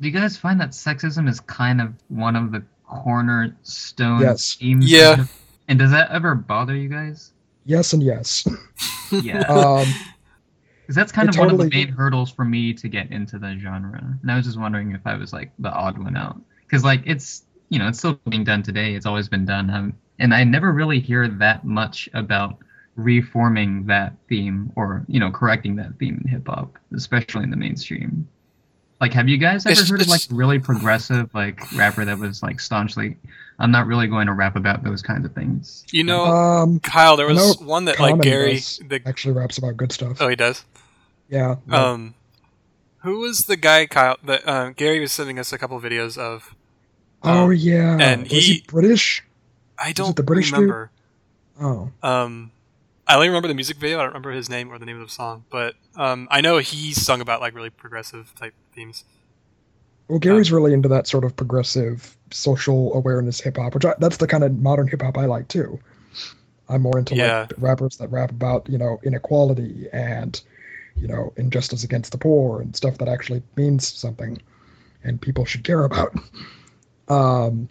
Do 0.00 0.08
you 0.08 0.12
guys 0.12 0.36
find 0.36 0.60
that 0.60 0.70
sexism 0.70 1.28
is 1.28 1.40
kind 1.40 1.80
of 1.80 1.94
one 2.08 2.36
of 2.36 2.52
the 2.52 2.62
cornerstone 2.86 4.20
Yes. 4.20 4.54
themes? 4.54 4.90
Yeah. 4.90 5.24
And 5.68 5.78
does 5.78 5.90
that 5.90 6.10
ever 6.10 6.34
bother 6.34 6.74
you 6.76 6.88
guys? 6.88 7.32
Yes 7.64 7.92
and 7.92 8.02
yes. 8.02 8.46
Yeah. 9.12 9.40
Um 9.48 9.86
Because 10.82 10.94
that's 10.96 11.12
kind 11.12 11.28
It 11.28 11.34
of 11.34 11.38
one 11.40 11.50
of 11.50 11.58
the 11.58 11.68
main 11.68 11.88
hurdles 11.88 12.30
for 12.30 12.44
me 12.44 12.72
to 12.74 12.88
get 12.88 13.10
into 13.10 13.38
the 13.38 13.58
genre. 13.60 14.00
And 14.22 14.30
I 14.30 14.36
was 14.36 14.46
just 14.46 14.58
wondering 14.58 14.92
if 14.92 15.00
I 15.04 15.16
was 15.16 15.32
like 15.32 15.50
the 15.58 15.70
odd 15.70 15.98
one 15.98 16.16
out. 16.16 16.40
Because 16.66 16.84
like 16.84 17.02
it's 17.06 17.44
you 17.70 17.78
know, 17.80 17.88
it's 17.88 17.98
still 17.98 18.20
being 18.28 18.44
done 18.44 18.62
today. 18.62 18.94
It's 18.94 19.06
always 19.06 19.28
been 19.28 19.44
done. 19.44 19.70
Um, 19.70 19.94
and 20.20 20.32
I 20.32 20.44
never 20.44 20.72
really 20.72 21.00
hear 21.00 21.26
that 21.26 21.64
much 21.64 22.08
about 22.14 22.58
reforming 22.94 23.84
that 23.86 24.14
theme 24.28 24.72
or 24.76 25.04
you 25.08 25.18
know 25.20 25.30
correcting 25.30 25.74
that 25.76 25.98
theme 25.98 26.20
in 26.24 26.30
hip 26.30 26.46
hop, 26.46 26.78
especially 26.94 27.42
in 27.44 27.50
the 27.50 27.56
mainstream. 27.56 28.28
Like, 29.00 29.12
have 29.12 29.28
you 29.28 29.36
guys 29.36 29.66
ever 29.66 29.72
It's- 29.72 29.88
heard 29.90 30.00
of 30.00 30.08
like 30.08 30.22
really 30.30 30.58
progressive 30.58 31.28
like 31.34 31.60
rapper 31.72 32.04
that 32.04 32.18
was 32.18 32.42
like 32.42 32.60
staunchly, 32.60 33.16
I'm 33.58 33.70
not 33.70 33.86
really 33.86 34.06
going 34.06 34.26
to 34.26 34.32
rap 34.32 34.56
about 34.56 34.84
those 34.84 35.02
kinds 35.02 35.24
of 35.26 35.34
things. 35.34 35.84
You 35.90 36.04
know, 36.04 36.24
Um, 36.24 36.80
Kyle, 36.80 37.16
there 37.16 37.26
was 37.26 37.36
know 37.60 37.66
one 37.66 37.84
that 37.86 38.00
like 38.00 38.20
Gary. 38.22 38.54
does 38.54 38.80
The, 38.88 39.00
actually 39.06 39.34
raps 39.34 39.58
about 39.58 39.76
good 39.76 39.92
stuff. 39.92 40.16
oh, 40.20 40.28
he 40.28 40.36
does. 40.36 40.64
yeah. 41.28 41.56
Um, 41.70 42.14
who 42.98 43.20
was 43.20 43.44
the 43.46 43.56
guy, 43.56 43.86
Kyle? 43.86 44.16
That 44.24 44.48
uh, 44.48 44.70
Gary 44.70 44.98
was 45.00 45.12
sending 45.12 45.38
us 45.38 45.52
a 45.52 45.58
couple 45.58 45.78
videos 45.80 46.16
of. 46.18 46.54
oh 47.22 47.44
um, 47.46 47.52
yeah. 47.52 47.98
and 48.00 48.22
Was 48.22 48.30
he, 48.32 48.40
he- 48.40 48.64
British? 48.66 49.22
I 49.78 49.92
don't 49.92 50.16
the 50.16 50.22
British 50.22 50.52
dude? 50.52 50.88
Oh. 51.60 51.90
Um, 52.02 52.50
I 53.08 53.14
only 53.14 53.28
remember 53.28 53.48
the 53.48 53.54
music 53.54 53.76
video. 53.76 53.98
I 53.98 54.02
don't 54.02 54.08
remember 54.10 54.32
his 54.32 54.48
name 54.48 54.70
or 54.72 54.78
the 54.78 54.86
name 54.86 55.00
of 55.00 55.06
the 55.06 55.12
song, 55.12 55.44
but 55.50 55.74
um, 55.96 56.26
I 56.30 56.40
know 56.40 56.58
he 56.58 56.92
sung 56.92 57.20
about 57.20 57.40
like 57.40 57.54
really 57.54 57.70
progressive 57.70 58.34
type 58.38 58.54
themes. 58.74 59.04
Well, 60.08 60.18
Gary's 60.18 60.52
really 60.52 60.72
into 60.72 60.88
that 60.88 61.06
sort 61.06 61.24
of 61.24 61.34
progressive 61.36 62.16
social 62.32 62.94
awareness 62.94 63.40
hip 63.40 63.56
hop, 63.56 63.74
which 63.74 63.84
I, 63.84 63.94
that's 63.98 64.16
the 64.18 64.26
kind 64.26 64.44
of 64.44 64.58
modern 64.58 64.88
hip 64.88 65.02
hop 65.02 65.18
I 65.18 65.26
like 65.26 65.48
too. 65.48 65.78
I'm 66.68 66.82
more 66.82 66.98
into 66.98 67.14
Yeah. 67.14 67.42
like 67.42 67.52
rappers 67.58 67.96
that 67.98 68.10
rap 68.10 68.30
about 68.30 68.68
you 68.68 68.78
know 68.78 68.98
inequality 69.04 69.86
and 69.92 70.40
you 70.96 71.06
know 71.06 71.32
injustice 71.36 71.84
against 71.84 72.10
the 72.12 72.18
poor 72.18 72.60
and 72.60 72.74
stuff 72.74 72.98
that 72.98 73.08
actually 73.08 73.42
means 73.56 73.86
something 73.86 74.40
and 75.04 75.20
people 75.20 75.44
should 75.44 75.64
care 75.64 75.84
about. 75.84 76.14
Um, 77.08 77.68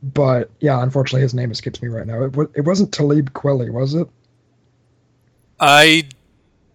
but 0.00 0.48
yeah, 0.60 0.80
unfortunately, 0.80 1.22
his 1.22 1.34
name 1.34 1.50
escapes 1.50 1.82
me 1.82 1.88
right 1.88 2.06
now. 2.06 2.22
It, 2.22 2.36
wa- 2.36 2.46
it 2.54 2.60
wasn't 2.60 2.92
Talib 2.92 3.32
Kweli, 3.32 3.68
was 3.72 3.94
it? 3.94 4.08
I 5.60 6.08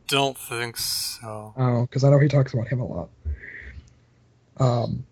don't 0.07 0.37
think 0.37 0.77
so. 0.77 1.53
Oh, 1.57 1.81
because 1.83 2.03
I 2.03 2.09
know 2.09 2.19
he 2.19 2.27
talks 2.27 2.53
about 2.53 2.67
him 2.67 2.79
a 2.81 2.85
lot. 2.85 3.09
Um, 4.57 5.05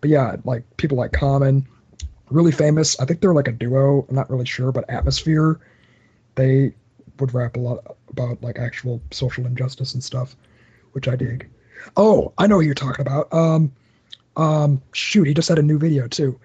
but 0.00 0.10
yeah, 0.10 0.36
like 0.44 0.64
people 0.76 0.96
like 0.96 1.12
Common, 1.12 1.66
really 2.30 2.52
famous. 2.52 2.98
I 2.98 3.04
think 3.04 3.20
they're 3.20 3.34
like 3.34 3.48
a 3.48 3.52
duo. 3.52 4.06
I'm 4.08 4.14
not 4.14 4.30
really 4.30 4.46
sure, 4.46 4.72
but 4.72 4.88
Atmosphere, 4.88 5.60
they 6.34 6.72
would 7.20 7.34
rap 7.34 7.56
a 7.56 7.60
lot 7.60 7.96
about 8.08 8.42
like 8.42 8.58
actual 8.58 9.00
social 9.10 9.46
injustice 9.46 9.94
and 9.94 10.02
stuff, 10.02 10.34
which 10.92 11.08
I 11.08 11.16
dig. 11.16 11.48
Oh, 11.96 12.32
I 12.38 12.46
know 12.46 12.56
who 12.56 12.66
you're 12.66 12.74
talking 12.74 13.06
about. 13.06 13.32
Um, 13.32 13.72
um, 14.36 14.82
shoot, 14.92 15.26
he 15.26 15.34
just 15.34 15.48
had 15.48 15.58
a 15.58 15.62
new 15.62 15.78
video 15.78 16.08
too. 16.08 16.38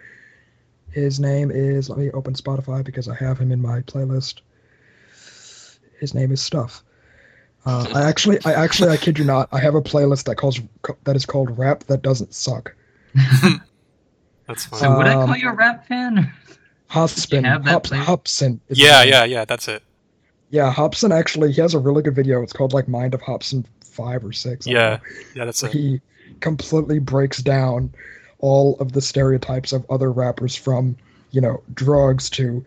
His 0.92 1.20
name 1.20 1.52
is. 1.52 1.90
Let 1.90 2.00
me 2.00 2.12
open 2.12 2.34
Spotify 2.34 2.84
because 2.84 3.08
I 3.08 3.16
have 3.16 3.40
him 3.40 3.52
in 3.52 3.62
my 3.62 3.82
playlist. 3.82 4.42
His 6.00 6.14
name 6.14 6.32
is 6.32 6.42
Stuff. 6.42 6.84
Uh, 7.66 7.86
I 7.94 8.04
actually, 8.04 8.40
I 8.46 8.54
actually, 8.54 8.90
I 8.90 8.98
kid 8.98 9.20
you 9.20 9.26
not, 9.26 9.50
I 9.52 9.60
have 9.60 9.76
a 9.76 9.82
playlist 9.82 10.24
that 10.26 10.36
calls 10.36 10.60
that 11.04 11.16
is 11.16 11.26
called 11.26 11.58
"Rap 11.58 11.84
That 11.86 12.02
Doesn't 12.02 12.34
Suck." 12.34 12.74
That's 14.48 14.66
fine. 14.66 14.80
So 14.80 14.98
would 14.98 15.08
I 15.08 15.14
Um, 15.16 15.28
call 15.28 15.36
you 15.38 15.50
a 15.50 15.54
rap 15.54 15.86
fan? 15.88 16.32
Hopspin, 16.90 17.44
have 17.44 17.66
that 17.66 17.72
Hops, 17.72 17.90
play- 17.90 17.98
Hopsin. 18.00 18.60
yeah, 18.70 19.04
yeah, 19.04 19.26
yeah. 19.26 19.44
That's 19.44 19.68
it. 19.68 19.84
yeah. 20.50 20.72
Hopsin 20.74 21.12
actually, 21.12 21.52
he 21.52 21.60
has 21.60 21.74
a 21.74 21.80
really 21.80 22.02
good 22.02 22.16
video. 22.16 22.42
It's 22.42 22.54
called 22.54 22.72
like 22.74 22.88
"Mind 22.88 23.14
of 23.14 23.22
Hopsin 23.22 23.66
Five 23.84 24.24
or 24.24 24.32
Six. 24.32 24.66
Yeah, 24.66 25.00
yeah, 25.36 25.44
that's 25.44 25.62
where 25.62 25.72
it. 25.72 25.76
he 25.78 26.02
completely 26.40 27.00
breaks 27.00 27.40
down 27.40 27.94
all 28.40 28.78
of 28.80 28.94
the 28.94 29.02
stereotypes 29.02 29.74
of 29.74 29.86
other 29.90 30.12
rappers 30.14 30.56
from 30.56 30.96
you 31.32 31.42
know 31.42 31.62
drugs 31.74 32.30
to 32.30 32.64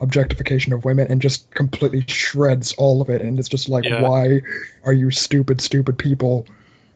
objectification 0.00 0.72
of 0.72 0.84
women 0.84 1.06
and 1.10 1.20
just 1.20 1.50
completely 1.50 2.02
shreds 2.08 2.72
all 2.78 3.02
of 3.02 3.08
it 3.10 3.20
and 3.20 3.38
it's 3.38 3.48
just 3.48 3.68
like 3.68 3.84
Yeah. 3.84 4.00
why 4.02 4.40
are 4.84 4.92
you 4.94 5.10
stupid 5.10 5.60
stupid 5.60 5.98
people 5.98 6.46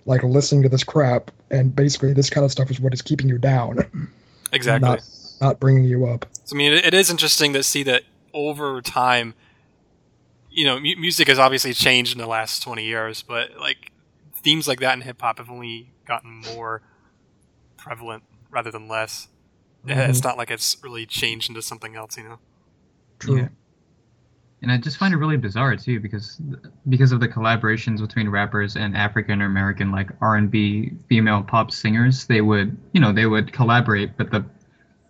like 0.07 0.23
listening 0.23 0.63
to 0.63 0.69
this 0.69 0.83
crap 0.85 1.31
and 1.51 1.75
basically 1.77 2.13
this 2.15 2.31
kind 2.31 2.45
of 2.45 2.51
stuff 2.51 2.71
is 2.71 2.81
what 2.81 2.93
is 2.95 3.03
keeping 3.03 3.29
you 3.29 3.39
down 3.39 3.79
Exactly. 4.53 4.89
not 4.89 5.01
not 5.41 5.61
bringing 5.61 5.85
you 5.85 6.07
up 6.07 6.27
So, 6.45 6.55
I 6.55 6.59
mean, 6.59 6.73
it, 6.73 6.87
it 6.87 6.95
is 6.95 7.11
interesting 7.11 7.53
to 7.55 7.63
see 7.63 7.83
that 7.85 8.03
over 8.33 8.81
time, 8.81 9.35
you 10.51 10.65
know, 10.65 10.77
mu- 10.81 10.97
music 10.97 11.29
has 11.29 11.39
obviously 11.39 11.73
changed 11.75 12.13
in 12.13 12.19
the 12.19 12.27
last 12.27 12.63
20 12.63 12.85
years, 12.85 13.23
but 13.23 13.57
like 13.59 13.91
themes 14.35 14.67
like 14.69 14.81
that 14.81 14.95
in 14.95 15.01
hip 15.03 15.21
hop 15.21 15.39
have 15.39 15.51
only 15.51 15.93
gotten 16.07 16.31
more 16.55 16.83
prevalent 17.77 18.23
rather 18.51 18.71
than 18.71 18.89
less. 18.89 19.29
Mhm. 19.87 20.09
It's 20.09 20.23
not 20.23 20.39
like 20.39 20.51
it's 20.51 20.77
really 20.83 21.05
changed 21.07 21.51
into 21.51 21.61
something 21.63 21.97
else, 21.97 22.17
you 22.17 22.25
know? 22.25 22.39
True. 23.25 23.39
Yeah. 23.39 23.49
And 24.63 24.73
I 24.73 24.79
just 24.79 24.97
find 24.97 25.13
it 25.13 25.19
really 25.19 25.37
bizarre 25.37 25.77
too, 25.77 26.01
because 26.01 26.41
because 26.89 27.13
of 27.13 27.21
the 27.21 27.29
collaborations 27.29 28.01
between 28.01 28.31
rappers 28.31 28.77
and 28.77 28.97
African 28.97 29.43
American 29.43 29.91
like 29.91 30.09
R 30.23 30.37
and 30.37 30.51
B 30.51 30.93
female 31.09 31.43
pop 31.43 31.71
singers, 31.71 32.27
they 32.27 32.41
would 32.41 32.77
you 32.93 33.01
know 33.01 33.13
they 33.13 33.27
would 33.27 33.53
collaborate, 33.53 34.17
but 34.17 34.31
the 34.31 34.45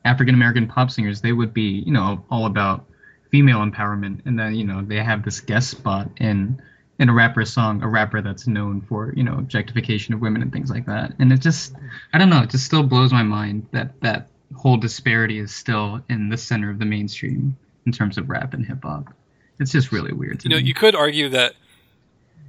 African 0.04 0.34
American 0.34 0.66
pop 0.66 0.90
singers 0.90 1.20
they 1.20 1.32
would 1.32 1.54
be 1.54 1.84
you 1.86 1.92
know 1.92 2.24
all 2.30 2.46
about 2.46 2.86
female 3.30 3.58
empowerment, 3.58 4.26
and 4.26 4.36
then 4.36 4.56
you 4.56 4.64
know 4.64 4.82
they 4.82 4.96
have 4.96 5.24
this 5.24 5.38
guest 5.40 5.70
spot 5.70 6.10
in 6.16 6.60
in 6.98 7.08
a 7.08 7.12
rapper's 7.12 7.52
song, 7.52 7.80
a 7.82 7.88
rapper 7.88 8.20
that's 8.22 8.48
known 8.48 8.80
for 8.80 9.12
you 9.16 9.22
know 9.22 9.34
objectification 9.34 10.14
of 10.14 10.20
women 10.20 10.42
and 10.42 10.52
things 10.52 10.68
like 10.70 10.86
that, 10.86 11.14
and 11.20 11.32
it 11.32 11.40
just 11.40 11.76
I 12.12 12.18
don't 12.18 12.30
know, 12.30 12.42
it 12.42 12.50
just 12.50 12.64
still 12.64 12.82
blows 12.82 13.12
my 13.12 13.22
mind 13.22 13.68
that 13.70 14.00
that 14.00 14.30
whole 14.56 14.78
disparity 14.78 15.38
is 15.38 15.54
still 15.54 16.00
in 16.08 16.28
the 16.28 16.36
center 16.36 16.70
of 16.70 16.80
the 16.80 16.84
mainstream 16.84 17.56
in 17.86 17.92
terms 17.92 18.18
of 18.18 18.28
rap 18.28 18.54
and 18.54 18.64
hip 18.66 18.82
hop. 18.82 19.12
It's 19.60 19.70
just 19.70 19.92
really 19.92 20.12
weird 20.12 20.40
to 20.40 20.44
You 20.48 20.50
know, 20.54 20.60
me. 20.60 20.66
you 20.66 20.74
could 20.74 20.94
argue 20.94 21.28
that 21.30 21.54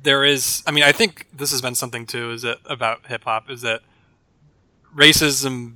there 0.04 0.24
is. 0.24 0.64
I 0.66 0.72
mean, 0.72 0.84
I 0.84 0.92
think 0.92 1.28
this 1.34 1.52
has 1.52 1.62
been 1.62 1.76
something 1.76 2.06
too. 2.06 2.32
Is 2.32 2.42
that 2.44 2.58
about 2.66 3.06
hip 3.08 3.24
hop? 3.26 3.50
Is 3.50 3.62
that 3.62 3.82
racism? 4.96 5.74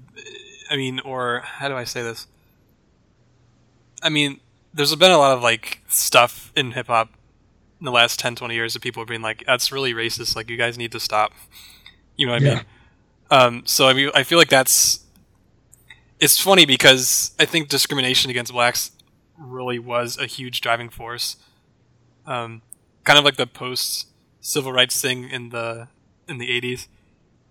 I 0.72 0.76
mean, 0.76 1.00
or 1.00 1.42
how 1.44 1.68
do 1.68 1.76
I 1.76 1.84
say 1.84 2.02
this? 2.04 2.28
I 4.02 4.10
mean, 4.10 4.40
there's 4.74 4.96
been 4.96 5.12
a 5.12 5.18
lot 5.18 5.36
of 5.36 5.44
like 5.44 5.82
stuff 5.88 6.52
in 6.56 6.72
hip 6.72 6.88
hop 6.88 7.10
in 7.80 7.86
the 7.86 7.92
last 7.92 8.20
10, 8.20 8.36
20 8.36 8.54
years 8.56 8.74
that 8.74 8.82
people 8.82 9.02
are 9.04 9.06
being 9.06 9.22
like, 9.22 9.44
"That's 9.46 9.72
really 9.72 9.94
racist. 9.94 10.36
Like, 10.36 10.50
you 10.50 10.58
guys 10.58 10.78
need 10.78 10.92
to 10.94 11.00
stop." 11.00 11.34
You 12.18 12.28
know 12.28 12.34
what 12.34 12.42
I 12.42 12.46
mean? 12.46 12.62
Um, 13.32 13.62
so 13.66 13.88
I 13.88 13.94
mean, 13.94 14.10
I 14.16 14.24
feel 14.24 14.38
like 14.38 14.50
that's. 14.50 15.02
It's 16.20 16.38
funny 16.38 16.66
because 16.66 17.32
I 17.40 17.46
think 17.46 17.70
discrimination 17.70 18.30
against 18.30 18.52
blacks 18.52 18.92
really 19.40 19.80
was 19.80 20.18
a 20.18 20.26
huge 20.26 20.62
driving 20.62 20.90
force. 20.90 21.38
Um, 22.26 22.62
kind 23.04 23.18
of 23.18 23.26
like 23.26 23.38
the 23.38 23.48
post 23.48 24.08
civil 24.42 24.72
rights 24.72 25.02
thing 25.02 25.30
in 25.30 25.50
the 25.50 25.88
in 26.28 26.38
the 26.38 26.52
eighties. 26.52 26.88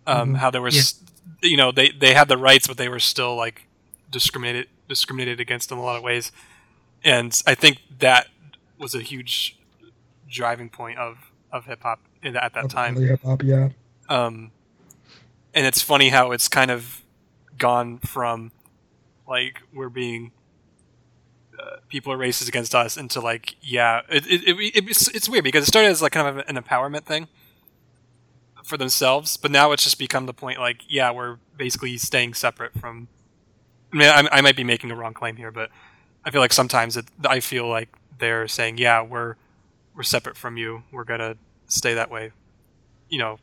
Um, 0.06 0.34
Mhm. 0.34 0.38
How 0.38 0.50
there 0.50 0.62
was, 0.62 1.02
you 1.42 1.56
know, 1.56 1.72
they 1.72 1.90
they 1.90 2.14
had 2.14 2.28
the 2.28 2.36
rights, 2.36 2.66
but 2.66 2.76
they 2.76 2.88
were 2.88 3.00
still 3.00 3.34
like 3.34 3.66
discriminated 4.10 4.68
discriminated 4.88 5.40
against 5.40 5.70
in 5.70 5.78
a 5.78 5.82
lot 5.82 5.96
of 5.96 6.02
ways. 6.02 6.32
And 7.04 7.40
I 7.46 7.54
think 7.54 7.78
that 7.98 8.28
was 8.78 8.94
a 8.94 9.00
huge 9.00 9.58
driving 10.28 10.68
point 10.70 10.98
of 10.98 11.32
of 11.50 11.64
hip 11.66 11.82
hop 11.82 12.00
at 12.22 12.52
that 12.54 12.70
time. 12.70 12.96
Hip 12.96 13.22
hop, 13.22 13.42
yeah. 13.42 13.70
Um, 14.08 14.52
and 15.54 15.66
it's 15.66 15.82
funny 15.82 16.10
how 16.10 16.30
it's 16.32 16.48
kind 16.48 16.70
of 16.70 17.02
gone 17.58 17.98
from 17.98 18.52
like 19.26 19.60
we're 19.74 19.88
being 19.88 20.32
uh, 21.58 21.76
people 21.88 22.12
are 22.12 22.18
racist 22.18 22.48
against 22.48 22.74
us 22.74 22.96
into 22.96 23.20
like 23.20 23.56
yeah 23.60 24.02
it, 24.08 24.26
it, 24.26 24.42
it, 24.46 24.88
it's, 24.88 25.08
it's 25.08 25.28
weird 25.28 25.44
because 25.44 25.64
it 25.64 25.66
started 25.68 25.88
as 25.88 26.02
like 26.02 26.12
kind 26.12 26.28
of 26.28 26.48
an 26.48 26.56
empowerment 26.56 27.04
thing 27.04 27.28
for 28.64 28.76
themselves 28.76 29.36
but 29.36 29.50
now 29.50 29.72
it's 29.72 29.84
just 29.84 29.98
become 29.98 30.26
the 30.26 30.34
point 30.34 30.58
like 30.58 30.82
yeah 30.88 31.10
we're 31.10 31.38
basically 31.56 31.96
staying 31.96 32.34
separate 32.34 32.72
from 32.78 33.08
I 33.92 33.96
mean 33.96 34.08
I, 34.08 34.28
I 34.38 34.40
might 34.40 34.56
be 34.56 34.64
making 34.64 34.90
a 34.90 34.96
wrong 34.96 35.14
claim 35.14 35.36
here 35.36 35.50
but 35.50 35.70
I 36.24 36.30
feel 36.30 36.40
like 36.40 36.52
sometimes 36.52 36.96
it, 36.96 37.06
I 37.24 37.40
feel 37.40 37.66
like 37.66 37.88
they're 38.18 38.46
saying 38.46 38.78
yeah 38.78 39.02
we're 39.02 39.36
we're 39.94 40.04
separate 40.04 40.36
from 40.36 40.56
you. 40.56 40.84
We're 40.92 41.02
gonna 41.02 41.36
stay 41.66 41.94
that 41.94 42.08
way. 42.08 42.30
You 43.08 43.18
know 43.18 43.38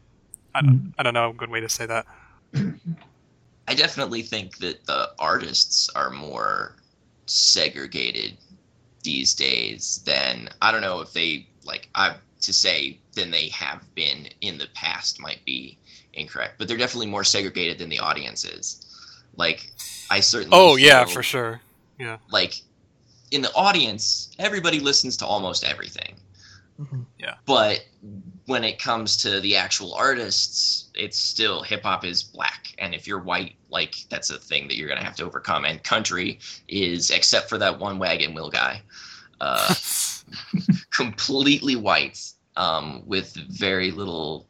I 0.56 0.62
don't, 0.62 0.94
I 0.98 1.04
don't 1.04 1.14
know 1.14 1.32
a 1.32 1.34
good 1.34 1.50
way 1.50 1.60
to 1.60 1.68
say 1.68 1.86
that. 1.86 2.06
I 3.68 3.74
definitely 3.74 4.22
think 4.22 4.58
that 4.60 4.86
the 4.86 5.12
artists 5.20 5.90
are 5.90 6.12
more 6.12 6.78
segregated 7.26 8.38
these 9.04 9.34
days 9.34 10.02
than 10.06 10.50
I 10.62 10.72
don't 10.72 10.82
know 10.82 11.02
if 11.02 11.14
they 11.14 11.48
like 11.64 11.90
I 11.96 12.16
to 12.42 12.54
say 12.54 13.00
than 13.16 13.32
they 13.32 13.50
have 13.50 13.82
been 13.96 14.28
in 14.42 14.58
the 14.58 14.68
past 14.76 15.20
might 15.20 15.44
be 15.46 15.78
incorrect, 16.14 16.56
but 16.58 16.68
they're 16.68 16.78
definitely 16.78 17.08
more 17.08 17.24
segregated 17.24 17.78
than 17.80 17.90
the 17.90 18.00
audience 18.00 18.44
is. 18.46 18.86
Like 19.36 19.72
I 20.10 20.20
certainly 20.20 20.58
oh 20.58 20.76
yeah 20.76 21.06
for 21.06 21.24
sure 21.24 21.62
Yeah. 22.00 22.18
like 22.30 22.62
in 23.32 23.42
the 23.42 23.52
audience 23.54 24.30
everybody 24.40 24.80
listens 24.80 25.18
to 25.18 25.26
almost 25.26 25.64
everything 25.64 26.16
Mhm. 26.80 27.06
but 27.46 27.86
when 28.46 28.64
it 28.64 28.78
comes 28.80 29.18
to 29.18 29.40
the 29.40 29.56
actual 29.56 29.94
artists, 29.94 30.90
it's 30.94 31.18
still 31.18 31.64
hip 31.64 31.84
hop 31.84 32.06
is 32.06 32.24
black, 32.24 32.76
and 32.78 32.94
if 32.94 33.08
you're 33.08 33.20
white, 33.20 33.56
like 33.70 33.96
that's 34.10 34.30
a 34.30 34.38
thing 34.38 34.68
that 34.68 34.76
you're 34.76 34.88
gonna 34.88 35.04
have 35.04 35.16
to 35.16 35.26
overcome. 35.26 35.66
And 35.66 35.84
country 35.84 36.40
is, 36.68 37.10
except 37.10 37.50
for 37.50 37.58
that 37.58 37.80
one 37.80 37.98
wagon 37.98 38.34
wheel 38.34 38.50
guy, 38.50 38.82
uh, 39.42 39.74
completely 40.92 41.76
white, 41.76 42.20
um, 42.56 43.04
with 43.06 43.34
very 43.34 43.92
little 43.92 44.48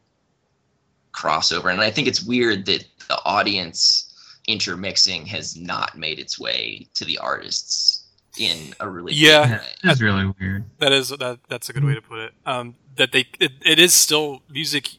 crossover. 1.13 1.71
And 1.71 1.81
I 1.81 1.89
think 1.89 2.07
it's 2.07 2.23
weird 2.23 2.65
that 2.65 2.85
the 3.07 3.19
audience 3.23 4.11
intermixing 4.47 5.25
has 5.25 5.55
not 5.55 5.97
made 5.97 6.19
its 6.19 6.39
way 6.39 6.87
to 6.95 7.05
the 7.05 7.17
artists 7.17 8.04
in 8.37 8.73
a 8.79 8.89
really 8.89 9.13
Yeah. 9.13 9.47
Yeah. 9.47 9.61
That's 9.83 10.01
really 10.01 10.33
weird. 10.39 10.65
That 10.79 10.91
is 10.91 11.09
that. 11.09 11.39
That's 11.49 11.69
a 11.69 11.73
good 11.73 11.83
way 11.83 11.95
to 11.95 12.01
put 12.01 12.19
it. 12.19 12.33
Um, 12.45 12.75
that 12.95 13.11
they 13.11 13.25
it, 13.39 13.53
it 13.65 13.79
is 13.79 13.93
still 13.93 14.41
music. 14.49 14.89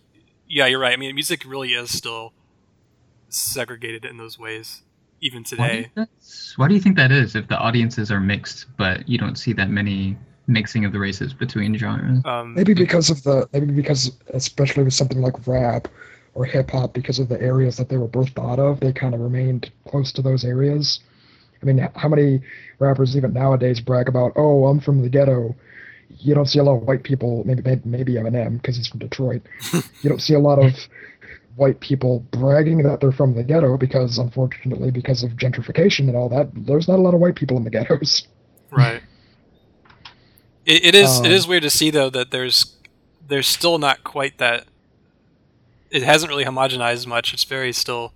Yeah, 0.48 0.66
you're 0.66 0.78
right. 0.78 0.92
I 0.92 0.96
mean, 0.96 1.14
music 1.14 1.44
really 1.44 1.72
is 1.74 1.90
still 1.96 2.32
segregated 3.28 4.04
in 4.04 4.16
those 4.16 4.38
ways, 4.38 4.82
even 5.20 5.42
Why 5.42 5.48
do, 5.68 5.72
today. 5.82 5.90
that's- 5.94 6.52
why 6.56 6.68
do 6.68 6.74
you 6.74 6.80
think 6.80 6.96
that 6.96 7.10
is? 7.12 7.34
If 7.36 7.48
the 7.48 7.58
audiences 7.58 8.10
are 8.10 8.20
mixed, 8.20 8.66
but 8.76 9.08
you 9.08 9.18
don't 9.18 9.36
see 9.36 9.52
that 9.54 9.68
many 9.70 10.16
mixing 10.46 10.84
of 10.84 10.92
the 10.92 10.98
races 10.98 11.34
between 11.34 11.76
genres. 11.76 12.24
Um, 12.24 12.54
Maybe 12.54 12.72
because 12.72 13.10
of 13.10 13.22
the 13.24 13.48
maybe 13.52 13.66
because 13.72 14.12
especially 14.32 14.84
with 14.84 14.94
something 14.94 15.20
like 15.20 15.46
rap 15.46 15.88
or 16.34 16.44
hip 16.44 16.70
hop, 16.70 16.94
because 16.94 17.18
of 17.18 17.28
the 17.28 17.40
areas 17.40 17.76
that 17.78 17.88
they 17.88 17.96
were 17.96 18.06
birthed 18.08 18.38
out 18.38 18.58
of, 18.60 18.78
they 18.80 18.92
kind 18.92 19.12
of 19.14 19.20
remained 19.20 19.70
close 19.88 20.12
to 20.12 20.22
those 20.22 20.44
areas. 20.44 21.00
I 21.68 21.72
mean, 21.72 21.88
how 21.94 22.08
many 22.08 22.40
rappers 22.78 23.16
even 23.16 23.32
nowadays 23.32 23.80
brag 23.80 24.08
about, 24.08 24.32
"Oh, 24.36 24.66
I'm 24.66 24.80
from 24.80 25.02
the 25.02 25.08
ghetto." 25.08 25.54
You 26.18 26.34
don't 26.34 26.46
see 26.46 26.58
a 26.58 26.62
lot 26.62 26.76
of 26.76 26.82
white 26.82 27.02
people. 27.02 27.42
Maybe 27.44 27.62
maybe, 27.62 27.82
maybe 27.84 28.12
Eminem 28.14 28.60
because 28.60 28.76
he's 28.76 28.86
from 28.86 29.00
Detroit. 29.00 29.42
you 29.72 30.08
don't 30.08 30.20
see 30.20 30.34
a 30.34 30.38
lot 30.38 30.58
of 30.58 30.72
white 31.56 31.80
people 31.80 32.20
bragging 32.30 32.82
that 32.82 33.00
they're 33.00 33.12
from 33.12 33.34
the 33.34 33.42
ghetto 33.42 33.76
because, 33.76 34.18
unfortunately, 34.18 34.90
because 34.90 35.22
of 35.22 35.30
gentrification 35.32 36.00
and 36.00 36.16
all 36.16 36.28
that, 36.28 36.48
there's 36.54 36.86
not 36.86 36.98
a 36.98 37.02
lot 37.02 37.14
of 37.14 37.20
white 37.20 37.34
people 37.34 37.56
in 37.56 37.64
the 37.64 37.70
ghettos. 37.70 38.26
right. 38.70 39.02
It, 40.64 40.84
it 40.84 40.94
is. 40.94 41.20
Um, 41.20 41.26
is 41.26 41.46
weird 41.46 41.62
to 41.62 41.70
see 41.70 41.90
though 41.90 42.10
that 42.10 42.30
there's 42.30 42.76
there's 43.26 43.48
still 43.48 43.78
not 43.78 44.04
quite 44.04 44.38
that. 44.38 44.66
It 45.90 46.02
hasn't 46.02 46.28
really 46.28 46.44
homogenized 46.44 47.06
much. 47.06 47.32
It's 47.32 47.44
very 47.44 47.72
still 47.72 48.12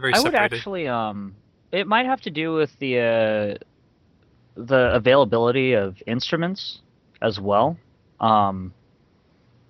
very 0.00 0.14
I 0.14 0.20
would 0.20 0.34
actually 0.34 0.88
um 0.88 1.36
it 1.72 1.86
might 1.86 2.06
have 2.06 2.20
to 2.22 2.30
do 2.30 2.52
with 2.52 2.70
the 2.78 2.98
uh 2.98 3.64
the 4.56 4.94
availability 4.94 5.74
of 5.74 5.96
instruments 6.06 6.80
as 7.20 7.38
well. 7.38 7.76
Um 8.20 8.72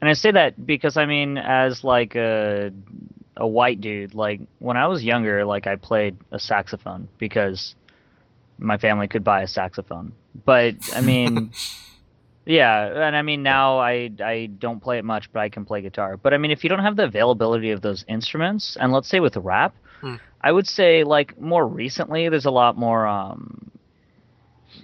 and 0.00 0.10
I 0.10 0.12
say 0.12 0.30
that 0.32 0.66
because 0.66 0.96
I 0.96 1.06
mean 1.06 1.38
as 1.38 1.82
like 1.82 2.14
a 2.14 2.72
a 3.36 3.46
white 3.46 3.80
dude, 3.80 4.14
like 4.14 4.40
when 4.58 4.76
I 4.76 4.86
was 4.86 5.04
younger, 5.04 5.44
like 5.44 5.66
I 5.66 5.76
played 5.76 6.16
a 6.30 6.38
saxophone 6.38 7.08
because 7.18 7.74
my 8.58 8.78
family 8.78 9.08
could 9.08 9.24
buy 9.24 9.42
a 9.42 9.48
saxophone. 9.48 10.12
But 10.44 10.74
I 10.94 11.00
mean 11.00 11.52
Yeah, 12.46 13.06
and 13.08 13.16
I 13.16 13.22
mean 13.22 13.42
now 13.42 13.78
I 13.78 14.08
I 14.24 14.46
don't 14.46 14.80
play 14.80 14.98
it 14.98 15.04
much, 15.04 15.32
but 15.32 15.40
I 15.40 15.48
can 15.48 15.64
play 15.64 15.82
guitar. 15.82 16.16
But 16.16 16.32
I 16.32 16.38
mean 16.38 16.52
if 16.52 16.62
you 16.62 16.70
don't 16.70 16.78
have 16.78 16.94
the 16.94 17.04
availability 17.04 17.72
of 17.72 17.82
those 17.82 18.04
instruments, 18.08 18.76
and 18.80 18.92
let's 18.92 19.08
say 19.08 19.18
with 19.18 19.36
rap, 19.36 19.74
Hmm. 20.00 20.16
I 20.40 20.52
would 20.52 20.66
say 20.66 21.04
like 21.04 21.40
more 21.40 21.66
recently 21.66 22.28
there's 22.28 22.46
a 22.46 22.50
lot 22.50 22.76
more 22.76 23.06
um 23.06 23.70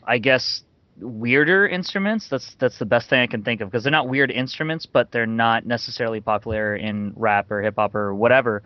I 0.07 0.19
guess 0.19 0.63
weirder 1.01 1.67
instruments. 1.67 2.29
That's 2.29 2.55
that's 2.59 2.79
the 2.79 2.85
best 2.87 3.09
thing 3.09 3.21
I 3.21 3.27
can 3.27 3.43
think 3.43 3.61
of 3.61 3.71
because 3.71 3.85
they're 3.85 3.91
not 3.91 4.09
weird 4.09 4.31
instruments, 4.31 4.87
but 4.87 5.11
they're 5.11 5.27
not 5.27 5.67
necessarily 5.67 6.21
popular 6.21 6.77
in 6.77 7.13
rap 7.17 7.51
or 7.51 7.63
hip 7.63 7.75
hop 7.77 7.95
or 7.95 8.15
whatever. 8.15 8.63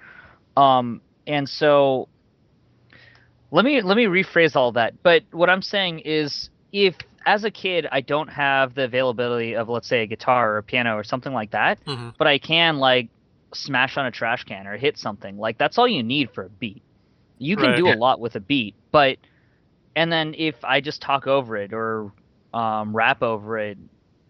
Um 0.57 1.01
and 1.27 1.49
so 1.49 2.09
let 3.51 3.65
me 3.65 3.81
let 3.83 3.97
me 3.97 4.05
rephrase 4.07 4.57
all 4.57 4.73
that. 4.73 5.03
But 5.03 5.23
what 5.33 5.51
I'm 5.51 5.63
saying 5.63 6.01
is 6.01 6.51
if 6.73 6.97
as 7.25 7.45
a 7.45 7.51
kid 7.51 7.87
I 7.91 8.01
don't 8.01 8.29
have 8.29 8.75
the 8.75 8.85
availability 8.85 9.55
of 9.55 9.69
let's 9.69 9.89
say 9.89 10.03
a 10.03 10.07
guitar 10.07 10.53
or 10.53 10.59
a 10.59 10.63
piano 10.63 10.97
or 10.97 11.05
something 11.05 11.33
like 11.33 11.51
that, 11.53 11.85
Mhm. 11.85 12.15
but 12.19 12.27
I 12.27 12.39
can 12.39 12.79
like 12.79 13.09
smash 13.57 13.97
on 13.97 14.07
a 14.07 14.11
trash 14.11 14.45
can 14.45 14.67
or 14.67 14.77
hit 14.77 14.99
something. 14.99 15.39
Like 15.39 15.59
that's 15.59 15.79
all 15.79 15.89
you 15.89 16.03
need 16.03 16.31
for 16.31 16.45
a 16.45 16.49
beat. 16.51 16.83
You 17.39 17.57
can 17.57 17.67
Right. 17.71 17.77
do 17.77 17.89
a 17.89 17.95
lot 17.97 18.21
with 18.21 18.37
a 18.37 18.41
beat, 18.41 18.75
but 18.93 19.19
and 19.95 20.11
then 20.13 20.35
if 20.37 20.65
I 20.65 20.81
just 20.81 21.01
talk 21.03 21.27
over 21.27 21.57
it 21.57 21.73
or 21.73 22.13
um, 22.55 22.95
rap 22.97 23.23
over 23.23 23.59
it, 23.59 23.79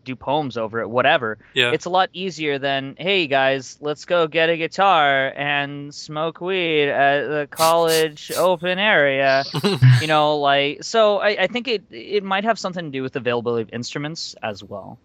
do 0.04 0.14
poems 0.14 0.56
over 0.56 0.80
it, 0.80 0.88
whatever, 0.88 1.36
Yeah. 1.54 1.72
it's 1.72 1.84
a 1.86 1.90
lot 1.90 2.10
easier 2.12 2.58
than 2.60 2.94
hey 2.98 3.26
guys, 3.26 3.76
let's 3.80 4.04
go 4.04 4.26
get 4.28 4.48
a 4.50 4.56
guitar 4.56 5.32
and 5.36 5.92
smoke 5.94 6.40
weed 6.40 6.88
at 6.88 7.26
the 7.28 7.48
college 7.50 8.30
open 8.36 8.78
area. 8.78 9.44
You 10.00 10.06
know, 10.08 10.36
like 10.38 10.84
so. 10.84 11.18
I, 11.18 11.28
I 11.44 11.46
think 11.46 11.68
it 11.68 11.84
it 11.90 12.22
might 12.22 12.44
have 12.44 12.58
something 12.58 12.84
to 12.84 12.90
do 12.90 13.02
with 13.02 13.16
availability 13.16 13.62
of 13.62 13.70
instruments 13.72 14.34
as 14.42 14.62
well. 14.62 14.98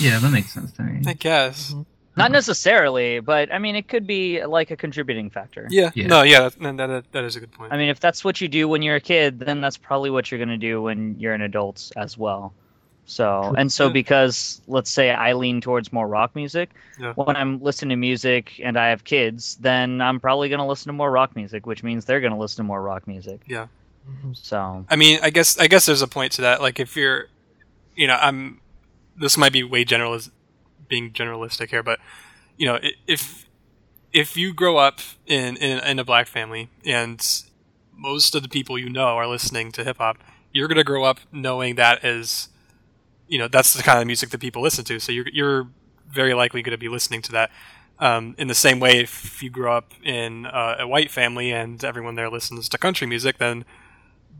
Yeah, 0.00 0.18
that 0.20 0.30
makes 0.32 0.52
sense 0.54 0.72
to 0.72 0.82
me. 0.82 1.02
I 1.06 1.12
guess. 1.12 1.74
Not 2.18 2.32
necessarily, 2.32 3.20
but 3.20 3.52
I 3.52 3.58
mean, 3.58 3.76
it 3.76 3.88
could 3.88 4.06
be 4.06 4.44
like 4.44 4.70
a 4.70 4.76
contributing 4.76 5.30
factor. 5.30 5.66
Yeah. 5.70 5.90
Yeah. 5.94 6.06
No. 6.08 6.22
Yeah. 6.22 6.48
That, 6.48 6.76
that, 6.76 6.86
that, 6.86 7.12
that 7.12 7.24
is 7.24 7.36
a 7.36 7.40
good 7.40 7.52
point. 7.52 7.72
I 7.72 7.76
mean, 7.76 7.88
if 7.88 8.00
that's 8.00 8.24
what 8.24 8.40
you 8.40 8.48
do 8.48 8.68
when 8.68 8.82
you're 8.82 8.96
a 8.96 9.00
kid, 9.00 9.38
then 9.38 9.60
that's 9.60 9.76
probably 9.76 10.10
what 10.10 10.30
you're 10.30 10.38
going 10.38 10.48
to 10.50 10.56
do 10.58 10.82
when 10.82 11.16
you're 11.18 11.34
an 11.34 11.42
adult 11.42 11.90
as 11.96 12.18
well. 12.18 12.52
So, 13.06 13.44
True. 13.44 13.54
and 13.56 13.72
so 13.72 13.86
Yeah. 13.86 13.92
because 13.94 14.60
let's 14.66 14.90
say 14.90 15.10
I 15.10 15.32
lean 15.32 15.62
towards 15.62 15.92
more 15.94 16.06
rock 16.06 16.36
music, 16.36 16.68
Yeah. 17.00 17.14
when 17.14 17.36
I'm 17.36 17.58
listening 17.62 17.90
to 17.90 17.96
music 17.96 18.60
and 18.62 18.78
I 18.78 18.88
have 18.88 19.04
kids, 19.04 19.56
then 19.62 20.02
I'm 20.02 20.20
probably 20.20 20.50
going 20.50 20.58
to 20.60 20.66
listen 20.66 20.88
to 20.88 20.92
more 20.92 21.10
rock 21.10 21.34
music, 21.34 21.66
which 21.66 21.82
means 21.82 22.04
they're 22.04 22.20
going 22.20 22.34
to 22.34 22.38
listen 22.38 22.58
to 22.58 22.64
more 22.64 22.82
rock 22.82 23.06
music. 23.06 23.40
Yeah. 23.46 23.68
Mm-hmm. 24.10 24.32
So, 24.34 24.84
I 24.90 24.96
mean, 24.96 25.20
I 25.22 25.30
guess 25.30 25.58
I 25.58 25.68
guess 25.68 25.86
there's 25.86 26.02
a 26.02 26.08
point 26.08 26.32
to 26.32 26.42
that. 26.42 26.60
Like, 26.60 26.80
if 26.80 26.96
you're, 26.96 27.28
you 27.96 28.06
know, 28.06 28.16
I'm. 28.20 28.60
This 29.20 29.36
might 29.36 29.52
be 29.52 29.62
way 29.64 29.84
general, 29.84 30.18
being 30.88 31.12
generalistic 31.12 31.70
here, 31.70 31.82
but 31.82 31.98
you 32.56 32.66
know, 32.66 32.78
if 33.06 33.46
if 34.12 34.36
you 34.36 34.52
grow 34.54 34.78
up 34.78 35.00
in 35.26 35.56
in, 35.56 35.78
in 35.78 35.98
a 35.98 36.04
black 36.04 36.26
family 36.26 36.68
and 36.84 37.24
most 37.94 38.34
of 38.34 38.42
the 38.42 38.48
people 38.48 38.78
you 38.78 38.88
know 38.88 39.16
are 39.16 39.26
listening 39.26 39.72
to 39.72 39.84
hip 39.84 39.98
hop, 39.98 40.18
you're 40.52 40.68
gonna 40.68 40.84
grow 40.84 41.04
up 41.04 41.20
knowing 41.32 41.76
that 41.76 42.04
as, 42.04 42.48
you 43.26 43.38
know, 43.38 43.48
that's 43.48 43.74
the 43.74 43.82
kind 43.82 44.00
of 44.00 44.06
music 44.06 44.30
that 44.30 44.40
people 44.40 44.62
listen 44.62 44.84
to. 44.84 44.98
So 44.98 45.12
you're 45.12 45.28
you're 45.32 45.68
very 46.10 46.34
likely 46.34 46.62
going 46.62 46.72
to 46.72 46.78
be 46.78 46.88
listening 46.88 47.22
to 47.22 47.32
that. 47.32 47.50
Um, 48.00 48.34
in 48.38 48.48
the 48.48 48.54
same 48.54 48.80
way, 48.80 49.00
if 49.00 49.42
you 49.42 49.50
grow 49.50 49.76
up 49.76 49.92
in 50.02 50.46
uh, 50.46 50.76
a 50.80 50.86
white 50.86 51.10
family 51.10 51.52
and 51.52 51.82
everyone 51.84 52.14
there 52.14 52.30
listens 52.30 52.68
to 52.68 52.78
country 52.78 53.06
music, 53.06 53.38
then 53.38 53.64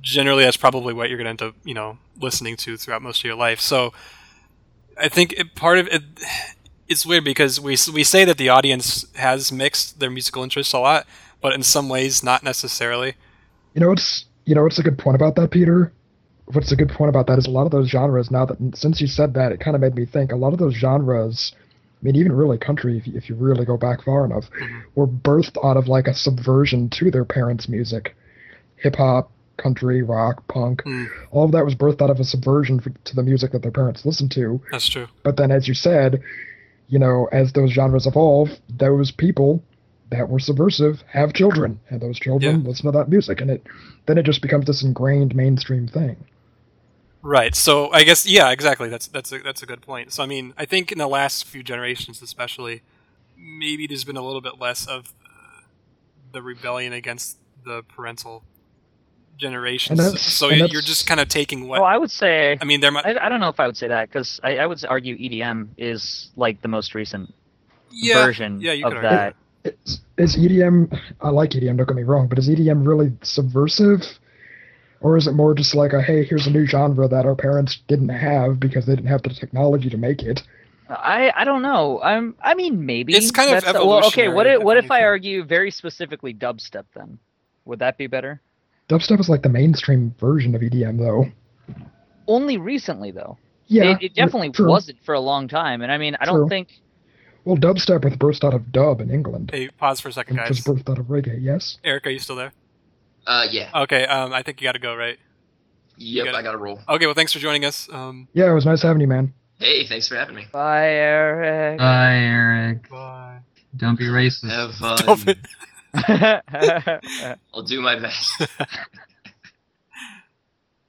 generally 0.00 0.44
that's 0.44 0.56
probably 0.56 0.94
what 0.94 1.08
you're 1.08 1.18
going 1.18 1.36
to 1.36 1.44
end 1.44 1.50
up, 1.50 1.54
you 1.64 1.74
know, 1.74 1.98
listening 2.20 2.56
to 2.56 2.76
throughout 2.76 3.02
most 3.02 3.20
of 3.20 3.24
your 3.24 3.34
life. 3.34 3.60
So 3.60 3.92
I 5.00 5.08
think 5.08 5.32
it, 5.34 5.54
part 5.54 5.78
of 5.78 5.86
it, 5.88 6.02
it's 6.88 7.06
weird 7.06 7.24
because 7.24 7.60
we 7.60 7.76
we 7.92 8.04
say 8.04 8.24
that 8.24 8.38
the 8.38 8.48
audience 8.48 9.06
has 9.14 9.52
mixed 9.52 10.00
their 10.00 10.10
musical 10.10 10.42
interests 10.42 10.72
a 10.72 10.78
lot, 10.78 11.06
but 11.40 11.52
in 11.52 11.62
some 11.62 11.88
ways 11.88 12.22
not 12.22 12.42
necessarily. 12.42 13.14
You 13.74 13.80
know 13.80 13.88
what's 13.88 14.24
you 14.44 14.54
know 14.54 14.62
what's 14.62 14.78
a 14.78 14.82
good 14.82 14.98
point 14.98 15.14
about 15.14 15.36
that, 15.36 15.50
Peter? 15.50 15.92
What's 16.46 16.72
a 16.72 16.76
good 16.76 16.88
point 16.88 17.10
about 17.10 17.26
that 17.26 17.38
is 17.38 17.46
a 17.46 17.50
lot 17.50 17.66
of 17.66 17.70
those 17.72 17.88
genres. 17.88 18.30
Now 18.30 18.46
that 18.46 18.56
since 18.74 19.00
you 19.00 19.06
said 19.06 19.34
that, 19.34 19.52
it 19.52 19.60
kind 19.60 19.74
of 19.74 19.82
made 19.82 19.94
me 19.94 20.06
think. 20.06 20.32
A 20.32 20.36
lot 20.36 20.52
of 20.54 20.58
those 20.58 20.74
genres, 20.74 21.52
I 22.00 22.04
mean, 22.04 22.16
even 22.16 22.32
really 22.32 22.56
country, 22.56 22.96
if 22.96 23.06
you, 23.06 23.16
if 23.16 23.28
you 23.28 23.34
really 23.34 23.66
go 23.66 23.76
back 23.76 24.02
far 24.02 24.24
enough, 24.24 24.50
Mhm. 24.50 24.82
were 24.94 25.06
birthed 25.06 25.62
out 25.62 25.76
of 25.76 25.88
like 25.88 26.08
a 26.08 26.14
subversion 26.14 26.88
to 26.90 27.10
their 27.10 27.26
parents' 27.26 27.68
music, 27.68 28.16
hip 28.76 28.96
hop, 28.96 29.30
country, 29.58 30.02
rock, 30.02 30.46
punk. 30.48 30.82
Mm. 30.84 31.08
All 31.30 31.44
of 31.44 31.52
that 31.52 31.64
was 31.64 31.74
birthed 31.74 32.00
out 32.00 32.10
of 32.10 32.20
a 32.20 32.24
subversion 32.24 32.80
f 32.84 32.92
to 33.04 33.16
the 33.16 33.22
music 33.22 33.52
that 33.52 33.62
their 33.62 33.70
parents 33.70 34.06
listened 34.06 34.30
to. 34.32 34.60
That's 34.70 34.88
true. 34.88 35.08
But 35.22 35.36
then, 35.36 35.50
as 35.50 35.68
you 35.68 35.74
said, 35.74 36.22
you 36.88 36.98
know, 36.98 37.28
as 37.30 37.52
those 37.52 37.70
genres 37.70 38.06
evolve, 38.06 38.48
those 38.68 39.10
people 39.10 39.62
that 40.10 40.28
were 40.28 40.38
subversive 40.38 41.02
have 41.12 41.34
children, 41.34 41.80
and 41.90 42.00
those 42.00 42.18
children 42.18 42.64
listen 42.64 42.86
to 42.86 42.92
that 42.92 43.10
music, 43.10 43.40
and 43.40 43.50
it 43.50 43.66
then 44.06 44.16
it 44.16 44.24
just 44.24 44.40
becomes 44.40 44.66
this 44.66 44.82
ingrained 44.82 45.34
mainstream 45.34 45.86
thing. 45.86 46.16
Right. 47.20 47.54
So 47.54 47.92
I 47.92 48.04
guess 48.04 48.26
yeah, 48.26 48.50
exactly. 48.50 48.88
That's 48.88 49.06
that's 49.08 49.32
a, 49.32 49.40
that's 49.40 49.62
a 49.62 49.66
good 49.66 49.82
point. 49.82 50.12
So 50.12 50.22
I 50.22 50.26
mean, 50.26 50.54
I 50.56 50.64
think 50.64 50.90
in 50.92 50.98
the 50.98 51.08
last 51.08 51.44
few 51.44 51.62
generations, 51.62 52.22
especially, 52.22 52.82
maybe 53.36 53.86
there's 53.86 54.04
been 54.04 54.16
a 54.16 54.24
little 54.24 54.40
bit 54.40 54.58
less 54.58 54.86
of 54.86 55.12
uh, 55.26 55.62
the 56.32 56.42
rebellion 56.42 56.92
against 56.92 57.38
the 57.64 57.82
parental 57.82 58.44
generations. 59.38 59.98
And 59.98 60.18
so 60.18 60.50
and 60.50 60.70
you're 60.70 60.82
just 60.82 61.06
kind 61.06 61.20
of 61.20 61.28
taking 61.28 61.68
what 61.68 61.80
well, 61.80 61.88
I 61.88 61.96
would 61.96 62.10
say, 62.10 62.58
I 62.60 62.64
mean. 62.64 62.80
There 62.80 62.90
might 62.90 63.06
I, 63.06 63.26
I 63.26 63.28
don't 63.28 63.40
know 63.40 63.48
if 63.48 63.60
I 63.60 63.66
would 63.66 63.76
say 63.76 63.88
that 63.88 64.08
because 64.08 64.40
I, 64.42 64.58
I 64.58 64.66
would 64.66 64.84
argue 64.84 65.16
EDM 65.16 65.68
is 65.76 66.30
like 66.36 66.60
the 66.62 66.68
most 66.68 66.94
recent 66.94 67.32
yeah, 67.90 68.24
version 68.24 68.60
yeah, 68.60 68.72
you 68.72 68.86
of 68.86 68.92
could 68.92 69.04
argue. 69.04 69.34
that. 69.64 69.74
Is, 69.84 70.00
is 70.18 70.36
EDM? 70.36 70.98
I 71.20 71.30
like 71.30 71.50
EDM. 71.50 71.76
Don't 71.76 71.88
get 71.88 71.96
me 71.96 72.02
wrong, 72.02 72.28
but 72.28 72.38
is 72.38 72.48
EDM 72.48 72.86
really 72.86 73.12
subversive, 73.22 74.02
or 75.00 75.16
is 75.16 75.26
it 75.26 75.32
more 75.32 75.54
just 75.54 75.74
like 75.74 75.92
a 75.92 76.02
hey, 76.02 76.24
here's 76.24 76.46
a 76.46 76.50
new 76.50 76.66
genre 76.66 77.08
that 77.08 77.26
our 77.26 77.34
parents 77.34 77.80
didn't 77.88 78.10
have 78.10 78.60
because 78.60 78.86
they 78.86 78.94
didn't 78.94 79.10
have 79.10 79.22
the 79.22 79.30
technology 79.30 79.90
to 79.90 79.96
make 79.96 80.22
it, 80.22 80.42
I 80.88 81.32
I 81.34 81.44
don't 81.44 81.62
know. 81.62 82.00
I'm 82.02 82.34
I 82.42 82.54
mean 82.54 82.86
maybe 82.86 83.14
It's 83.14 83.30
kind 83.30 83.54
of 83.54 83.62
That's- 83.64 83.84
well, 83.84 84.06
okay. 84.06 84.28
What 84.28 84.46
if, 84.46 84.62
what 84.62 84.76
if 84.76 84.86
if 84.86 84.90
I 84.90 85.02
argue 85.02 85.44
very 85.44 85.70
specifically 85.70 86.32
dubstep 86.32 86.84
then? 86.94 87.18
Would 87.66 87.80
that 87.80 87.98
be 87.98 88.06
better? 88.06 88.40
Dubstep 88.88 89.20
is 89.20 89.28
like 89.28 89.42
the 89.42 89.48
mainstream 89.48 90.14
version 90.18 90.54
of 90.54 90.60
EDM, 90.62 90.98
though. 90.98 91.26
Only 92.26 92.56
recently 92.58 93.10
though. 93.10 93.38
Yeah, 93.66 93.92
it, 93.92 94.02
it 94.02 94.14
definitely 94.14 94.50
true. 94.50 94.68
wasn't 94.68 94.98
for 95.04 95.14
a 95.14 95.20
long 95.20 95.46
time, 95.48 95.82
and 95.82 95.92
I 95.92 95.98
mean 95.98 96.16
I 96.20 96.24
don't 96.24 96.48
think 96.48 96.68
Well, 97.44 97.56
dubstep 97.56 98.04
was 98.04 98.14
birthed 98.14 98.44
out 98.44 98.54
of 98.54 98.72
dub 98.72 99.00
in 99.00 99.10
England, 99.10 99.50
Hey, 99.52 99.68
pause 99.68 100.00
for 100.00 100.08
a 100.08 100.12
second, 100.12 100.36
guys. 100.36 100.48
was 100.48 100.60
guys. 100.60 100.74
birthed 100.82 100.90
out 100.90 100.98
of 100.98 101.06
reggae. 101.06 101.38
Yes. 101.40 101.78
Eric, 101.84 102.06
are 102.06 102.10
you 102.10 102.18
still 102.18 102.36
there? 102.36 102.52
Uh, 103.26 103.46
yeah. 103.50 103.70
Okay, 103.82 104.04
um, 104.06 104.32
I 104.32 104.42
think 104.42 104.60
you 104.60 104.66
got 104.66 104.72
to 104.72 104.78
go, 104.78 104.94
right? 104.94 105.18
Yep, 105.98 106.24
got 106.26 106.34
it. 106.34 106.38
I 106.38 106.42
got 106.42 106.52
to 106.52 106.58
roll. 106.58 106.80
Okay, 106.88 107.04
well, 107.06 107.14
thanks 107.14 107.32
for 107.32 107.40
joining 107.40 107.64
us. 107.66 107.88
Um, 107.92 108.28
Yeah, 108.32 108.50
it 108.50 108.54
was 108.54 108.64
nice 108.64 108.82
having 108.82 109.00
you, 109.02 109.08
man. 109.08 109.34
Hey, 109.58 109.86
thanks 109.86 110.06
for 110.08 110.14
having 110.16 110.34
me. 110.34 110.46
Bye, 110.52 110.86
Eric. 110.88 111.78
Bye, 111.78 112.14
Eric. 112.16 112.88
bye. 112.88 113.38
Don't 113.76 113.98
be 113.98 114.04
racist. 114.06 114.48
Have 114.50 114.74
fun. 115.18 115.36
Stop 115.96 116.44
it. 116.52 117.38
I'll 117.54 117.62
do 117.62 117.80
my 117.80 117.98
best. 117.98 118.42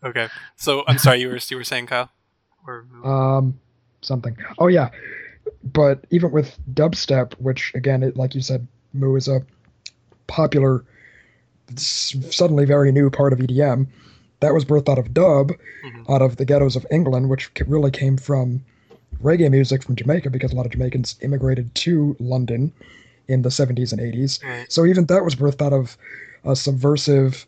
Okay, 0.01 0.29
so 0.55 0.83
I'm 0.87 0.97
sorry, 0.97 1.19
you 1.19 1.27
were 1.27 1.39
you 1.49 1.57
were 1.57 1.63
saying, 1.65 1.87
Kyle? 1.87 2.09
Or 2.65 2.85
Um, 3.03 3.59
something. 4.01 4.37
Oh 4.57 4.67
yeah, 4.67 4.91
but 5.61 6.05
even 6.09 6.31
with 6.31 6.57
dubstep, 6.73 7.33
which 7.33 7.73
again, 7.75 8.01
it, 8.03 8.15
like 8.15 8.33
you 8.33 8.41
said, 8.41 8.65
Moo 8.93 9.15
is 9.17 9.27
a 9.27 9.45
popular, 10.27 10.85
suddenly 11.75 12.63
very 12.63 12.93
new 12.93 13.09
part 13.09 13.33
of 13.33 13.39
EDM. 13.39 13.87
That 14.39 14.53
was 14.53 14.63
birthed 14.63 14.87
out 14.87 14.97
of 14.99 15.13
dub, 15.13 15.51
Mhm. 15.85 16.09
out 16.09 16.21
of 16.21 16.37
the 16.37 16.45
ghettos 16.45 16.77
of 16.77 16.85
England, 16.89 17.27
which 17.29 17.51
really 17.67 17.91
came 17.91 18.15
from 18.15 18.63
reggae 19.21 19.51
music 19.51 19.83
from 19.83 19.97
Jamaica 19.97 20.29
because 20.29 20.53
a 20.53 20.55
lot 20.55 20.65
of 20.65 20.71
Jamaicans 20.71 21.17
immigrated 21.21 21.75
to 21.75 22.15
London 22.21 22.71
in 23.29 23.43
the 23.43 23.49
70s 23.49 23.93
and 23.93 24.01
80s. 24.01 24.43
Right. 24.43 24.71
So 24.71 24.85
even 24.85 25.05
that 25.05 25.23
was 25.23 25.35
birthed 25.35 25.61
out 25.65 25.73
of 25.73 25.97
a 26.43 26.55
subversive 26.55 27.45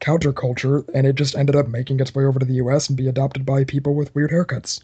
counterculture, 0.00 0.84
and 0.94 1.06
it 1.06 1.14
just 1.14 1.36
ended 1.36 1.54
up 1.56 1.68
making 1.68 2.00
its 2.00 2.14
way 2.14 2.24
over 2.24 2.38
to 2.38 2.44
the 2.44 2.54
U.S. 2.54 2.88
and 2.88 2.96
be 2.98 3.08
adopted 3.08 3.46
by 3.46 3.64
people 3.64 3.94
with 3.94 4.14
weird 4.14 4.30
haircuts, 4.30 4.82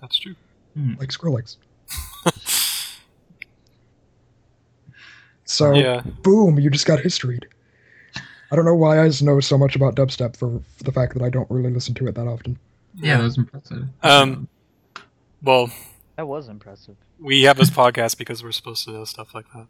that's 0.00 0.18
true. 0.18 0.34
like 0.98 1.10
Skrillex. 1.10 1.56
So 5.44 5.74
Yeah. 5.74 6.02
boom, 6.22 6.58
you 6.58 6.68
just 6.68 6.86
got 6.86 7.00
historied. 7.00 7.46
I 8.50 8.56
don't 8.56 8.66
know 8.66 8.74
why 8.74 9.02
I 9.02 9.08
just 9.08 9.22
know 9.22 9.40
so 9.40 9.56
much 9.56 9.76
about 9.76 9.94
dubstep 9.94 10.36
for, 10.36 10.60
for 10.76 10.84
the 10.84 10.92
fact 10.92 11.14
that 11.14 11.22
I 11.22 11.30
don't 11.30 11.50
really 11.50 11.70
listen 11.72 11.94
to 11.94 12.06
it 12.06 12.14
that 12.16 12.26
often. 12.26 12.58
Yeah, 12.94 13.16
that 13.16 13.22
was 13.22 13.38
impressive. 13.38 13.84
Um, 14.02 14.48
Well, 15.42 15.70
that 16.18 16.26
was 16.26 16.48
impressive. 16.48 16.96
we 17.20 17.44
have 17.44 17.56
this 17.56 17.70
podcast 17.70 18.18
because 18.18 18.42
we're 18.42 18.50
supposed 18.50 18.84
to 18.84 18.90
know 18.90 19.04
stuff 19.04 19.36
like 19.36 19.46
that, 19.54 19.68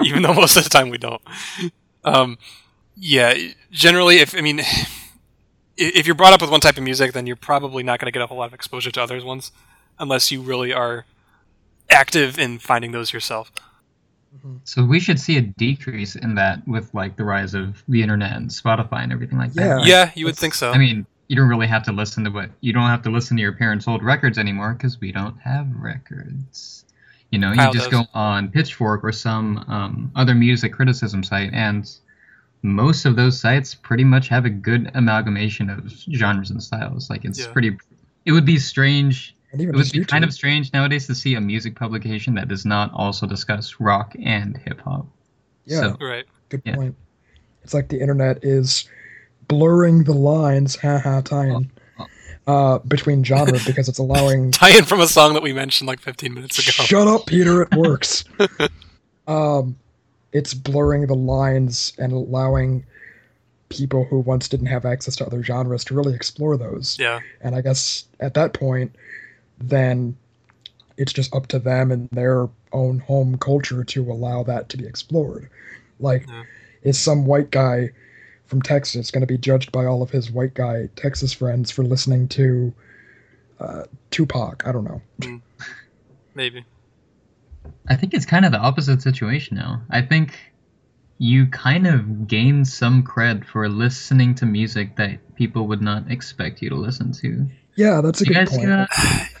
even 0.04 0.22
though 0.22 0.34
most 0.34 0.56
of 0.56 0.64
the 0.64 0.68
time 0.68 0.90
we 0.90 0.98
don't. 0.98 1.22
Um, 2.02 2.38
yeah, 2.96 3.32
generally, 3.70 4.16
if 4.16 4.36
I 4.36 4.40
mean, 4.40 4.60
if 5.76 6.06
you're 6.06 6.16
brought 6.16 6.32
up 6.32 6.40
with 6.40 6.50
one 6.50 6.58
type 6.58 6.76
of 6.76 6.82
music, 6.82 7.12
then 7.12 7.28
you're 7.28 7.36
probably 7.36 7.84
not 7.84 8.00
going 8.00 8.06
to 8.06 8.10
get 8.10 8.20
a 8.20 8.26
whole 8.26 8.38
lot 8.38 8.48
of 8.48 8.52
exposure 8.52 8.90
to 8.90 9.00
others 9.00 9.22
ones, 9.22 9.52
unless 10.00 10.32
you 10.32 10.42
really 10.42 10.72
are 10.72 11.06
active 11.88 12.36
in 12.36 12.58
finding 12.58 12.90
those 12.90 13.12
yourself. 13.12 13.52
So 14.64 14.84
we 14.84 14.98
should 14.98 15.20
see 15.20 15.36
a 15.36 15.40
decrease 15.40 16.16
in 16.16 16.34
that 16.34 16.66
with 16.66 16.92
like 16.94 17.16
the 17.16 17.24
rise 17.24 17.54
of 17.54 17.84
the 17.86 18.02
internet 18.02 18.36
and 18.36 18.50
Spotify 18.50 19.04
and 19.04 19.12
everything 19.12 19.38
like 19.38 19.52
that. 19.52 19.62
Yeah. 19.62 19.72
right? 19.74 19.86
Yeah, 19.86 20.10
you 20.16 20.24
would 20.24 20.36
think 20.36 20.54
so. 20.54 20.72
I 20.72 20.78
mean, 20.78 21.06
you 21.30 21.36
don't 21.36 21.48
really 21.48 21.68
have 21.68 21.84
to 21.84 21.92
listen 21.92 22.24
to 22.24 22.30
what 22.30 22.50
you 22.60 22.72
don't 22.72 22.88
have 22.88 23.02
to 23.02 23.08
listen 23.08 23.36
to 23.36 23.40
your 23.40 23.52
parents' 23.52 23.86
old 23.86 24.02
records 24.02 24.36
anymore 24.36 24.72
because 24.72 25.00
we 25.00 25.12
don't 25.12 25.38
have 25.38 25.68
records. 25.76 26.84
You 27.30 27.38
know, 27.38 27.52
you 27.52 27.72
just 27.72 27.88
does. 27.88 28.00
go 28.00 28.06
on 28.14 28.48
Pitchfork 28.50 29.04
or 29.04 29.12
some 29.12 29.58
um, 29.68 30.10
other 30.16 30.34
music 30.34 30.72
criticism 30.72 31.22
site, 31.22 31.50
and 31.52 31.88
most 32.62 33.04
of 33.06 33.14
those 33.14 33.38
sites 33.38 33.76
pretty 33.76 34.02
much 34.02 34.26
have 34.26 34.44
a 34.44 34.50
good 34.50 34.90
amalgamation 34.94 35.70
of 35.70 35.88
genres 36.12 36.50
and 36.50 36.60
styles. 36.60 37.08
Like 37.08 37.24
it's 37.24 37.38
Yeah. 37.38 37.52
pretty. 37.52 37.78
It 38.24 38.32
would 38.32 38.44
be 38.44 38.58
strange. 38.58 39.36
It 39.52 39.66
would 39.66 39.76
just 39.76 39.92
be 39.92 40.04
kind 40.04 40.24
of 40.24 40.34
strange 40.34 40.72
nowadays 40.72 41.06
to 41.06 41.14
see 41.14 41.36
a 41.36 41.40
music 41.40 41.76
publication 41.76 42.34
that 42.34 42.48
does 42.48 42.66
not 42.66 42.92
also 42.92 43.28
discuss 43.28 43.78
rock 43.78 44.16
and 44.20 44.56
hip 44.56 44.80
hop. 44.80 45.06
Yeah. 45.64 45.80
So, 45.80 45.96
right. 46.00 46.24
Good 46.48 46.62
Yeah. 46.64 46.74
point. 46.74 46.96
It's 47.62 47.72
like 47.72 47.88
the 47.88 48.00
internet 48.00 48.42
is 48.44 48.88
blurring 49.50 50.04
the 50.04 50.14
lines, 50.14 50.76
haha, 50.76 51.20
tie-in, 51.20 51.70
Oh, 51.98 52.06
uh, 52.46 52.78
between 52.78 53.22
genres 53.22 53.64
because 53.66 53.88
it's 53.88 53.98
allowing. 53.98 54.50
Tie 54.52 54.76
in 54.78 54.84
from 54.84 55.00
a 55.00 55.06
song 55.06 55.34
that 55.34 55.42
we 55.42 55.52
mentioned 55.52 55.86
like 55.88 56.00
15 56.00 56.32
minutes 56.32 56.58
ago. 56.58 56.70
Shut 56.86 57.06
up, 57.06 57.26
Peter. 57.26 57.62
It 57.62 57.74
works. 57.74 58.24
um, 59.26 59.76
it's 60.32 60.54
blurring 60.54 61.06
the 61.06 61.14
lines 61.14 61.92
and 61.98 62.12
allowing 62.12 62.84
people 63.68 64.04
who 64.04 64.20
once 64.20 64.48
didn't 64.48 64.66
have 64.66 64.84
access 64.84 65.14
to 65.16 65.26
other 65.26 65.42
genres 65.42 65.84
to 65.84 65.94
really 65.94 66.14
explore 66.14 66.56
those. 66.56 66.96
Yeah. 66.98 67.20
And 67.40 67.54
I 67.54 67.60
guess 67.60 68.04
at 68.20 68.34
that 68.34 68.52
point, 68.54 68.94
then 69.58 70.16
it's 70.96 71.12
just 71.12 71.34
up 71.34 71.46
to 71.48 71.58
them 71.58 71.90
and 71.92 72.08
their 72.10 72.48
own 72.72 73.00
home 73.00 73.36
culture 73.38 73.84
to 73.84 74.10
allow 74.10 74.42
that 74.44 74.68
to 74.70 74.76
be 74.76 74.86
explored. 74.86 75.48
Like, 75.98 76.26
Yeah. 76.28 76.42
is 76.82 76.98
some 76.98 77.26
white 77.26 77.50
guy 77.50 77.90
from 78.50 78.60
Texas 78.60 79.10
going 79.10 79.22
to 79.22 79.26
be 79.26 79.38
judged 79.38 79.70
by 79.72 79.86
all 79.86 80.02
of 80.02 80.10
his 80.10 80.30
white 80.30 80.54
guy 80.54 80.88
Texas 80.96 81.32
friends 81.32 81.70
for 81.70 81.84
listening 81.84 82.28
to 82.28 82.74
uh, 83.60 83.84
Tupac? 84.10 84.66
I 84.66 84.72
don't 84.72 84.84
know. 84.84 85.40
Maybe. 86.34 86.64
I 87.88 87.96
think 87.96 88.12
it's 88.12 88.26
kind 88.26 88.44
of 88.44 88.52
the 88.52 88.58
opposite 88.58 89.00
situation 89.02 89.56
now. 89.56 89.82
I 89.90 90.02
think 90.02 90.38
you 91.18 91.46
kind 91.46 91.86
of 91.86 92.26
gain 92.26 92.64
some 92.64 93.02
cred 93.04 93.44
for 93.46 93.68
listening 93.68 94.34
to 94.36 94.46
music 94.46 94.96
that 94.96 95.18
people 95.36 95.66
would 95.68 95.82
not 95.82 96.10
expect 96.10 96.60
you 96.62 96.70
to 96.70 96.76
listen 96.76 97.12
to. 97.12 97.46
Yeah, 97.76 98.00
that's 98.00 98.20
a 98.20 98.24
You 98.24 98.28
good 98.34 98.34
guys 98.34 98.50
see 98.50 98.56
point. 98.58 98.68
that? 98.68 98.88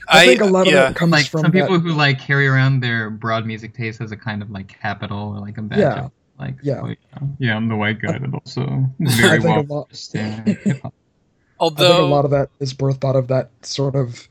I, 0.08 0.26
think 0.26 0.40
a 0.40 0.44
lot 0.46 0.66
of 0.66 0.72
yeah. 0.72 0.84
that 0.88 0.96
comes 0.96 1.12
Like 1.12 1.26
from 1.26 1.40
some 1.42 1.50
that- 1.50 1.60
people 1.60 1.78
who 1.80 1.92
like 1.92 2.20
carry 2.20 2.46
around 2.46 2.80
their 2.80 3.10
broad 3.10 3.44
music 3.46 3.74
taste 3.74 4.00
as 4.00 4.12
a 4.12 4.16
kind 4.16 4.42
of 4.42 4.50
like 4.50 4.68
capital 4.80 5.34
or 5.34 5.40
like 5.40 5.58
a 5.58 5.62
badge. 5.62 5.78
Yeah. 5.78 6.04
Of, 6.04 6.12
like 6.40 6.54
Yeah. 6.62 6.84
yeah, 6.86 6.94
yeah, 7.38 7.56
I'm 7.56 7.68
the 7.68 7.76
white 7.76 8.00
guy 8.00 8.18
that 8.18 8.34
also 8.34 8.62
I 9.00 9.04
very 9.20 9.40
think 9.40 9.44
well 9.44 9.60
a 9.60 9.72
lot- 9.74 9.86
understand 9.88 10.48
hip. 10.48 10.80
I 11.62 11.68
think 11.68 11.78
a 11.80 12.02
lot 12.02 12.24
of 12.24 12.30
that 12.30 12.48
is 12.58 12.72
birthed 12.72 13.04
out 13.04 13.16
of 13.16 13.28
that 13.28 13.50
sort 13.62 13.94
of 13.94 14.26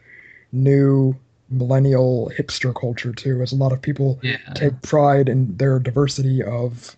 new 0.51 1.15
millennial 1.51 2.31
hipster 2.37 2.73
culture 2.79 3.11
too, 3.13 3.41
as 3.43 3.51
a 3.51 3.55
lot 3.55 3.71
of 3.71 3.81
people 3.81 4.19
Yeah. 4.23 4.37
take 4.55 4.81
pride 4.81 5.29
in 5.29 5.55
their 5.57 5.77
diversity 5.79 6.41
of 6.43 6.95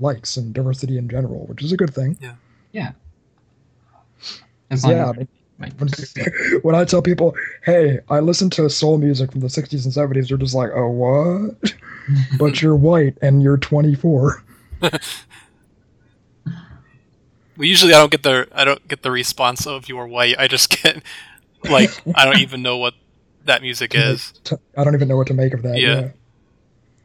likes 0.00 0.36
and 0.38 0.54
diversity 0.54 0.96
in 0.96 1.08
general, 1.08 1.44
which 1.46 1.62
is 1.62 1.70
a 1.72 1.76
good 1.76 1.92
thing. 1.94 2.16
Yeah, 2.20 2.28
long 2.30 2.34
Yeah, 2.72 2.92
as, 4.70 4.84
I 4.84 5.12
mean, 5.12 5.28
when, 5.78 6.60
when 6.62 6.74
I 6.74 6.84
tell 6.84 7.02
people, 7.02 7.34
"Hey, 7.64 8.00
I 8.08 8.20
listen 8.20 8.50
to 8.50 8.68
soul 8.70 8.98
music 8.98 9.32
from 9.32 9.40
the 9.42 9.46
'60s 9.48 9.84
and 9.84 9.92
'70s," 9.94 10.28
they're 10.28 10.38
just 10.38 10.54
like, 10.54 10.70
"Oh, 10.74 10.88
what?" 10.88 11.74
but 12.38 12.60
you're 12.62 12.74
white 12.76 13.16
and 13.22 13.42
you're 13.42 13.56
24. 13.58 14.42
We 17.56 17.68
usually 17.68 17.92
I 17.92 17.98
don't 17.98 18.10
get 18.10 18.22
the 18.22 18.48
I 18.52 18.64
don't 18.64 18.86
get 18.88 19.02
the 19.02 19.10
response 19.10 19.66
of 19.66 19.88
you're 19.88 20.06
white. 20.06 20.36
I 20.38 20.48
just 20.48 20.70
get 20.82 21.02
like 21.64 21.90
I 22.14 22.24
don't 22.24 22.38
even 22.38 22.62
know 22.62 22.76
what 22.76 22.94
that 23.44 23.62
music 23.62 23.94
is. 23.94 24.32
I 24.76 24.84
don't 24.84 24.94
even 24.94 25.08
know 25.08 25.16
what 25.16 25.26
to 25.28 25.34
make 25.34 25.54
of 25.54 25.62
that. 25.62 25.78
Yeah. 25.78 26.10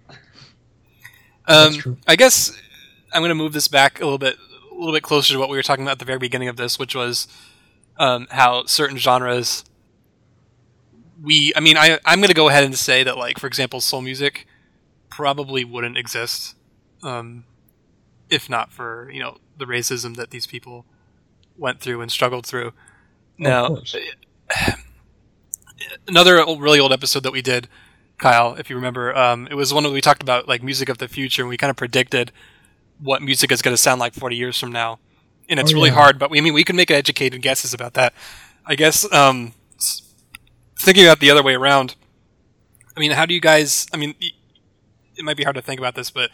Yeah, 0.09 0.15
Um. 1.47 1.97
I 2.07 2.15
guess 2.15 2.51
I'm 3.11 3.21
going 3.21 3.29
to 3.29 3.35
move 3.35 3.53
this 3.53 3.67
back 3.67 3.99
a 3.99 4.03
little 4.03 4.17
bit, 4.19 4.37
a 4.71 4.75
little 4.75 4.93
bit 4.93 5.03
closer 5.03 5.33
to 5.33 5.39
what 5.39 5.49
we 5.49 5.57
were 5.57 5.63
talking 5.63 5.83
about 5.83 5.93
at 5.93 5.99
the 5.99 6.05
very 6.05 6.19
beginning 6.19 6.47
of 6.47 6.57
this, 6.57 6.77
which 6.77 6.95
was 6.95 7.27
um, 7.97 8.27
how 8.31 8.65
certain 8.65 8.97
genres. 8.97 9.63
We, 11.21 11.51
I 11.55 11.59
mean, 11.59 11.75
I, 11.75 11.99
I'm 12.05 12.19
going 12.19 12.29
to 12.29 12.35
go 12.35 12.47
ahead 12.49 12.63
and 12.63 12.77
say 12.77 13.03
that, 13.03 13.17
like, 13.17 13.39
for 13.39 13.47
example, 13.47 13.81
soul 13.81 14.01
music 14.01 14.47
probably 15.09 15.65
wouldn't 15.65 15.97
exist 15.97 16.55
um, 17.03 17.43
if 18.29 18.49
not 18.49 18.71
for 18.71 19.09
you 19.11 19.19
know 19.21 19.37
the 19.57 19.65
racism 19.65 20.15
that 20.17 20.31
these 20.31 20.47
people 20.47 20.85
went 21.57 21.79
through 21.81 22.01
and 22.01 22.11
struggled 22.11 22.45
through. 22.45 22.71
Now, 23.37 23.77
another 26.07 26.41
old, 26.41 26.61
really 26.61 26.79
old 26.79 26.91
episode 26.93 27.23
that 27.23 27.31
we 27.31 27.41
did, 27.41 27.67
Kyle, 28.17 28.55
if 28.55 28.69
you 28.69 28.75
remember, 28.75 29.15
um, 29.17 29.47
it 29.49 29.55
was 29.55 29.73
one 29.73 29.83
where 29.83 29.93
we 29.93 30.01
talked 30.01 30.21
about 30.21 30.47
like 30.47 30.61
music 30.63 30.89
of 30.89 30.97
the 30.97 31.07
future, 31.07 31.41
and 31.41 31.49
we 31.49 31.57
kind 31.57 31.71
of 31.71 31.77
predicted 31.77 32.31
what 33.01 33.21
music 33.21 33.51
is 33.51 33.61
going 33.61 33.73
to 33.73 33.81
sound 33.81 33.99
like 33.99 34.13
40 34.13 34.35
years 34.35 34.59
from 34.59 34.71
now. 34.71 34.99
And 35.47 35.59
it's 35.59 35.71
Oh, 35.71 35.75
really 35.75 35.89
yeah. 35.89 35.95
hard, 35.95 36.19
but 36.19 36.29
we 36.29 36.37
I 36.37 36.41
mean 36.41 36.53
we 36.53 36.63
can 36.63 36.75
make 36.75 36.91
educated 36.91 37.41
guesses 37.41 37.73
about 37.73 37.93
that. 37.95 38.13
I 38.65 38.75
guess 38.75 39.11
um, 39.11 39.53
thinking 40.77 41.05
about 41.05 41.19
the 41.19 41.31
other 41.31 41.41
way 41.41 41.55
around. 41.55 41.95
I 42.95 42.99
mean, 42.99 43.11
how 43.11 43.25
do 43.25 43.33
you 43.33 43.39
guys? 43.41 43.87
I 43.93 43.97
mean, 43.97 44.13
it 44.19 45.23
might 45.23 45.37
be 45.37 45.43
hard 45.43 45.55
to 45.55 45.61
think 45.61 45.79
about 45.79 45.95
this, 45.95 46.11
but 46.11 46.29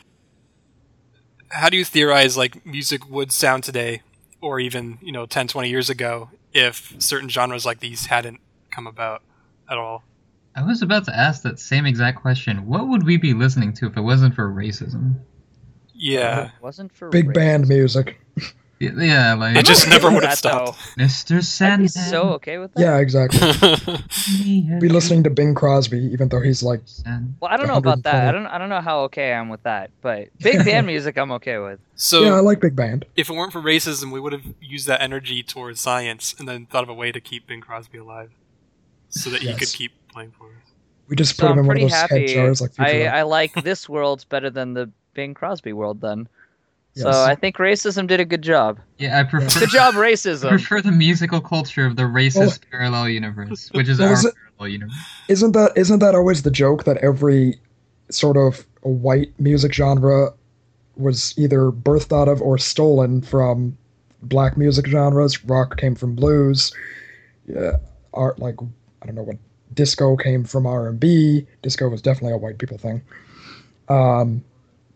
how 1.49 1.69
do 1.69 1.77
you 1.77 1.85
theorize 1.85 2.37
like 2.37 2.65
music 2.65 3.09
would 3.09 3.31
sound 3.31 3.63
today, 3.63 4.01
or 4.41 4.59
even 4.59 4.97
you 5.01 5.11
know 5.11 5.25
10, 5.25 5.47
20 5.47 5.69
years 5.69 5.89
ago, 5.89 6.29
if 6.53 6.95
certain 6.99 7.29
genres 7.29 7.65
like 7.65 7.79
these 7.79 8.07
hadn't 8.07 8.39
come 8.71 8.87
about 8.87 9.21
at 9.69 9.77
all? 9.77 10.03
I 10.55 10.63
was 10.63 10.81
about 10.81 11.05
to 11.05 11.15
ask 11.15 11.41
that 11.43 11.59
same 11.59 11.85
exact 11.85 12.21
question. 12.21 12.65
What 12.65 12.87
would 12.87 13.05
we 13.05 13.17
be 13.17 13.33
listening 13.33 13.73
to 13.73 13.87
if 13.87 13.97
it 13.97 14.01
wasn't 14.01 14.35
for 14.35 14.49
racism? 14.49 15.15
Yeah. 15.93 16.45
It 16.45 16.51
wasn't 16.61 16.95
for 16.95 17.09
Big 17.09 17.33
band 17.33 17.67
music. 17.67 18.21
Y- 18.93 19.05
Yeah, 19.05 19.33
like 19.35 19.55
It 19.57 19.65
just 19.65 19.87
never 19.89 20.11
would 20.11 20.23
have 20.23 20.37
stopped. 20.37 20.77
Mr. 20.97 21.37
I'd 21.37 21.45
Sandman. 21.45 21.81
be 21.83 21.87
so 21.87 22.29
okay 22.33 22.57
with 22.57 22.73
that. 22.73 22.81
Yeah, 22.81 22.97
exactly. 22.97 23.39
Be 24.79 24.89
listening 24.89 25.23
to 25.23 25.29
Bing 25.29 25.55
Crosby, 25.55 25.99
even 25.99 26.29
though 26.29 26.41
he's 26.41 26.63
like, 26.63 26.81
Well, 27.39 27.51
I 27.51 27.57
don't 27.57 27.67
know 27.67 27.77
about 27.77 28.03
that. 28.03 28.27
I 28.27 28.31
don't. 28.31 28.45
I 28.47 28.57
don't 28.57 28.69
know 28.69 28.81
how 28.81 29.01
okay 29.05 29.31
I 29.33 29.39
am 29.39 29.49
with 29.49 29.63
that. 29.63 29.91
But 30.01 30.29
big 30.39 30.63
band 30.65 30.87
music, 30.87 31.17
I'm 31.17 31.31
okay 31.33 31.57
with. 31.57 31.79
so 31.95 32.23
yeah, 32.23 32.35
I 32.35 32.39
like 32.39 32.59
big 32.59 32.75
band. 32.75 33.05
if 33.15 33.29
it 33.29 33.33
weren't 33.33 33.51
for 33.53 33.61
racism, 33.61 34.11
we 34.11 34.19
would 34.19 34.33
have 34.33 34.43
used 34.61 34.87
that 34.87 35.01
energy 35.01 35.43
towards 35.43 35.79
science 35.79 36.35
and 36.39 36.47
then 36.47 36.65
thought 36.65 36.83
of 36.83 36.89
a 36.89 36.93
way 36.93 37.11
to 37.11 37.19
keep 37.21 37.47
Bing 37.47 37.61
Crosby 37.61 37.97
alive, 37.99 38.31
so 39.09 39.29
that 39.29 39.41
he 39.41 39.53
could 39.53 39.69
keep 39.69 39.91
playing 40.09 40.31
for 40.37 40.47
us. 40.47 40.71
We 41.07 41.15
just 41.15 41.35
So 41.37 41.43
put 41.47 41.51
him 41.51 41.53
I'm 41.53 41.59
in 41.59 41.67
one 41.67 41.75
of 41.77 41.79
pretty 41.81 41.93
those 41.93 42.09
head 42.09 42.27
jars 42.27 42.61
like 42.61 42.71
I, 42.79 43.05
I 43.07 43.21
like 43.23 43.53
this 43.63 43.87
world 43.87 44.25
better 44.29 44.49
than 44.49 44.73
the 44.73 44.89
Bing 45.13 45.33
Crosby 45.33 45.71
world. 45.73 46.01
Then. 46.01 46.27
So 46.97 47.09
I 47.09 47.35
think 47.35 47.57
racism 47.57 48.07
did 48.07 48.19
a 48.21 48.25
good 48.25 48.41
job. 48.41 48.79
yeah, 48.97 49.19
I 49.19 49.23
prefer 49.23 49.59
Good 49.59 49.69
job, 49.69 49.95
I 49.97 49.97
racism. 49.97 50.49
prefer 50.49 50.81
the 50.81 50.91
musical 50.93 51.41
culture 51.41 51.85
of 51.85 51.97
the 51.97 52.03
racist 52.03 52.37
Well- 52.37 52.57
parallel 52.71 53.09
universe, 53.09 53.69
which 53.73 53.89
is 53.89 53.99
Well, 53.99 54.07
our 54.07 54.13
is 54.13 54.23
it- 54.25 54.33
parallel 54.57 54.71
universe. 54.71 54.95
Isn't 55.27 55.51
that 55.51 55.73
isn't 55.75 55.99
that 55.99 56.15
always 56.15 56.43
the 56.43 56.51
joke 56.51 56.85
that 56.85 56.97
every 56.97 57.59
sort 58.09 58.37
of 58.37 58.65
white 58.81 59.33
music 59.39 59.73
genre 59.73 60.29
was 60.95 61.33
either 61.37 61.69
birthed 61.71 62.15
out 62.17 62.29
of 62.29 62.41
or 62.41 62.57
stolen 62.57 63.21
from 63.21 63.77
black 64.23 64.55
music 64.57 64.87
genres? 64.87 65.43
Rock 65.43 65.75
came 65.77 65.95
from 65.95 66.15
blues. 66.15 66.73
Yeah, 67.47 67.73
art 68.13 68.39
like 68.39 68.55
I 69.01 69.05
don't 69.07 69.15
know 69.15 69.23
what 69.23 69.37
disco 69.73 70.15
came 70.15 70.45
from 70.45 70.65
R 70.65 70.87
and 70.87 70.97
B. 70.97 71.45
Disco 71.61 71.89
was 71.89 72.01
definitely 72.01 72.31
a 72.33 72.37
white 72.37 72.57
people 72.57 72.77
thing. 72.77 73.01
Um, 73.89 74.43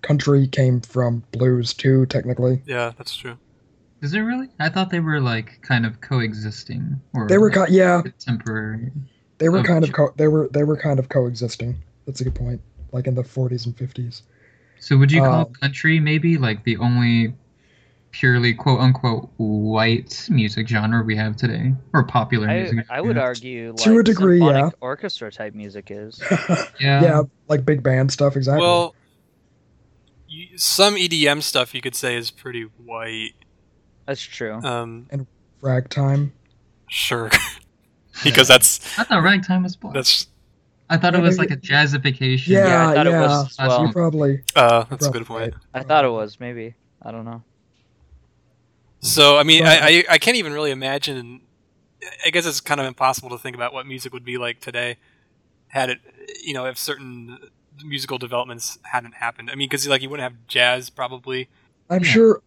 country 0.02 0.48
came 0.48 0.82
from 0.82 1.24
blues 1.32 1.74
too, 1.74 2.06
technically. 2.08 2.62
Yeah, 2.66 2.94
that's 2.98 3.16
true. 3.16 3.38
Is 4.02 4.14
it 4.14 4.20
really? 4.20 4.50
I 4.60 4.68
thought 4.70 4.90
they 4.90 5.00
were 5.00 5.22
like 5.22 5.62
kind 5.62 5.86
of 5.86 6.02
coexisting, 6.02 7.02
or 7.14 7.30
They 7.30 7.38
were 7.38 7.50
like, 7.50 7.70
ki- 7.70 7.76
yeah, 7.76 8.02
temporary. 8.20 8.92
they 9.38 9.50
were 9.50 9.60
Oh, 9.60 9.64
kind 9.64 9.84
of 9.84 9.92
co- 9.94 10.14
they 10.18 10.28
were 10.28 10.48
they 10.50 10.64
were 10.64 10.78
kind 10.78 11.00
of 11.00 11.10
coexisting. 11.10 11.76
That's 12.06 12.22
a 12.22 12.24
good 12.26 12.36
point. 12.36 12.62
Like 12.92 13.08
in 13.08 13.16
the 13.16 13.24
40s 13.24 13.66
and 13.66 13.76
50s. 13.78 14.24
So 14.80 14.98
would 14.98 15.12
you 15.12 15.22
call 15.22 15.46
Um, 15.46 15.54
country 15.62 16.00
maybe 16.00 16.38
like 16.38 16.64
the 16.64 16.78
only 16.78 17.36
purely 18.12 18.54
quote 18.54 18.80
unquote 18.82 19.30
white 19.38 20.28
music 20.30 20.68
genre 20.68 21.04
we 21.04 21.16
have 21.18 21.36
today, 21.38 21.74
or 21.94 22.04
popular 22.04 22.48
I, 22.48 22.54
music? 22.54 22.86
I 22.90 23.02
would 23.02 23.18
genre? 23.18 23.24
argue 23.24 23.74
To 23.78 24.00
a 24.00 24.04
degree, 24.04 24.40
yeah. 24.42 24.70
orchestra 24.82 25.32
type 25.32 25.54
music 25.54 25.92
is. 25.92 26.20
Yeah. 26.80 27.02
yeah, 27.04 27.22
like 27.48 27.66
big 27.66 27.84
band 27.84 28.12
stuff. 28.12 28.36
Exactly. 28.36 28.62
Well, 28.62 28.96
you, 28.96 28.99
some 30.56 30.96
EDM 30.96 31.42
stuff 31.42 31.74
you 31.74 31.82
could 31.82 31.96
say 31.96 32.16
is 32.16 32.32
pretty 32.32 32.64
white. 32.84 33.34
That's 34.06 34.22
true. 34.22 34.54
Um, 34.64 35.08
and 35.10 35.28
ragtime. 35.62 36.34
sure, 36.88 37.30
because 38.24 38.48
that's 38.48 38.98
I 38.98 39.04
thought 39.04 39.24
ragtime 39.24 39.64
was 39.64 39.76
black. 39.76 39.94
that's 39.94 40.28
I 40.90 40.98
thought 40.98 41.14
it 41.14 41.22
was 41.22 41.38
like 41.38 41.52
a 41.52 41.58
jazzification. 41.58 42.48
Yeah, 42.48 42.66
Yeah, 42.68 42.90
I 42.90 42.94
thought 42.96 43.08
it 43.08 43.12
was 43.12 43.56
as 43.60 43.68
well. 43.68 43.84
You're 43.84 43.94
probably 43.94 44.42
uh, 44.56 44.86
that's 44.90 45.06
a 45.06 45.12
good 45.12 45.26
point. 45.26 45.54
right. 45.54 45.64
I 45.74 45.84
thought 45.84 46.06
it 46.06 46.10
was 46.12 46.40
maybe. 46.40 46.76
I 47.02 47.12
don't 47.12 47.26
know. 47.26 47.44
So 49.02 49.38
I 49.38 49.44
mean, 49.44 49.66
I, 49.66 49.78
I 49.80 50.04
I 50.12 50.18
can't 50.18 50.38
even 50.38 50.52
really 50.54 50.72
imagine. 50.72 51.42
I 52.26 52.30
guess 52.30 52.46
it's 52.46 52.60
kind 52.62 52.80
of 52.80 52.88
impossible 52.88 53.30
to 53.30 53.38
think 53.38 53.56
about 53.56 53.74
what 53.74 53.86
music 53.86 54.14
would 54.14 54.26
be 54.26 54.38
like 54.38 54.62
today, 54.62 54.98
had 55.68 55.90
it, 55.90 56.00
you 56.44 56.54
know, 56.54 56.66
if 56.66 56.78
certain 56.78 57.38
musical 57.84 58.18
developments 58.18 58.78
hadn't 58.84 59.16
happened. 59.16 59.50
I 59.52 59.56
mean, 59.56 59.70
because 59.70 59.88
like 59.88 60.02
you 60.02 60.10
wouldn't 60.10 60.24
have 60.32 60.48
jazz 60.48 60.90
probably. 60.90 61.50
I'm 61.90 62.04
Yeah. 62.04 62.10
sure. 62.12 62.42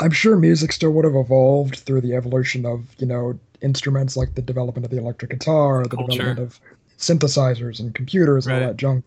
I'm 0.00 0.12
sure 0.12 0.36
music 0.36 0.72
still 0.72 0.90
would 0.92 1.04
have 1.04 1.16
evolved 1.16 1.76
through 1.76 2.02
the 2.02 2.14
evolution 2.14 2.64
of 2.66 2.84
you 2.98 3.06
know 3.06 3.38
instruments 3.62 4.16
like 4.16 4.34
the 4.36 4.42
development 4.42 4.84
of 4.84 4.90
the 4.92 4.98
electric 4.98 5.32
guitar, 5.32 5.82
the 5.82 5.88
Culture. 5.96 6.12
development 6.12 6.38
of 6.38 6.60
synthesizers 6.98 7.80
and 7.80 7.94
computers 7.94 8.46
and 8.46 8.54
all 8.54 8.60
Right. 8.60 8.66
that 8.68 8.76
junk. 8.76 9.04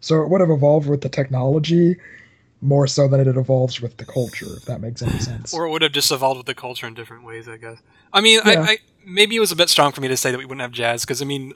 So 0.00 0.22
it 0.22 0.28
would 0.30 0.40
have 0.40 0.50
evolved 0.50 0.88
with 0.88 1.00
the 1.02 1.08
technology 1.08 1.96
more 2.60 2.86
so 2.86 3.06
than 3.08 3.20
it 3.20 3.26
evolves 3.26 3.80
with 3.82 3.96
the 3.98 4.04
culture, 4.06 4.46
if 4.56 4.64
that 4.64 4.80
makes 4.80 5.02
any 5.02 5.18
sense. 5.18 5.52
Or 5.52 5.66
it 5.66 5.70
would 5.70 5.82
have 5.82 5.92
just 5.92 6.10
evolved 6.10 6.38
with 6.38 6.46
the 6.46 6.54
culture 6.54 6.86
in 6.86 6.94
different 6.94 7.24
ways, 7.24 7.46
I 7.48 7.58
guess. 7.58 7.78
I 8.12 8.20
mean, 8.22 8.40
Yeah. 8.44 8.60
I, 8.62 8.70
I 8.72 8.78
maybe 9.04 9.36
it 9.36 9.40
was 9.40 9.52
a 9.52 9.56
bit 9.56 9.68
strong 9.68 9.92
for 9.92 10.00
me 10.00 10.08
to 10.08 10.16
say 10.16 10.30
that 10.30 10.38
we 10.38 10.44
wouldn't 10.46 10.62
have 10.62 10.72
jazz 10.72 11.02
because 11.04 11.20
I 11.20 11.26
mean, 11.26 11.52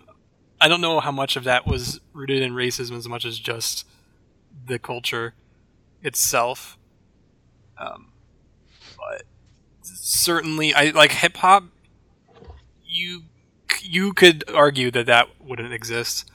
I 0.60 0.68
don't 0.68 0.80
know 0.80 1.00
how 1.00 1.12
much 1.12 1.36
of 1.36 1.44
that 1.44 1.66
was 1.66 2.00
rooted 2.12 2.42
in 2.42 2.52
racism 2.52 2.96
as 2.96 3.08
much 3.08 3.24
as 3.24 3.38
just 3.38 3.86
the 4.66 4.78
culture 4.78 5.34
itself. 6.02 6.76
Um, 7.78 8.12
but 8.96 9.22
certainly, 9.82 10.74
I 10.74 10.90
like 10.90 11.12
hip 11.12 11.36
hop. 11.36 11.64
You 12.84 13.24
you 13.82 14.12
could 14.12 14.44
argue 14.52 14.90
that 14.90 15.06
that 15.06 15.28
wouldn't 15.40 15.72
exist. 15.72 16.30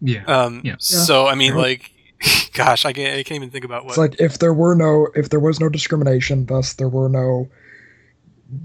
Yeah. 0.00 0.24
Um, 0.24 0.60
Yeah. 0.64 0.76
So 0.78 1.26
I 1.26 1.34
mean, 1.34 1.56
like, 1.56 1.92
gosh, 2.52 2.84
I 2.84 2.92
can't 2.92 3.18
I 3.18 3.22
can't 3.22 3.36
even 3.36 3.50
think 3.50 3.64
about 3.64 3.84
what. 3.84 3.90
It's 3.90 3.98
like 3.98 4.20
if 4.20 4.38
there 4.38 4.54
were 4.54 4.74
no 4.74 5.08
if 5.14 5.30
there 5.30 5.40
was 5.40 5.60
no 5.60 5.68
discrimination, 5.68 6.46
thus 6.46 6.74
there 6.74 6.88
were 6.88 7.08
no 7.08 7.48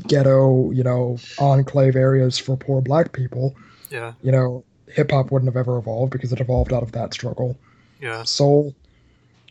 ghetto, 0.07 0.72
you 0.72 0.84
know, 0.84 1.18
enclave 1.39 1.95
areas 1.95 2.38
for 2.38 2.57
poor 2.57 2.82
black 2.82 3.14
people, 3.14 3.55
yeah, 3.90 4.14
you 4.22 4.32
know, 4.32 4.64
hip 4.88 5.12
hop 5.12 5.32
wouldn't 5.32 5.48
have 5.54 5.58
ever 5.58 5.78
evolved 5.78 6.12
because 6.12 6.32
it 6.34 6.40
evolved 6.40 6.74
out 6.74 6.84
of 6.84 6.92
that 6.94 7.14
struggle. 7.14 7.58
yeah, 8.02 8.24
Soul 8.24 8.74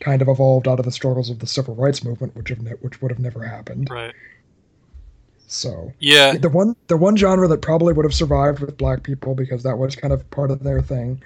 kind 0.01 0.21
of 0.21 0.27
evolved 0.29 0.67
out 0.67 0.79
of 0.79 0.85
the 0.85 0.91
struggles 0.91 1.29
of 1.29 1.39
the 1.39 1.47
civil 1.47 1.75
rights 1.75 2.03
movement, 2.03 2.35
which 2.35 2.49
have 2.49 2.61
ne- 2.61 2.71
which 2.81 3.01
would 3.01 3.11
have 3.11 3.19
never 3.19 3.43
happened. 3.43 3.89
right. 3.89 4.13
So 5.47 5.93
Yeah, 5.99 6.37
the 6.37 6.49
one 6.49 6.75
the 6.87 6.97
one 6.97 7.17
genre 7.17 7.47
that 7.47 7.61
probably 7.61 7.91
would 7.93 8.05
have 8.05 8.13
survived 8.13 8.59
with 8.59 8.77
black 8.77 9.03
people 9.03 9.33
because 9.33 9.63
that 9.63 9.77
was 9.77 9.95
kind 9.95 10.13
of 10.13 10.29
part 10.31 10.51
of 10.51 10.63
their 10.63 10.81
thing 10.81 11.21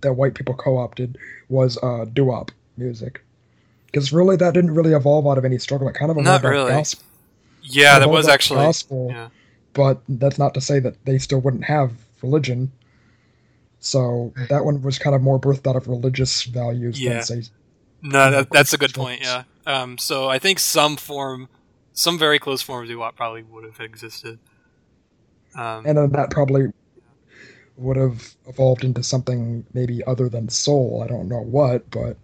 that 0.00 0.14
white 0.14 0.34
people 0.34 0.54
co-opted 0.54 1.18
was 1.48 1.76
uh 1.82 2.06
doo-wop 2.12 2.50
music. 2.76 3.22
Because 3.86 4.12
really, 4.12 4.36
that 4.36 4.54
didn't 4.54 4.74
really 4.74 4.92
evolve 4.92 5.26
out 5.26 5.38
of 5.38 5.44
any 5.44 5.58
struggle. 5.58 5.86
It 5.88 5.94
kind 5.94 6.10
of 6.10 6.16
evolved 6.16 6.44
out 6.44 6.44
of 6.46 6.50
really. 6.50 6.72
gospel. 6.72 7.04
yeah, 7.62 7.98
that 7.98 8.10
was 8.10 8.26
actually. 8.28 8.60
gospel. 8.64 9.08
Yeah. 9.10 9.28
but 9.72 10.00
that's 10.08 10.38
not 10.38 10.54
to 10.54 10.60
say 10.60 10.80
that 10.80 11.04
they 11.04 11.18
still 11.18 11.40
wouldn't 11.40 11.64
have 11.64 11.92
religion. 12.24 12.72
So 13.80 14.32
that 14.48 14.64
one 14.64 14.80
was 14.82 14.98
kind 14.98 15.14
of 15.14 15.22
more 15.22 15.38
birthed 15.38 15.66
out 15.68 15.76
of 15.76 15.86
religious 15.88 16.42
values 16.44 17.00
Yeah. 17.00 17.14
than 17.14 17.22
say 17.22 17.42
No, 18.02 18.30
that, 18.30 18.50
that's 18.50 18.72
a 18.72 18.78
good 18.78 18.94
Sure. 18.94 19.04
point. 19.04 19.20
Yeah. 19.22 19.44
Um, 19.66 19.96
so 19.98 20.28
I 20.28 20.38
think 20.38 20.58
some 20.58 20.96
form, 20.96 21.48
some 21.92 22.18
very 22.18 22.38
close 22.38 22.60
form 22.62 22.82
of 22.84 22.88
doo-wop 22.88 23.16
probably 23.16 23.42
would 23.42 23.64
have 23.64 23.80
existed. 23.80 24.38
Um, 25.54 25.86
and 25.86 25.96
then 25.98 26.10
that 26.12 26.30
probably 26.30 26.66
would 27.76 27.96
have 27.96 28.34
evolved 28.46 28.84
into 28.84 29.02
something 29.02 29.64
maybe 29.72 30.02
other 30.04 30.28
than 30.28 30.48
soul. 30.48 31.02
I 31.04 31.06
don't 31.08 31.28
know 31.28 31.40
what, 31.42 31.90
but 31.90 32.16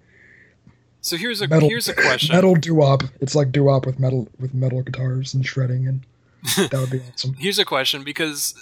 so 1.00 1.16
here's 1.16 1.40
a 1.40 1.48
metal- 1.48 1.68
here's 1.68 1.88
a 1.88 1.94
question. 1.94 2.34
metal 2.34 2.54
doo-wop. 2.54 3.02
It's 3.20 3.34
like 3.34 3.52
doo-wop 3.52 3.86
with 3.86 3.98
metal 3.98 4.28
with 4.38 4.52
metal 4.54 4.82
guitars 4.82 5.32
and 5.34 5.44
shredding, 5.46 5.86
and 5.88 6.02
that 6.70 6.72
would 6.80 6.90
be 6.90 7.00
awesome. 7.12 7.34
Here's 7.34 7.58
a 7.58 7.64
question 7.64 8.02
because, 8.04 8.54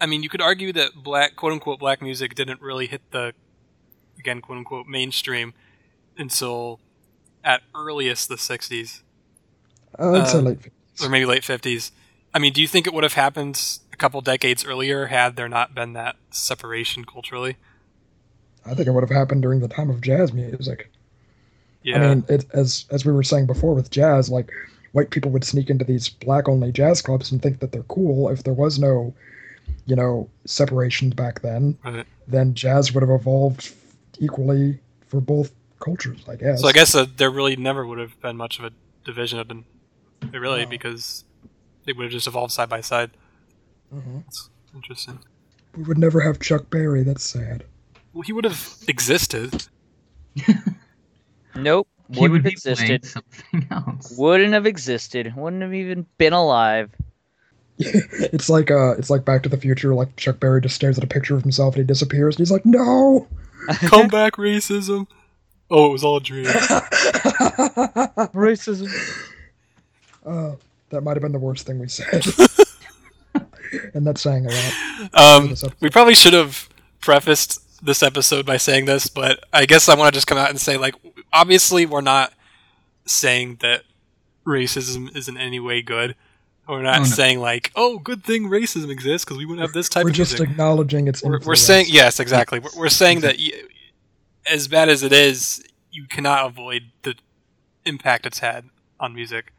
I 0.00 0.06
mean, 0.06 0.22
you 0.22 0.28
could 0.28 0.40
argue 0.40 0.72
that 0.72 0.92
black, 0.96 1.36
quote 1.36 1.52
unquote, 1.52 1.78
black 1.78 2.00
music 2.00 2.34
didn't 2.34 2.60
really 2.60 2.86
hit 2.86 3.02
the, 3.10 3.34
again, 4.18 4.40
quote 4.40 4.58
unquote, 4.58 4.86
mainstream 4.86 5.52
until 6.16 6.80
at 7.44 7.62
earliest 7.74 8.28
the 8.28 8.36
'60s 8.36 9.02
Uh, 9.98 10.12
I'd 10.12 10.28
say 10.28 10.38
late. 10.38 10.58
50s. 10.60 11.06
or 11.06 11.08
maybe 11.08 11.24
late 11.26 11.42
'50s. 11.42 11.90
I 12.32 12.38
mean, 12.38 12.52
do 12.52 12.62
you 12.62 12.68
think 12.68 12.86
it 12.86 12.94
would 12.94 13.02
have 13.02 13.14
happened 13.14 13.78
a 13.92 13.96
couple 13.96 14.20
decades 14.20 14.64
earlier 14.64 15.06
had 15.06 15.36
there 15.36 15.48
not 15.48 15.74
been 15.74 15.94
that 15.94 16.16
separation 16.30 17.04
culturally? 17.04 17.56
I 18.64 18.74
think 18.74 18.86
it 18.86 18.92
would 18.92 19.02
have 19.02 19.10
happened 19.10 19.42
during 19.42 19.60
the 19.60 19.68
time 19.68 19.90
of 19.90 20.00
jazz 20.00 20.32
music. 20.32 20.90
Yeah. 21.82 21.96
I 21.96 22.14
mean, 22.14 22.24
it, 22.28 22.44
as 22.52 22.84
as 22.90 23.04
we 23.04 23.12
were 23.12 23.22
saying 23.22 23.46
before 23.46 23.74
with 23.74 23.90
jazz, 23.90 24.30
like 24.30 24.50
white 24.92 25.10
people 25.10 25.30
would 25.30 25.44
sneak 25.44 25.70
into 25.70 25.84
these 25.84 26.08
black 26.08 26.48
only 26.48 26.72
jazz 26.72 27.00
clubs 27.00 27.32
and 27.32 27.42
think 27.42 27.60
that 27.60 27.72
they're 27.72 27.82
cool. 27.84 28.28
If 28.28 28.42
there 28.44 28.54
was 28.54 28.78
no, 28.78 29.14
you 29.90 29.96
know, 29.96 30.30
separations 30.46 31.14
back 31.14 31.42
then, 31.42 31.76
Right. 31.84 32.06
then 32.28 32.54
jazz 32.54 32.92
would 32.94 33.02
have 33.02 33.10
evolved 33.10 33.74
equally 34.20 34.78
for 35.08 35.20
both 35.20 35.52
cultures, 35.80 36.20
I 36.28 36.36
guess. 36.36 36.60
So 36.60 36.68
I 36.68 36.72
guess 36.72 36.94
uh, 36.94 37.06
there 37.16 37.30
really 37.30 37.56
never 37.56 37.84
would 37.86 37.98
have 37.98 38.18
been 38.20 38.36
much 38.36 38.58
of 38.60 38.64
a 38.66 38.70
division 39.04 39.38
of 39.40 39.48
them, 39.48 39.64
really, 40.32 40.62
No. 40.64 40.70
because 40.70 41.24
they 41.84 41.92
would 41.92 42.04
have 42.04 42.12
just 42.12 42.26
evolved 42.28 42.52
side 42.52 42.68
by 42.68 42.80
side. 42.80 43.10
Mhm. 43.92 44.22
That's 44.24 44.48
interesting. 44.74 45.18
we 45.76 45.82
would 45.84 45.98
never 45.98 46.20
have 46.20 46.38
Chuck 46.40 46.70
Berry. 46.70 47.02
That's 47.02 47.22
sad. 47.24 47.64
Well, 48.12 48.22
he 48.22 48.32
would 48.32 48.44
have 48.44 48.76
existed. 48.88 49.66
Nope. 51.54 51.88
he 52.10 52.20
Wouldn't 52.20 52.32
would 52.32 52.38
have 52.38 52.44
be 52.44 52.50
existed. 52.52 52.86
playing 52.86 53.02
something 53.04 53.66
else. 53.70 54.14
Wouldn't 54.16 54.52
have 54.54 54.66
existed. 54.66 55.34
Wouldn't 55.36 55.62
have 55.62 55.74
even 55.74 56.06
been 56.18 56.32
alive. 56.32 56.90
it's 58.32 58.48
like 58.48 58.70
uh, 58.70 58.92
it's 58.92 59.10
like 59.10 59.24
Back 59.24 59.42
to 59.44 59.48
the 59.48 59.56
Future. 59.56 59.94
Like 59.94 60.14
Chuck 60.16 60.38
Berry 60.38 60.60
just 60.60 60.74
stares 60.74 60.98
at 60.98 61.04
a 61.04 61.06
picture 61.06 61.34
of 61.34 61.42
himself 61.42 61.74
and 61.74 61.84
he 61.84 61.86
disappears, 61.86 62.36
and 62.36 62.40
he's 62.40 62.52
like, 62.52 62.66
"No." 62.66 63.26
Come 63.80 64.08
back, 64.08 64.34
racism. 64.36 65.06
Oh, 65.70 65.86
it 65.86 65.92
was 65.92 66.02
all 66.02 66.16
a 66.16 66.20
dream. 66.20 66.44
Racism. 68.34 68.88
uh, 70.26 70.56
that 70.88 71.02
might 71.02 71.16
have 71.16 71.22
been 71.22 71.32
the 71.32 71.38
worst 71.38 71.66
thing 71.66 71.78
we 71.78 71.86
said. 71.86 72.26
and 73.94 74.06
that's 74.06 74.22
saying 74.22 74.46
a 74.46 74.50
lot. 74.50 74.74
Um, 75.14 75.54
we 75.80 75.90
probably 75.90 76.14
should 76.14 76.32
have 76.32 76.68
prefaced 77.00 77.60
this 77.84 78.02
episode 78.02 78.44
by 78.46 78.56
saying 78.56 78.86
this, 78.86 79.06
but 79.06 79.44
I 79.52 79.66
guess 79.66 79.88
I 79.88 79.94
want 79.94 80.12
to 80.12 80.16
just 80.16 80.26
come 80.26 80.38
out 80.38 80.50
and 80.50 80.60
say, 80.60 80.76
like, 80.76 80.94
obviously, 81.32 81.86
we're 81.86 82.00
not 82.00 82.32
saying 83.06 83.58
that 83.60 83.84
racism 84.46 85.14
is 85.16 85.28
in 85.28 85.36
any 85.36 85.60
way 85.60 85.82
good. 85.82 86.16
We're 86.70 86.82
not 86.82 86.96
Oh, 86.98 87.02
no. 87.02 87.04
saying 87.08 87.40
like, 87.40 87.72
"Oh, 87.74 87.98
good 87.98 88.22
thing 88.24 88.44
racism 88.44 88.90
exists 88.90 89.24
because 89.24 89.36
we 89.38 89.44
wouldn't 89.44 89.66
have 89.66 89.72
this 89.74 89.88
type 89.88 90.04
of 90.06 90.06
racism. 90.06 90.06
We're 90.06 90.10
of 90.10 90.16
just 90.16 90.32
music." 90.32 90.50
acknowledging 90.50 91.08
its 91.08 91.22
We're, 91.22 91.40
we're 91.40 91.54
saying 91.56 91.86
yes, 91.88 92.20
exactly. 92.20 92.58
We're, 92.60 92.70
we're 92.76 92.88
saying 92.88 93.20
that 93.20 93.36
y- 93.38 93.50
as 94.48 94.68
bad 94.68 94.88
as 94.88 95.02
it 95.02 95.12
is, 95.12 95.62
you 95.90 96.06
cannot 96.08 96.46
avoid 96.46 96.84
the 97.02 97.14
impact 97.84 98.24
it's 98.26 98.38
had 98.38 98.66
on 99.00 99.14
music. 99.14 99.52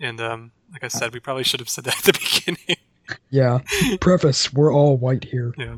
And 0.00 0.20
um, 0.20 0.52
like 0.72 0.82
I 0.84 0.88
said, 0.88 1.12
we 1.14 1.20
probably 1.20 1.44
should 1.44 1.60
have 1.60 1.68
said 1.68 1.84
that 1.84 1.98
at 1.98 2.04
the 2.04 2.12
beginning. 2.46 2.76
Yeah. 3.30 3.60
Preface: 4.00 4.52
We're 4.52 4.72
all 4.72 4.96
white 4.96 5.24
here. 5.24 5.54
yeah. 5.58 5.76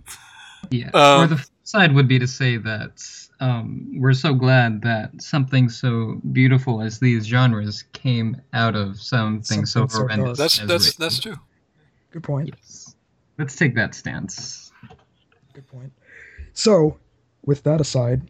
Yeah. 0.70 0.90
Um, 0.94 1.24
or 1.24 1.26
the 1.28 1.36
flip 1.36 1.48
side 1.64 1.94
would 1.94 2.08
be 2.08 2.18
to 2.18 2.26
say 2.26 2.56
that 2.56 3.25
um, 3.40 4.00
we're 4.00 4.14
so 4.14 4.34
glad 4.34 4.82
that 4.82 5.20
something 5.20 5.68
so 5.68 6.20
beautiful 6.32 6.80
as 6.80 6.98
these 6.98 7.26
genres 7.26 7.84
came 7.92 8.40
out 8.52 8.74
of 8.74 9.00
something, 9.00 9.66
so 9.66 9.80
Something 9.80 9.88
so 9.90 10.02
horrendous. 10.02 10.38
That's 10.38 10.60
as 10.60 10.68
that's 10.68 10.88
racism. 10.90 10.96
that's 10.96 11.18
true. 11.20 11.36
Good 12.10 12.22
point. 12.22 12.50
Yes. 12.54 12.94
Let's 13.38 13.56
take 13.56 13.74
that 13.74 13.94
stance. 13.94 14.72
Good 15.52 15.66
point. 15.66 15.92
So, 16.54 16.96
with 17.44 17.62
that 17.64 17.80
aside, 17.80 18.22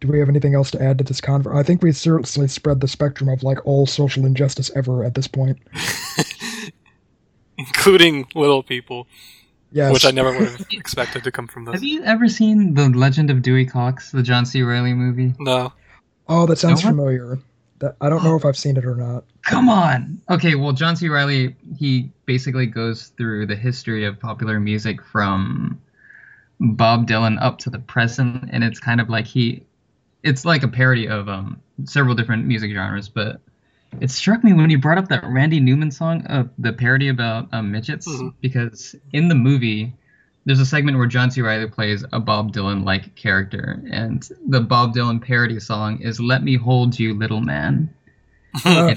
do 0.00 0.08
we 0.08 0.18
have 0.18 0.28
anything 0.28 0.54
else 0.54 0.70
to 0.72 0.82
add 0.82 0.98
to 0.98 1.04
this 1.04 1.20
conver? 1.22 1.56
I 1.56 1.62
think 1.62 1.82
we've 1.82 1.96
certainly 1.96 2.48
spread 2.48 2.80
the 2.80 2.88
spectrum 2.88 3.30
of 3.30 3.42
like 3.42 3.64
all 3.64 3.86
social 3.86 4.26
injustice 4.26 4.70
ever 4.76 5.04
at 5.04 5.14
this 5.14 5.26
point. 5.26 5.58
Including 7.58 8.26
little 8.34 8.62
people, 8.62 9.06
Yes. 9.76 9.92
which 9.92 10.06
I 10.06 10.10
never 10.10 10.32
would 10.32 10.48
have 10.48 10.66
expected 10.72 11.22
to 11.24 11.30
come 11.30 11.46
from 11.48 11.66
this. 11.66 11.74
Have 11.74 11.84
you 11.84 12.02
ever 12.02 12.28
seen 12.28 12.72
The 12.72 12.88
Legend 12.88 13.30
of 13.30 13.42
Dewey 13.42 13.66
Cox, 13.66 14.10
the 14.10 14.22
John 14.22 14.46
C. 14.46 14.62
Reilly 14.62 14.94
movie? 14.94 15.34
No. 15.38 15.70
Oh, 16.26 16.46
that 16.46 16.56
sounds 16.56 16.82
No 16.82 16.88
familiar. 16.90 17.38
That 17.80 17.94
I 18.00 18.08
don't 18.08 18.24
know 18.24 18.36
if 18.36 18.46
I've 18.46 18.56
seen 18.56 18.78
it 18.78 18.86
or 18.86 18.94
not. 18.94 19.24
Come 19.42 19.68
on. 19.68 20.18
Okay, 20.30 20.54
well, 20.54 20.72
John 20.72 20.96
C. 20.96 21.10
Reilly, 21.10 21.56
he 21.78 22.10
basically 22.24 22.64
goes 22.64 23.08
through 23.18 23.48
the 23.48 23.54
history 23.54 24.06
of 24.06 24.18
popular 24.18 24.58
music 24.58 25.02
from 25.02 25.78
Bob 26.58 27.06
Dylan 27.06 27.36
up 27.42 27.58
to 27.58 27.70
the 27.70 27.78
present, 27.78 28.48
and 28.50 28.64
it's 28.64 28.80
kind 28.80 28.98
of 28.98 29.10
like 29.10 29.26
he, 29.26 29.62
it's 30.22 30.46
like 30.46 30.62
a 30.62 30.68
parody 30.68 31.06
of 31.06 31.28
um 31.28 31.60
several 31.84 32.14
different 32.14 32.46
music 32.46 32.72
genres. 32.72 33.10
But 33.10 33.42
it 34.00 34.10
struck 34.10 34.42
me 34.44 34.52
when 34.52 34.70
you 34.70 34.78
brought 34.78 34.98
up 34.98 35.08
that 35.08 35.24
Randy 35.24 35.60
Newman 35.60 35.90
song, 35.90 36.24
uh, 36.26 36.44
the 36.58 36.72
parody 36.72 37.08
about 37.08 37.48
um, 37.52 37.70
midgets, 37.72 38.06
Mhm. 38.08 38.34
because 38.40 38.94
in 39.12 39.28
the 39.28 39.34
movie. 39.34 39.94
There's 40.48 40.60
a 40.60 40.64
segment 40.66 40.96
where 40.96 41.08
John 41.08 41.32
C. 41.32 41.42
Reilly 41.42 41.66
plays 41.66 42.04
a 42.12 42.20
Bob 42.20 42.52
Dylan-like 42.52 43.16
character, 43.16 43.82
and 43.90 44.28
the 44.46 44.60
Bob 44.60 44.94
Dylan 44.94 45.20
parody 45.20 45.58
song 45.58 46.00
is 46.00 46.20
"Let 46.20 46.44
Me 46.44 46.54
Hold 46.54 46.96
You, 47.00 47.14
Little 47.14 47.40
Man." 47.40 47.90
Uh, 48.64 48.94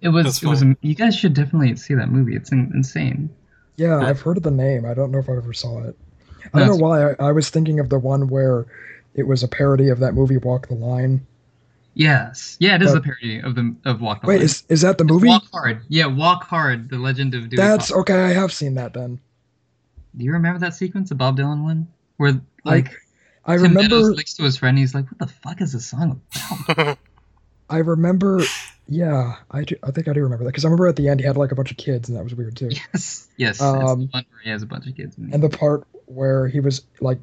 It 0.00 0.08
was. 0.08 0.24
That's 0.24 0.42
It 0.42 0.46
was. 0.48 0.64
You 0.80 0.94
guys 0.94 1.14
should 1.14 1.34
definitely 1.34 1.76
see 1.76 1.92
that 1.94 2.10
movie. 2.10 2.34
It's 2.34 2.50
in, 2.50 2.70
insane. 2.74 3.28
yeah, 3.76 3.96
Uh, 3.98 4.06
I've 4.06 4.22
heard 4.22 4.38
of 4.38 4.42
the 4.42 4.50
name. 4.50 4.86
I 4.86 4.94
don't 4.94 5.10
know 5.10 5.18
if 5.18 5.28
I 5.28 5.36
ever 5.36 5.52
saw 5.52 5.80
it. 5.82 5.96
I 6.54 6.60
don't 6.60 6.68
That's- 6.68 6.68
know 6.70 6.76
why. 6.76 7.10
I, 7.10 7.14
I 7.28 7.32
was 7.32 7.50
thinking 7.50 7.78
of 7.78 7.90
the 7.90 7.98
one 7.98 8.28
where 8.28 8.64
it 9.14 9.26
was 9.26 9.42
a 9.42 9.48
parody 9.48 9.90
of 9.90 9.98
that 10.00 10.14
movie 10.14 10.38
Walk 10.38 10.68
the 10.68 10.74
Line. 10.76 11.26
Yes. 11.94 12.56
Yeah, 12.60 12.74
it 12.74 12.82
is 12.82 12.92
But- 12.92 13.02
the 13.02 13.08
parody 13.08 13.38
of 13.40 13.54
the 13.54 13.74
of 13.84 14.00
Walk 14.00 14.22
the 14.22 14.26
Wait, 14.28 14.36
Line. 14.36 14.44
is 14.44 14.64
is 14.68 14.80
that 14.82 14.98
the 14.98 15.04
It's 15.04 15.12
movie? 15.12 15.28
Walk 15.28 15.44
Hard. 15.52 15.82
Yeah, 15.88 16.06
Walk 16.06 16.44
Hard. 16.44 16.90
The 16.90 16.98
Legend 16.98 17.34
of 17.34 17.48
Dewey. 17.48 17.56
That's 17.56 17.88
Cox. 17.88 18.00
okay. 18.00 18.20
I 18.24 18.32
have 18.32 18.52
seen 18.52 18.74
that 18.74 18.92
then. 18.94 19.20
Do 20.16 20.24
you 20.24 20.32
remember 20.32 20.58
that 20.60 20.74
sequence, 20.74 21.08
the 21.08 21.14
Bob 21.14 21.36
Dylan 21.38 21.62
one, 21.64 21.88
where 22.16 22.40
like 22.64 22.90
I 23.44 23.56
Tim 23.56 23.74
Meadows 23.74 23.90
remember. 23.92 24.16
looks 24.16 24.34
to 24.34 24.42
his 24.44 24.56
friend, 24.56 24.76
he's 24.78 24.94
like, 24.94 25.06
"What 25.10 25.18
the 25.18 25.26
fuck 25.26 25.60
is 25.60 25.72
this 25.72 25.86
song 25.86 26.20
about?" 26.68 26.98
I 27.70 27.78
remember. 27.78 28.42
Yeah, 28.86 29.36
I, 29.50 29.64
do, 29.64 29.76
I 29.82 29.90
think 29.92 30.08
I 30.08 30.12
do 30.12 30.20
remember 30.22 30.44
that 30.44 30.50
because 30.50 30.64
I 30.64 30.68
remember 30.68 30.88
at 30.88 30.96
the 30.96 31.08
end 31.08 31.18
he 31.20 31.26
had 31.26 31.38
like 31.38 31.52
a 31.52 31.54
bunch 31.54 31.70
of 31.70 31.78
kids 31.78 32.10
and 32.10 32.18
that 32.18 32.22
was 32.22 32.34
weird 32.34 32.54
too. 32.56 32.68
yes. 32.92 33.26
Yes. 33.38 33.60
Um, 33.62 33.76
the 34.00 34.06
one 34.10 34.26
where 34.30 34.40
he 34.42 34.50
has 34.50 34.62
a 34.62 34.66
bunch 34.66 34.86
of 34.86 34.94
kids. 34.94 35.16
And 35.16 35.42
the 35.42 35.48
part 35.48 35.86
where 36.04 36.46
he 36.48 36.60
was 36.60 36.82
like 37.00 37.18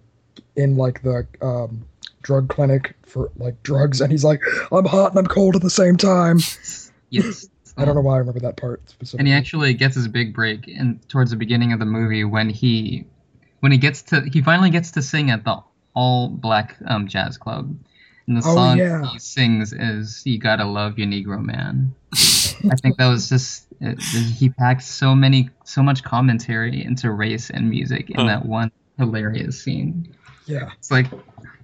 in 0.55 0.77
like 0.77 1.01
the 1.03 1.25
um, 1.41 1.85
drug 2.21 2.49
clinic 2.49 2.95
for 3.05 3.31
like 3.37 3.61
drugs 3.63 4.01
and 4.01 4.11
he's 4.11 4.23
like, 4.23 4.41
I'm 4.71 4.85
hot 4.85 5.11
and 5.11 5.19
I'm 5.19 5.27
cold 5.27 5.55
at 5.55 5.61
the 5.61 5.69
same 5.69 5.97
time. 5.97 6.39
yes. 7.09 7.47
I 7.77 7.85
don't 7.85 7.95
know 7.95 8.01
why 8.01 8.15
I 8.15 8.17
remember 8.17 8.41
that 8.41 8.57
part 8.57 8.81
and 9.17 9.27
he 9.27 9.33
actually 9.33 9.73
gets 9.73 9.95
his 9.95 10.07
big 10.07 10.33
break 10.33 10.67
in 10.67 10.99
towards 11.07 11.31
the 11.31 11.37
beginning 11.37 11.71
of 11.71 11.79
the 11.79 11.85
movie 11.85 12.23
when 12.25 12.49
he 12.49 13.05
when 13.61 13.71
he 13.71 13.77
gets 13.77 14.01
to 14.03 14.21
he 14.31 14.41
finally 14.41 14.69
gets 14.69 14.91
to 14.91 15.01
sing 15.01 15.31
at 15.31 15.45
the 15.45 15.57
all 15.95 16.27
black 16.27 16.75
um, 16.87 17.07
jazz 17.07 17.37
club 17.37 17.73
and 18.27 18.35
the 18.37 18.41
Oh, 18.45 18.55
song 18.55 18.77
yeah. 18.77 19.05
he 19.11 19.19
sings 19.19 19.71
is 19.71 20.21
you 20.25 20.37
gotta 20.37 20.65
love 20.65 20.99
your 20.99 21.07
negro 21.07 21.41
man 21.43 21.95
i 22.71 22.75
think 22.75 22.97
that 22.97 23.07
was 23.07 23.29
just 23.29 23.67
it, 23.79 23.97
he 24.37 24.49
packed 24.49 24.83
so 24.83 25.15
many 25.15 25.49
so 25.63 25.81
much 25.81 26.03
commentary 26.03 26.83
into 26.83 27.09
race 27.09 27.49
and 27.49 27.69
music 27.69 28.09
in 28.09 28.17
Huh. 28.19 28.25
that 28.25 28.45
one 28.45 28.69
hilarious 28.97 29.63
scene 29.63 30.13
yeah. 30.45 30.69
it's 30.77 30.91
like 30.91 31.07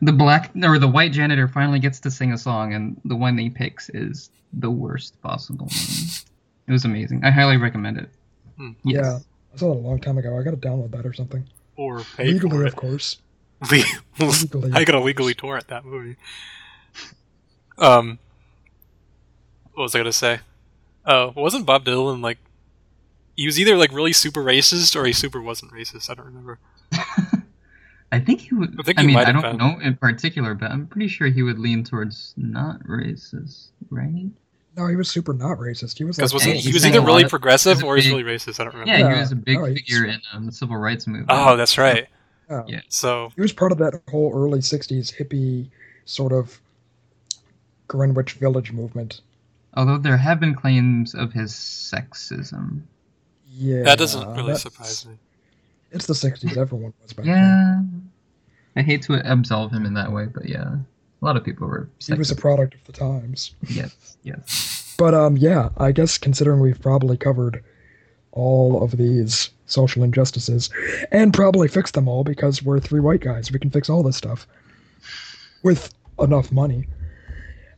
the 0.01 0.11
black 0.13 0.51
or 0.63 0.77
the 0.79 0.87
white 0.87 1.11
janitor 1.11 1.47
finally 1.47 1.79
gets 1.79 1.99
to 2.01 2.11
sing 2.11 2.31
a 2.33 2.37
song 2.37 2.73
and 2.73 2.99
the 3.05 3.15
one 3.15 3.37
he 3.37 3.49
picks 3.49 3.89
is 3.89 4.29
the 4.53 4.69
worst 4.69 5.19
possible 5.21 5.65
one 5.65 6.25
it 6.67 6.71
was 6.71 6.85
amazing 6.85 7.23
i 7.25 7.31
highly 7.31 7.57
recommend 7.57 7.97
it 7.97 8.09
Hmm. 8.57 8.71
Yes. 8.83 9.05
Yeah. 9.05 9.19
I 9.53 9.57
saw 9.57 9.71
it 9.71 9.75
a 9.75 9.79
long 9.79 9.99
time 9.99 10.17
ago. 10.17 10.35
I 10.35 10.41
gotta 10.41 10.57
download 10.57 10.89
that 10.91 11.05
or 11.05 11.13
something. 11.13 11.45
or 11.75 11.99
pay 11.99 12.05
for 12.15 12.23
Legally, 12.47 12.65
it. 12.65 12.67
of 12.69 12.75
course. 12.75 13.17
Le- 13.71 13.83
Legally. 14.19 14.71
I 14.73 14.83
gotta 14.83 14.99
legally 14.99 15.35
torrent 15.35 15.67
that 15.67 15.85
movie. 15.85 16.15
Um, 17.77 18.17
what 19.75 19.83
was 19.83 19.93
I 19.93 19.99
gonna 19.99 20.11
say? 20.11 20.39
Oh, 21.05 21.33
wasn't 21.35 21.67
Bob 21.67 21.85
Dylan 21.85 22.21
like? 22.23 22.39
He 23.35 23.45
was 23.45 23.59
either 23.59 23.77
like 23.77 23.91
really 23.93 24.11
super 24.13 24.43
racist 24.43 24.95
or 24.95 25.05
he 25.05 25.13
super 25.13 25.39
wasn't 25.39 25.71
racist. 25.71 26.09
I 26.09 26.15
don't 26.15 26.25
remember. 26.25 26.57
I 28.11 28.19
think 28.19 28.41
he 28.41 28.55
would. 28.55 28.69
I 28.77 28.79
I, 28.79 28.83
think 28.83 28.99
he 29.01 29.07
mean, 29.07 29.17
I 29.17 29.31
don't 29.31 29.41
been. 29.41 29.57
know 29.57 29.79
in 29.81 29.95
particular, 29.97 30.53
but 30.53 30.71
I'm 30.71 30.87
pretty 30.87 31.07
sure 31.09 31.27
he 31.27 31.43
would 31.43 31.59
lean 31.59 31.83
towards 31.83 32.33
not 32.37 32.81
racist, 32.83 33.67
right? 33.89 34.29
No, 34.77 34.87
he 34.87 34.95
was 34.95 35.09
super 35.09 35.33
not 35.33 35.57
racist. 35.57 35.97
He 35.97 36.03
was 36.05 36.15
Because 36.15 36.31
like, 36.33 36.39
wasn't 36.39 36.55
Hey, 36.55 36.61
he 36.61 36.71
was 36.73 36.85
either 36.85 37.01
really 37.01 37.23
of- 37.23 37.29
progressive 37.29 37.77
he's 37.77 37.83
a 37.83 37.85
or 37.85 37.95
he's 37.97 38.05
big- 38.05 38.13
really 38.13 38.23
racist. 38.37 38.59
I 38.59 38.63
don't 38.63 38.73
remember. 38.75 38.91
Yeah, 38.93 38.99
Yeah. 39.09 39.13
he 39.15 39.19
was 39.21 39.31
a 39.31 39.35
big 39.35 39.57
he's- 39.59 39.73
figure 39.73 40.05
in 40.05 40.21
um, 40.33 40.45
the 40.45 40.51
civil 40.51 40.77
rights 40.77 41.05
movement. 41.07 41.29
Oh, 41.31 41.57
that's 41.57 41.77
right. 41.77 42.07
yeah. 42.49 42.63
Yeah. 42.67 42.81
So 42.89 43.31
he 43.35 43.41
was 43.41 43.51
part 43.51 43.71
of 43.73 43.77
that 43.79 43.99
whole 44.09 44.31
early 44.33 44.59
'60s 44.59 45.13
hippie 45.17 45.67
sort 46.05 46.31
of 46.31 46.61
Greenwich 47.87 48.33
Village 48.33 48.71
movement. 48.71 49.21
Although 49.73 49.97
there 49.97 50.17
have 50.17 50.39
been 50.39 50.55
claims 50.55 51.13
of 51.13 51.33
his 51.33 51.51
sexism. 51.53 52.81
Yeah, 53.51 53.83
that 53.83 53.97
doesn't 53.97 54.27
really 54.35 54.55
surprise 54.55 55.05
me. 55.05 55.15
It's 55.97 56.05
the 56.05 56.13
'60s. 56.13 56.57
Everyone 56.57 56.93
was 57.01 57.13
back 57.13 57.25
then. 57.25 57.35
Yeah. 58.75 58.81
I 58.81 58.83
hate 58.83 59.01
to 59.03 59.19
absolve 59.29 59.71
him 59.71 59.85
in 59.85 59.95
that 59.95 60.11
way, 60.11 60.25
but 60.25 60.47
yeah, 60.47 60.75
a 61.21 61.25
lot 61.25 61.35
of 61.35 61.43
people 61.43 61.67
were. 61.67 61.89
He 61.99 62.13
was 62.13 62.29
a 62.29 62.35
product 62.35 62.75
of 62.75 62.83
the 62.85 62.93
times. 62.93 63.55
Yes, 63.67 64.17
yes. 64.23 64.95
But 64.99 65.13
um, 65.15 65.37
yeah, 65.37 65.69
I 65.77 65.91
guess 65.91 66.17
considering 66.17 66.59
we've 66.59 66.79
probably 66.79 67.17
covered 67.17 67.63
all 68.31 68.83
of 68.83 68.97
these 68.97 69.49
social 69.65 70.03
injustices 70.03 70.69
and 71.11 71.33
probably 71.33 71.67
fixed 71.67 71.95
them 71.95 72.07
all 72.07 72.23
because 72.23 72.61
we're 72.61 72.79
three 72.79 72.99
white 72.99 73.21
guys, 73.21 73.51
we 73.51 73.57
can 73.57 73.71
fix 73.71 73.89
all 73.89 74.03
this 74.03 74.15
stuff 74.15 74.47
with 75.63 75.91
enough 76.19 76.51
money. 76.51 76.87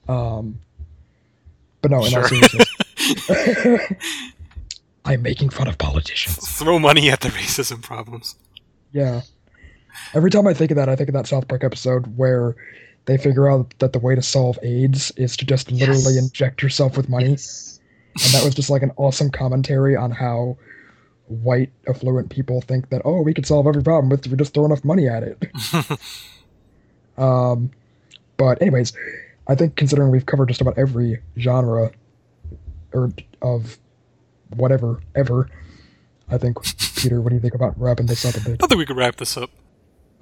Um, 0.10 0.60
but 1.82 1.92
no, 1.92 2.04
in 2.04 2.14
all 2.14 2.24
seriousness, 2.24 2.68
I'm 5.10 5.22
making 5.22 5.50
fun 5.50 5.68
of 5.68 5.78
politicians. 5.78 6.38
Throw 6.58 6.80
money 6.80 7.10
at 7.10 7.20
the 7.22 7.30
racism 7.30 7.82
problems. 7.82 8.36
Yeah. 8.94 9.22
Every 10.14 10.32
time 10.32 10.48
I 10.48 10.54
think 10.54 10.72
of 10.72 10.78
that, 10.78 10.88
I 10.88 10.96
think 10.96 11.10
of 11.10 11.14
that 11.16 11.28
South 11.28 11.48
Park 11.48 11.64
episode 11.64 12.16
where 12.18 12.56
they 13.06 13.18
figure 13.18 13.50
out 13.50 13.74
that 13.80 13.92
the 13.94 14.00
way 14.00 14.14
to 14.16 14.22
solve 14.22 14.58
AIDS 14.62 15.12
is 15.18 15.36
to 15.38 15.46
just 15.46 15.72
literally 15.72 16.14
Yes. 16.16 16.24
inject 16.24 16.62
yourself 16.62 16.96
with 16.96 17.10
money. 17.10 17.32
Yes. 17.32 17.80
and 18.24 18.34
that 18.34 18.44
was 18.46 18.54
just 18.56 18.70
like 18.70 18.82
an 18.84 18.92
awesome 18.98 19.30
commentary 19.32 19.96
on 19.96 20.12
how 20.12 20.58
white 21.28 21.72
affluent 21.88 22.30
people 22.30 22.60
think 22.62 22.90
that 22.90 23.04
oh 23.06 23.22
we 23.22 23.36
could 23.36 23.46
solve 23.46 23.68
every 23.68 23.84
problem 23.84 24.12
if 24.12 24.26
we 24.26 24.36
just 24.36 24.52
throw 24.54 24.66
enough 24.66 24.84
money 24.84 25.08
at 25.08 25.22
it 25.22 25.38
um 27.20 27.70
but 28.36 28.60
anyways 28.64 28.94
i 29.48 29.54
think 29.54 29.76
considering 29.76 30.10
we've 30.10 30.26
covered 30.26 30.48
just 30.48 30.60
about 30.60 30.76
every 30.78 31.20
genre 31.38 31.92
or 32.94 33.12
of 33.44 33.78
whatever 34.56 35.02
ever. 35.16 35.50
I 36.30 36.38
think 36.38 36.58
Peter, 36.96 37.22
what 37.22 37.30
do 37.30 37.36
you 37.36 37.42
think 37.42 37.56
about 37.56 37.80
wrapping 37.80 38.06
this 38.06 38.24
up 38.26 38.36
a 38.36 38.42
bit? 38.42 38.64
I 38.64 38.68
think 38.68 38.78
we 38.78 38.86
could 38.86 38.98
wrap 38.98 39.16
this 39.16 39.36
up. 39.38 39.50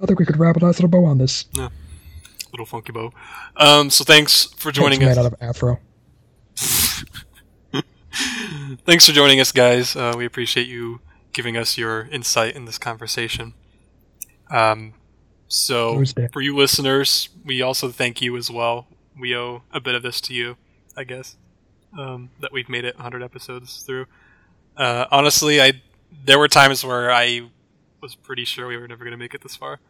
I 0.00 0.06
think 0.06 0.18
we 0.18 0.24
could 0.24 0.38
wrap 0.38 0.56
a 0.56 0.60
nice 0.60 0.80
little 0.80 0.88
bow 0.88 1.04
on 1.04 1.18
this. 1.18 1.46
Yeah, 1.52 1.68
little 2.52 2.66
funky 2.66 2.92
bow. 2.92 3.12
Um, 3.56 3.90
so 3.90 4.04
thanks 4.04 4.44
for 4.56 4.72
joining 4.72 5.02
us. 5.02 5.16
man 5.16 5.18
out 5.18 5.32
of 5.32 5.34
Afro. 5.40 5.80
Thanks 8.84 9.06
for 9.06 9.12
joining 9.12 9.40
us, 9.40 9.52
guys. 9.52 9.94
Uh, 9.94 10.14
we 10.16 10.24
appreciate 10.24 10.66
you 10.66 11.00
giving 11.32 11.56
us 11.56 11.78
your 11.78 12.02
insight 12.06 12.56
in 12.56 12.64
this 12.64 12.78
conversation. 12.78 13.54
Um, 14.50 14.94
so, 15.46 16.02
for 16.32 16.40
you 16.40 16.56
listeners, 16.56 17.28
we 17.44 17.62
also 17.62 17.90
thank 17.90 18.20
you 18.20 18.36
as 18.36 18.50
well. 18.50 18.88
We 19.18 19.36
owe 19.36 19.62
a 19.72 19.80
bit 19.80 19.94
of 19.94 20.02
this 20.02 20.20
to 20.22 20.34
you, 20.34 20.56
I 20.96 21.04
guess, 21.04 21.36
um, 21.98 22.30
that 22.40 22.52
we've 22.52 22.68
made 22.68 22.84
it 22.84 22.94
100 22.96 23.22
episodes 23.22 23.82
through. 23.82 24.06
Uh, 24.76 25.04
honestly, 25.10 25.60
I 25.60 25.82
there 26.24 26.38
were 26.38 26.48
times 26.48 26.84
where 26.84 27.10
I 27.12 27.50
was 28.00 28.14
pretty 28.14 28.44
sure 28.44 28.66
we 28.68 28.76
were 28.76 28.88
never 28.88 29.04
going 29.04 29.12
to 29.12 29.18
make 29.18 29.34
it 29.34 29.42
this 29.42 29.56
far. 29.56 29.80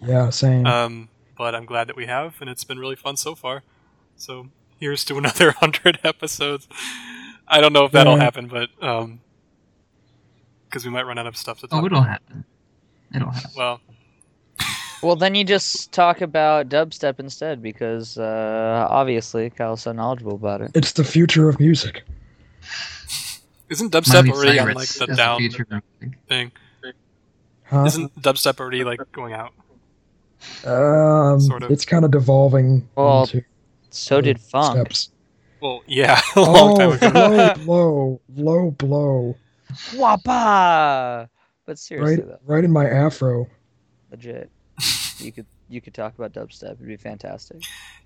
Yeah, 0.00 0.30
same. 0.30 0.64
Um, 0.66 1.08
but 1.36 1.54
I'm 1.54 1.66
glad 1.66 1.88
that 1.88 1.96
we 1.96 2.06
have, 2.06 2.36
and 2.40 2.48
it's 2.48 2.64
been 2.64 2.78
really 2.78 2.96
fun 2.96 3.16
so 3.16 3.34
far. 3.34 3.62
So 4.16 4.48
here's 4.80 5.04
to 5.06 5.18
another 5.18 5.50
hundred 5.60 5.98
episodes. 6.04 6.68
I 7.46 7.60
don't 7.60 7.72
know 7.72 7.84
if 7.84 7.92
that'll 7.92 8.16
Yeah. 8.16 8.22
happen, 8.24 8.46
but 8.46 8.70
um, 8.80 9.20
because 10.68 10.84
we 10.84 10.90
might 10.90 11.06
run 11.06 11.18
out 11.18 11.26
of 11.26 11.36
stuff 11.36 11.60
to 11.60 11.66
talk. 11.66 11.82
Oh, 11.82 11.86
it'll 11.86 11.98
about. 11.98 12.08
happen. 12.10 12.44
It'll 13.14 13.30
happen. 13.30 13.50
Well, 13.56 13.80
Well, 15.02 15.14
then 15.16 15.34
you 15.34 15.44
just 15.44 15.92
talk 15.92 16.20
about 16.20 16.68
dubstep 16.68 17.20
instead, 17.20 17.62
because 17.62 18.18
uh, 18.18 18.86
obviously 18.90 19.48
Kyle's 19.50 19.82
so 19.82 19.92
knowledgeable 19.92 20.34
about 20.34 20.60
it. 20.60 20.72
it's 20.74 20.92
the 20.92 21.04
future 21.04 21.48
of 21.48 21.60
music. 21.60 22.02
isn't 23.70 23.92
dubstep 23.92 24.26
Miley 24.26 24.30
already 24.32 24.58
on 24.58 24.74
like 24.74 24.88
the 24.88 25.06
is 25.10 25.16
down 25.16 25.38
future 25.38 25.66
of 25.70 25.82
music. 26.00 26.18
thing? 26.28 26.52
Huh? 27.64 27.84
Isn't 27.84 28.14
dubstep 28.22 28.58
already 28.60 28.82
like 28.82 29.00
going 29.12 29.34
out? 29.34 29.52
um, 30.64 31.40
Sort 31.40 31.62
of. 31.62 31.70
It's 31.70 31.84
kind 31.84 32.04
of 32.04 32.10
devolving 32.10 32.88
Well, 32.96 33.22
into 33.22 33.42
So 33.90 34.20
did 34.20 34.40
funk. 34.40 34.78
steps. 34.78 35.10
Well, 35.60 35.82
yeah, 35.86 36.20
a 36.36 36.40
long 36.40 36.76
time 36.78 36.90
Oh, 36.90 36.92
ago. 36.92 37.10
low 37.14 37.54
blow, 37.54 38.20
low 38.36 38.70
blow, 38.72 39.36
Wappa! 39.92 41.28
But 41.66 41.78
seriously, 41.78 42.16
right, 42.16 42.26
though, 42.26 42.38
right 42.46 42.64
in 42.64 42.72
my 42.72 42.88
afro. 42.88 43.46
legit, 44.10 44.50
you 45.18 45.32
could 45.32 45.46
you 45.68 45.80
could 45.80 45.94
talk 45.94 46.14
about 46.18 46.32
dubstep. 46.32 46.72
It'd 46.74 46.86
be 46.86 46.96
fantastic. 46.96 47.58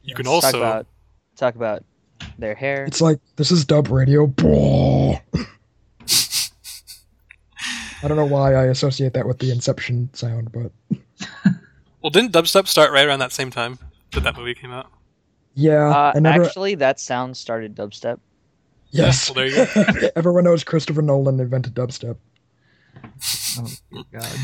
You 0.02 0.14
can 0.14 0.26
Yes. 0.26 0.34
talk 0.42 0.44
also 0.44 0.58
about 0.58 0.86
talk 1.36 1.54
about 1.54 1.84
their 2.38 2.54
hair. 2.54 2.84
It's 2.84 3.00
like 3.00 3.18
this 3.36 3.50
is 3.50 3.64
dub 3.64 3.88
radio. 3.88 4.26
Blah. 4.26 5.18
I 8.04 8.08
don't 8.08 8.16
know 8.16 8.24
why 8.26 8.54
I 8.54 8.64
associate 8.64 9.12
that 9.12 9.26
with 9.28 9.38
the 9.38 9.50
Inception 9.52 10.10
sound, 10.12 10.50
but 10.50 10.72
well, 12.02 12.10
didn't 12.10 12.32
dubstep 12.32 12.66
start 12.66 12.90
right 12.90 13.06
around 13.06 13.20
that 13.20 13.30
same 13.32 13.50
time 13.50 13.78
that 14.12 14.24
that 14.24 14.36
movie 14.36 14.54
came 14.54 14.72
out? 14.72 14.90
yeah, 15.54 16.10
Uh, 16.14 16.18
never. 16.18 16.42
Actually, 16.44 16.74
that 16.76 16.98
sound 16.98 17.36
started 17.36 17.76
dubstep. 17.76 18.18
yes, 18.90 19.28
well, 19.30 19.34
there 19.46 19.46
you 20.02 20.10
everyone 20.16 20.42
knows 20.44 20.64
Christopher 20.64 21.02
Nolan 21.02 21.38
invented 21.38 21.74
dubstep. 21.74 22.16
Oh 23.58 24.02
God. 24.12 24.36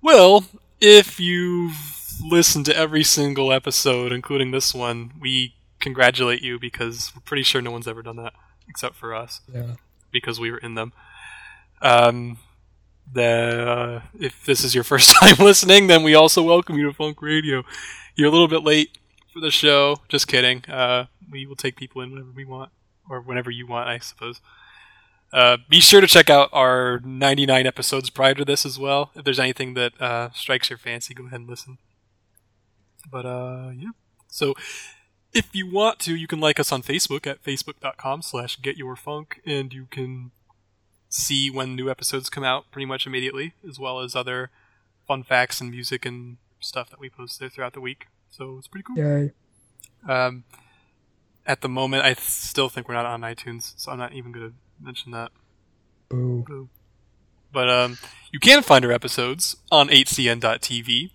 Well, 0.00 0.44
if 0.80 1.18
you've 1.18 1.93
listened 2.22 2.66
to 2.66 2.76
every 2.76 3.04
single 3.04 3.52
episode, 3.52 4.12
including 4.12 4.50
this 4.50 4.74
one, 4.74 5.12
we 5.20 5.54
congratulate 5.80 6.42
you 6.42 6.58
because 6.58 7.12
we're 7.14 7.22
pretty 7.22 7.42
sure 7.42 7.60
no 7.60 7.70
one's 7.70 7.88
ever 7.88 8.02
done 8.02 8.16
that 8.16 8.32
except 8.68 8.94
for 8.94 9.14
us 9.14 9.40
Yeah, 9.52 9.74
because 10.10 10.40
we 10.40 10.50
were 10.50 10.58
in 10.58 10.74
them. 10.74 10.92
Um, 11.82 12.38
the 13.12 13.22
uh, 13.22 14.02
if 14.18 14.44
this 14.46 14.64
is 14.64 14.74
your 14.74 14.84
first 14.92 15.14
time 15.20 15.36
listening, 15.38 15.86
then 15.86 16.02
we 16.02 16.14
also 16.14 16.42
welcome 16.42 16.76
you 16.76 16.84
to 16.86 16.92
Funk 16.92 17.20
Radio. 17.20 17.64
You're 18.16 18.28
a 18.28 18.32
little 18.32 18.48
bit 18.48 18.64
late 18.64 18.98
for 19.32 19.40
the 19.40 19.50
show. 19.50 20.00
Just 20.08 20.28
kidding. 20.28 20.64
Uh, 20.66 21.06
we 21.30 21.46
will 21.46 21.56
take 21.56 21.76
people 21.76 22.00
in 22.02 22.10
whenever 22.10 22.30
we 22.34 22.44
want, 22.44 22.70
or 23.08 23.20
whenever 23.20 23.50
you 23.50 23.66
want, 23.66 23.88
I 23.88 23.98
suppose. 23.98 24.40
Uh, 25.32 25.56
be 25.68 25.80
sure 25.80 26.00
to 26.00 26.06
check 26.06 26.30
out 26.30 26.48
our 26.52 27.00
99 27.04 27.66
episodes 27.66 28.08
prior 28.08 28.34
to 28.34 28.44
this 28.44 28.64
as 28.64 28.78
well. 28.78 29.10
If 29.16 29.24
there's 29.24 29.40
anything 29.40 29.74
that 29.74 30.00
uh, 30.00 30.30
strikes 30.32 30.70
your 30.70 30.78
fancy, 30.78 31.12
go 31.12 31.26
ahead 31.26 31.40
and 31.40 31.48
listen. 31.48 31.78
But 33.10 33.26
uh, 33.26 33.70
yeah. 33.76 33.90
So 34.28 34.54
if 35.32 35.54
you 35.54 35.70
want 35.70 35.98
to, 36.00 36.14
you 36.14 36.26
can 36.26 36.40
like 36.40 36.58
us 36.60 36.72
on 36.72 36.82
Facebook 36.82 37.26
at 37.26 37.42
facebook.com 37.42 38.22
slash 38.22 38.60
getyourfunk, 38.60 39.40
and 39.44 39.72
you 39.72 39.86
can 39.90 40.30
see 41.08 41.50
when 41.50 41.76
new 41.76 41.90
episodes 41.90 42.28
come 42.28 42.44
out 42.44 42.70
pretty 42.70 42.86
much 42.86 43.06
immediately, 43.06 43.54
as 43.68 43.78
well 43.78 44.00
as 44.00 44.16
other 44.16 44.50
fun 45.06 45.22
facts 45.22 45.60
and 45.60 45.70
music 45.70 46.04
and 46.06 46.38
stuff 46.60 46.90
that 46.90 47.00
we 47.00 47.08
post 47.10 47.40
there 47.40 47.48
throughout 47.48 47.72
the 47.72 47.80
week. 47.80 48.06
So 48.30 48.56
it's 48.58 48.68
pretty 48.68 48.84
cool. 48.84 48.96
yay! 48.96 49.32
Um, 50.08 50.44
at 51.46 51.60
the 51.60 51.68
moment, 51.68 52.04
I 52.04 52.14
still 52.14 52.68
think 52.68 52.88
we're 52.88 52.94
not 52.94 53.06
on 53.06 53.20
iTunes, 53.20 53.74
so 53.76 53.92
I'm 53.92 53.98
not 53.98 54.12
even 54.12 54.32
going 54.32 54.50
to 54.50 54.54
mention 54.80 55.12
that. 55.12 55.30
Boo. 56.08 56.68
But 57.52 57.70
um, 57.70 57.98
you 58.32 58.40
can 58.40 58.62
find 58.62 58.84
our 58.84 58.90
episodes 58.90 59.56
on 59.70 59.88
8cn.tv, 59.88 61.10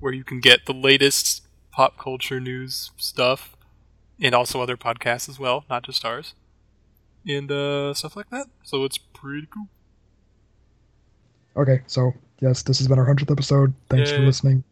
where 0.00 0.12
you 0.12 0.24
can 0.24 0.40
get 0.40 0.66
the 0.66 0.72
latest 0.74 1.42
pop 1.70 1.98
culture 1.98 2.40
news 2.40 2.90
stuff, 2.96 3.56
and 4.20 4.34
also 4.34 4.60
other 4.62 4.76
podcasts 4.76 5.28
as 5.28 5.38
well, 5.38 5.64
not 5.68 5.82
just 5.84 6.04
ours, 6.04 6.34
and 7.26 7.50
uh, 7.50 7.92
stuff 7.94 8.16
like 8.16 8.30
that. 8.30 8.46
So 8.62 8.84
it's 8.84 8.98
pretty 8.98 9.46
cool. 9.52 9.68
Okay, 11.56 11.82
so 11.86 12.12
yes, 12.40 12.62
this 12.62 12.78
has 12.78 12.88
been 12.88 12.98
our 12.98 13.04
hundredth 13.06 13.30
episode. 13.30 13.74
Thanks 13.88 14.10
for 14.10 14.18
listening. 14.20 14.64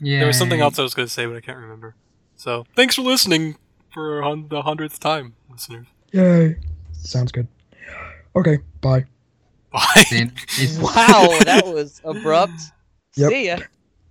Yeah. 0.00 0.18
There 0.18 0.26
was 0.26 0.38
something 0.38 0.60
else 0.60 0.78
I 0.78 0.82
was 0.82 0.94
going 0.94 1.06
to 1.06 1.12
say, 1.12 1.26
but 1.26 1.36
I 1.36 1.40
can't 1.40 1.58
remember. 1.58 1.94
So 2.36 2.66
thanks 2.74 2.96
for 2.96 3.02
listening 3.02 3.56
for 3.92 4.22
hun- 4.22 4.48
the 4.48 4.62
hundredth 4.62 4.98
time, 5.00 5.34
listeners. 5.50 5.86
Yay! 6.12 6.56
Sounds 6.92 7.30
good. 7.32 7.46
Okay, 8.34 8.58
bye. 8.80 9.04
Bye. 9.72 10.30
Wow, 10.80 11.38
that 11.44 11.62
was 11.66 12.00
abrupt. 12.04 12.60
Yep. 13.16 13.30
See 13.30 13.46
ya. 13.46 13.58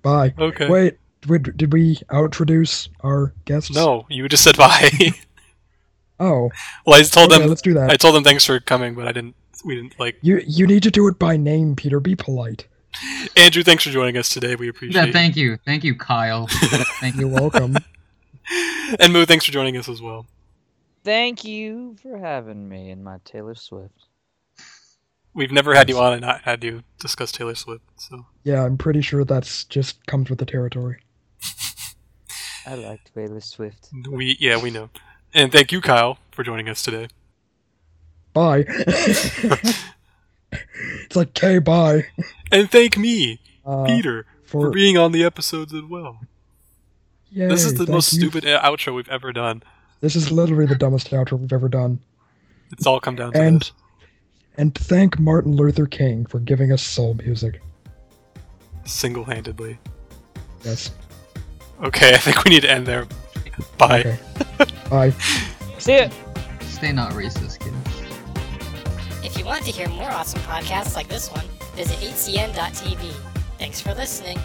Bye. 0.01 0.33
okay. 0.37 0.67
Wait, 0.69 0.97
did, 1.21 1.55
did 1.57 1.73
we 1.73 1.99
introduce 2.11 2.89
our 3.03 3.33
guests? 3.45 3.73
No, 3.73 4.05
you 4.09 4.27
just 4.27 4.43
said 4.43 4.57
bye. 4.57 4.89
Oh, 6.23 6.51
well, 6.85 6.99
I 6.99 7.01
told 7.01 7.31
okay, 7.31 7.39
them. 7.41 7.49
let's 7.49 7.63
do 7.63 7.73
that. 7.73 7.89
I 7.89 7.95
told 7.95 8.13
them 8.13 8.23
thanks 8.23 8.45
for 8.45 8.59
coming, 8.59 8.93
but 8.93 9.07
I 9.07 9.11
didn't. 9.11 9.35
We 9.65 9.73
didn't 9.75 9.99
like 9.99 10.17
You 10.21 10.39
you 10.45 10.67
need 10.67 10.83
to 10.83 10.91
do 10.91 11.07
it 11.07 11.17
by 11.17 11.35
name, 11.35 11.75
Peter. 11.75 11.99
Be 11.99 12.15
polite. 12.15 12.67
Andrew. 13.35 13.63
Thanks 13.63 13.83
for 13.85 13.89
joining 13.89 14.17
us 14.17 14.29
today. 14.29 14.55
We 14.55 14.69
appreciate. 14.69 15.07
yeah, 15.07 15.11
thank 15.11 15.35
you, 15.35 15.57
thank 15.65 15.83
you, 15.83 15.95
Kyle. 15.95 16.45
thank 16.99 17.15
You're 17.19 17.23
you. 17.27 17.27
welcome. 17.27 17.75
and 18.99 19.11
Moo, 19.13 19.25
thanks 19.25 19.45
for 19.45 19.51
joining 19.51 19.77
us 19.77 19.89
as 19.89 19.99
well. 19.99 20.27
Thank 21.03 21.43
you 21.43 21.95
for 22.03 22.19
having 22.19 22.69
me 22.69 22.91
and 22.91 23.03
my 23.03 23.17
Taylor 23.25 23.55
Swift. 23.55 24.05
We've 25.33 25.51
never 25.51 25.73
had 25.73 25.87
you 25.89 25.97
on 25.97 26.13
and 26.13 26.21
not 26.21 26.41
had 26.41 26.63
you 26.63 26.83
discuss 26.99 27.31
Taylor 27.31 27.55
Swift. 27.55 27.83
So 27.95 28.25
yeah, 28.43 28.63
I'm 28.65 28.77
pretty 28.77 29.01
sure 29.01 29.23
that's 29.23 29.63
just 29.65 30.05
comes 30.05 30.29
with 30.29 30.39
the 30.39 30.45
territory. 30.45 30.99
I 32.65 32.75
like 32.75 32.99
Taylor 33.15 33.39
Swift. 33.41 33.89
we, 34.09 34.37
yeah, 34.39 34.61
we 34.61 34.69
know. 34.71 34.89
And 35.33 35.51
thank 35.51 35.71
you, 35.71 35.81
Kyle, 35.81 36.17
for 36.31 36.43
joining 36.43 36.67
us 36.69 36.83
today. 36.83 37.07
Bye. 38.33 38.65
it's 40.51 41.15
like, 41.15 41.29
okay, 41.29 41.59
bye. 41.59 42.05
And 42.51 42.69
thank 42.69 42.97
me, 42.97 43.39
Uh, 43.65 43.85
Peter, 43.85 44.25
for 44.43 44.65
for 44.65 44.71
being 44.71 44.97
on 44.97 45.11
the 45.11 45.23
episodes 45.23 45.71
as 45.71 45.83
well. 45.83 46.19
yay, 47.29 47.47
this 47.47 47.63
is 47.63 47.75
the 47.75 47.85
most 47.85 48.11
you. 48.11 48.19
stupid 48.19 48.43
uh, 48.43 48.59
outro 48.63 48.95
we've 48.95 49.07
ever 49.07 49.31
done. 49.31 49.61
This 49.99 50.15
is 50.15 50.31
literally 50.31 50.65
the 50.65 50.73
dumbest 50.75 51.11
outro 51.11 51.39
we've 51.39 51.53
ever 51.53 51.69
done. 51.69 51.99
It's 52.71 52.87
all 52.87 52.99
come 52.99 53.15
down 53.15 53.33
to 53.33 53.39
And 53.39 53.61
this. 53.61 53.71
And 54.57 54.73
thank 54.75 55.19
Martin 55.19 55.55
Luther 55.55 55.85
King 55.85 56.25
for 56.25 56.39
giving 56.39 56.71
us 56.71 56.81
soul 56.81 57.13
music. 57.15 57.61
Single-handedly. 58.85 59.77
Yes. 60.63 60.91
Okay, 61.83 62.13
I 62.13 62.17
think 62.17 62.43
we 62.43 62.51
need 62.51 62.61
to 62.61 62.71
end 62.71 62.85
there. 62.85 63.07
Bye. 63.77 63.99
Okay. 63.99 64.19
Bye. 64.89 65.11
See 65.77 65.97
ya. 65.97 66.09
Stay 66.61 66.91
not 66.91 67.11
racist, 67.13 67.59
kids. 67.59 67.75
If 69.23 69.37
you 69.37 69.45
want 69.45 69.65
to 69.65 69.71
hear 69.71 69.87
more 69.89 70.09
awesome 70.09 70.41
podcasts 70.41 70.95
like 70.95 71.07
this 71.07 71.29
one, 71.31 71.45
visit 71.75 71.97
8cn.tv. 71.97 73.11
Thanks 73.57 73.79
for 73.79 73.93
listening. 73.93 74.37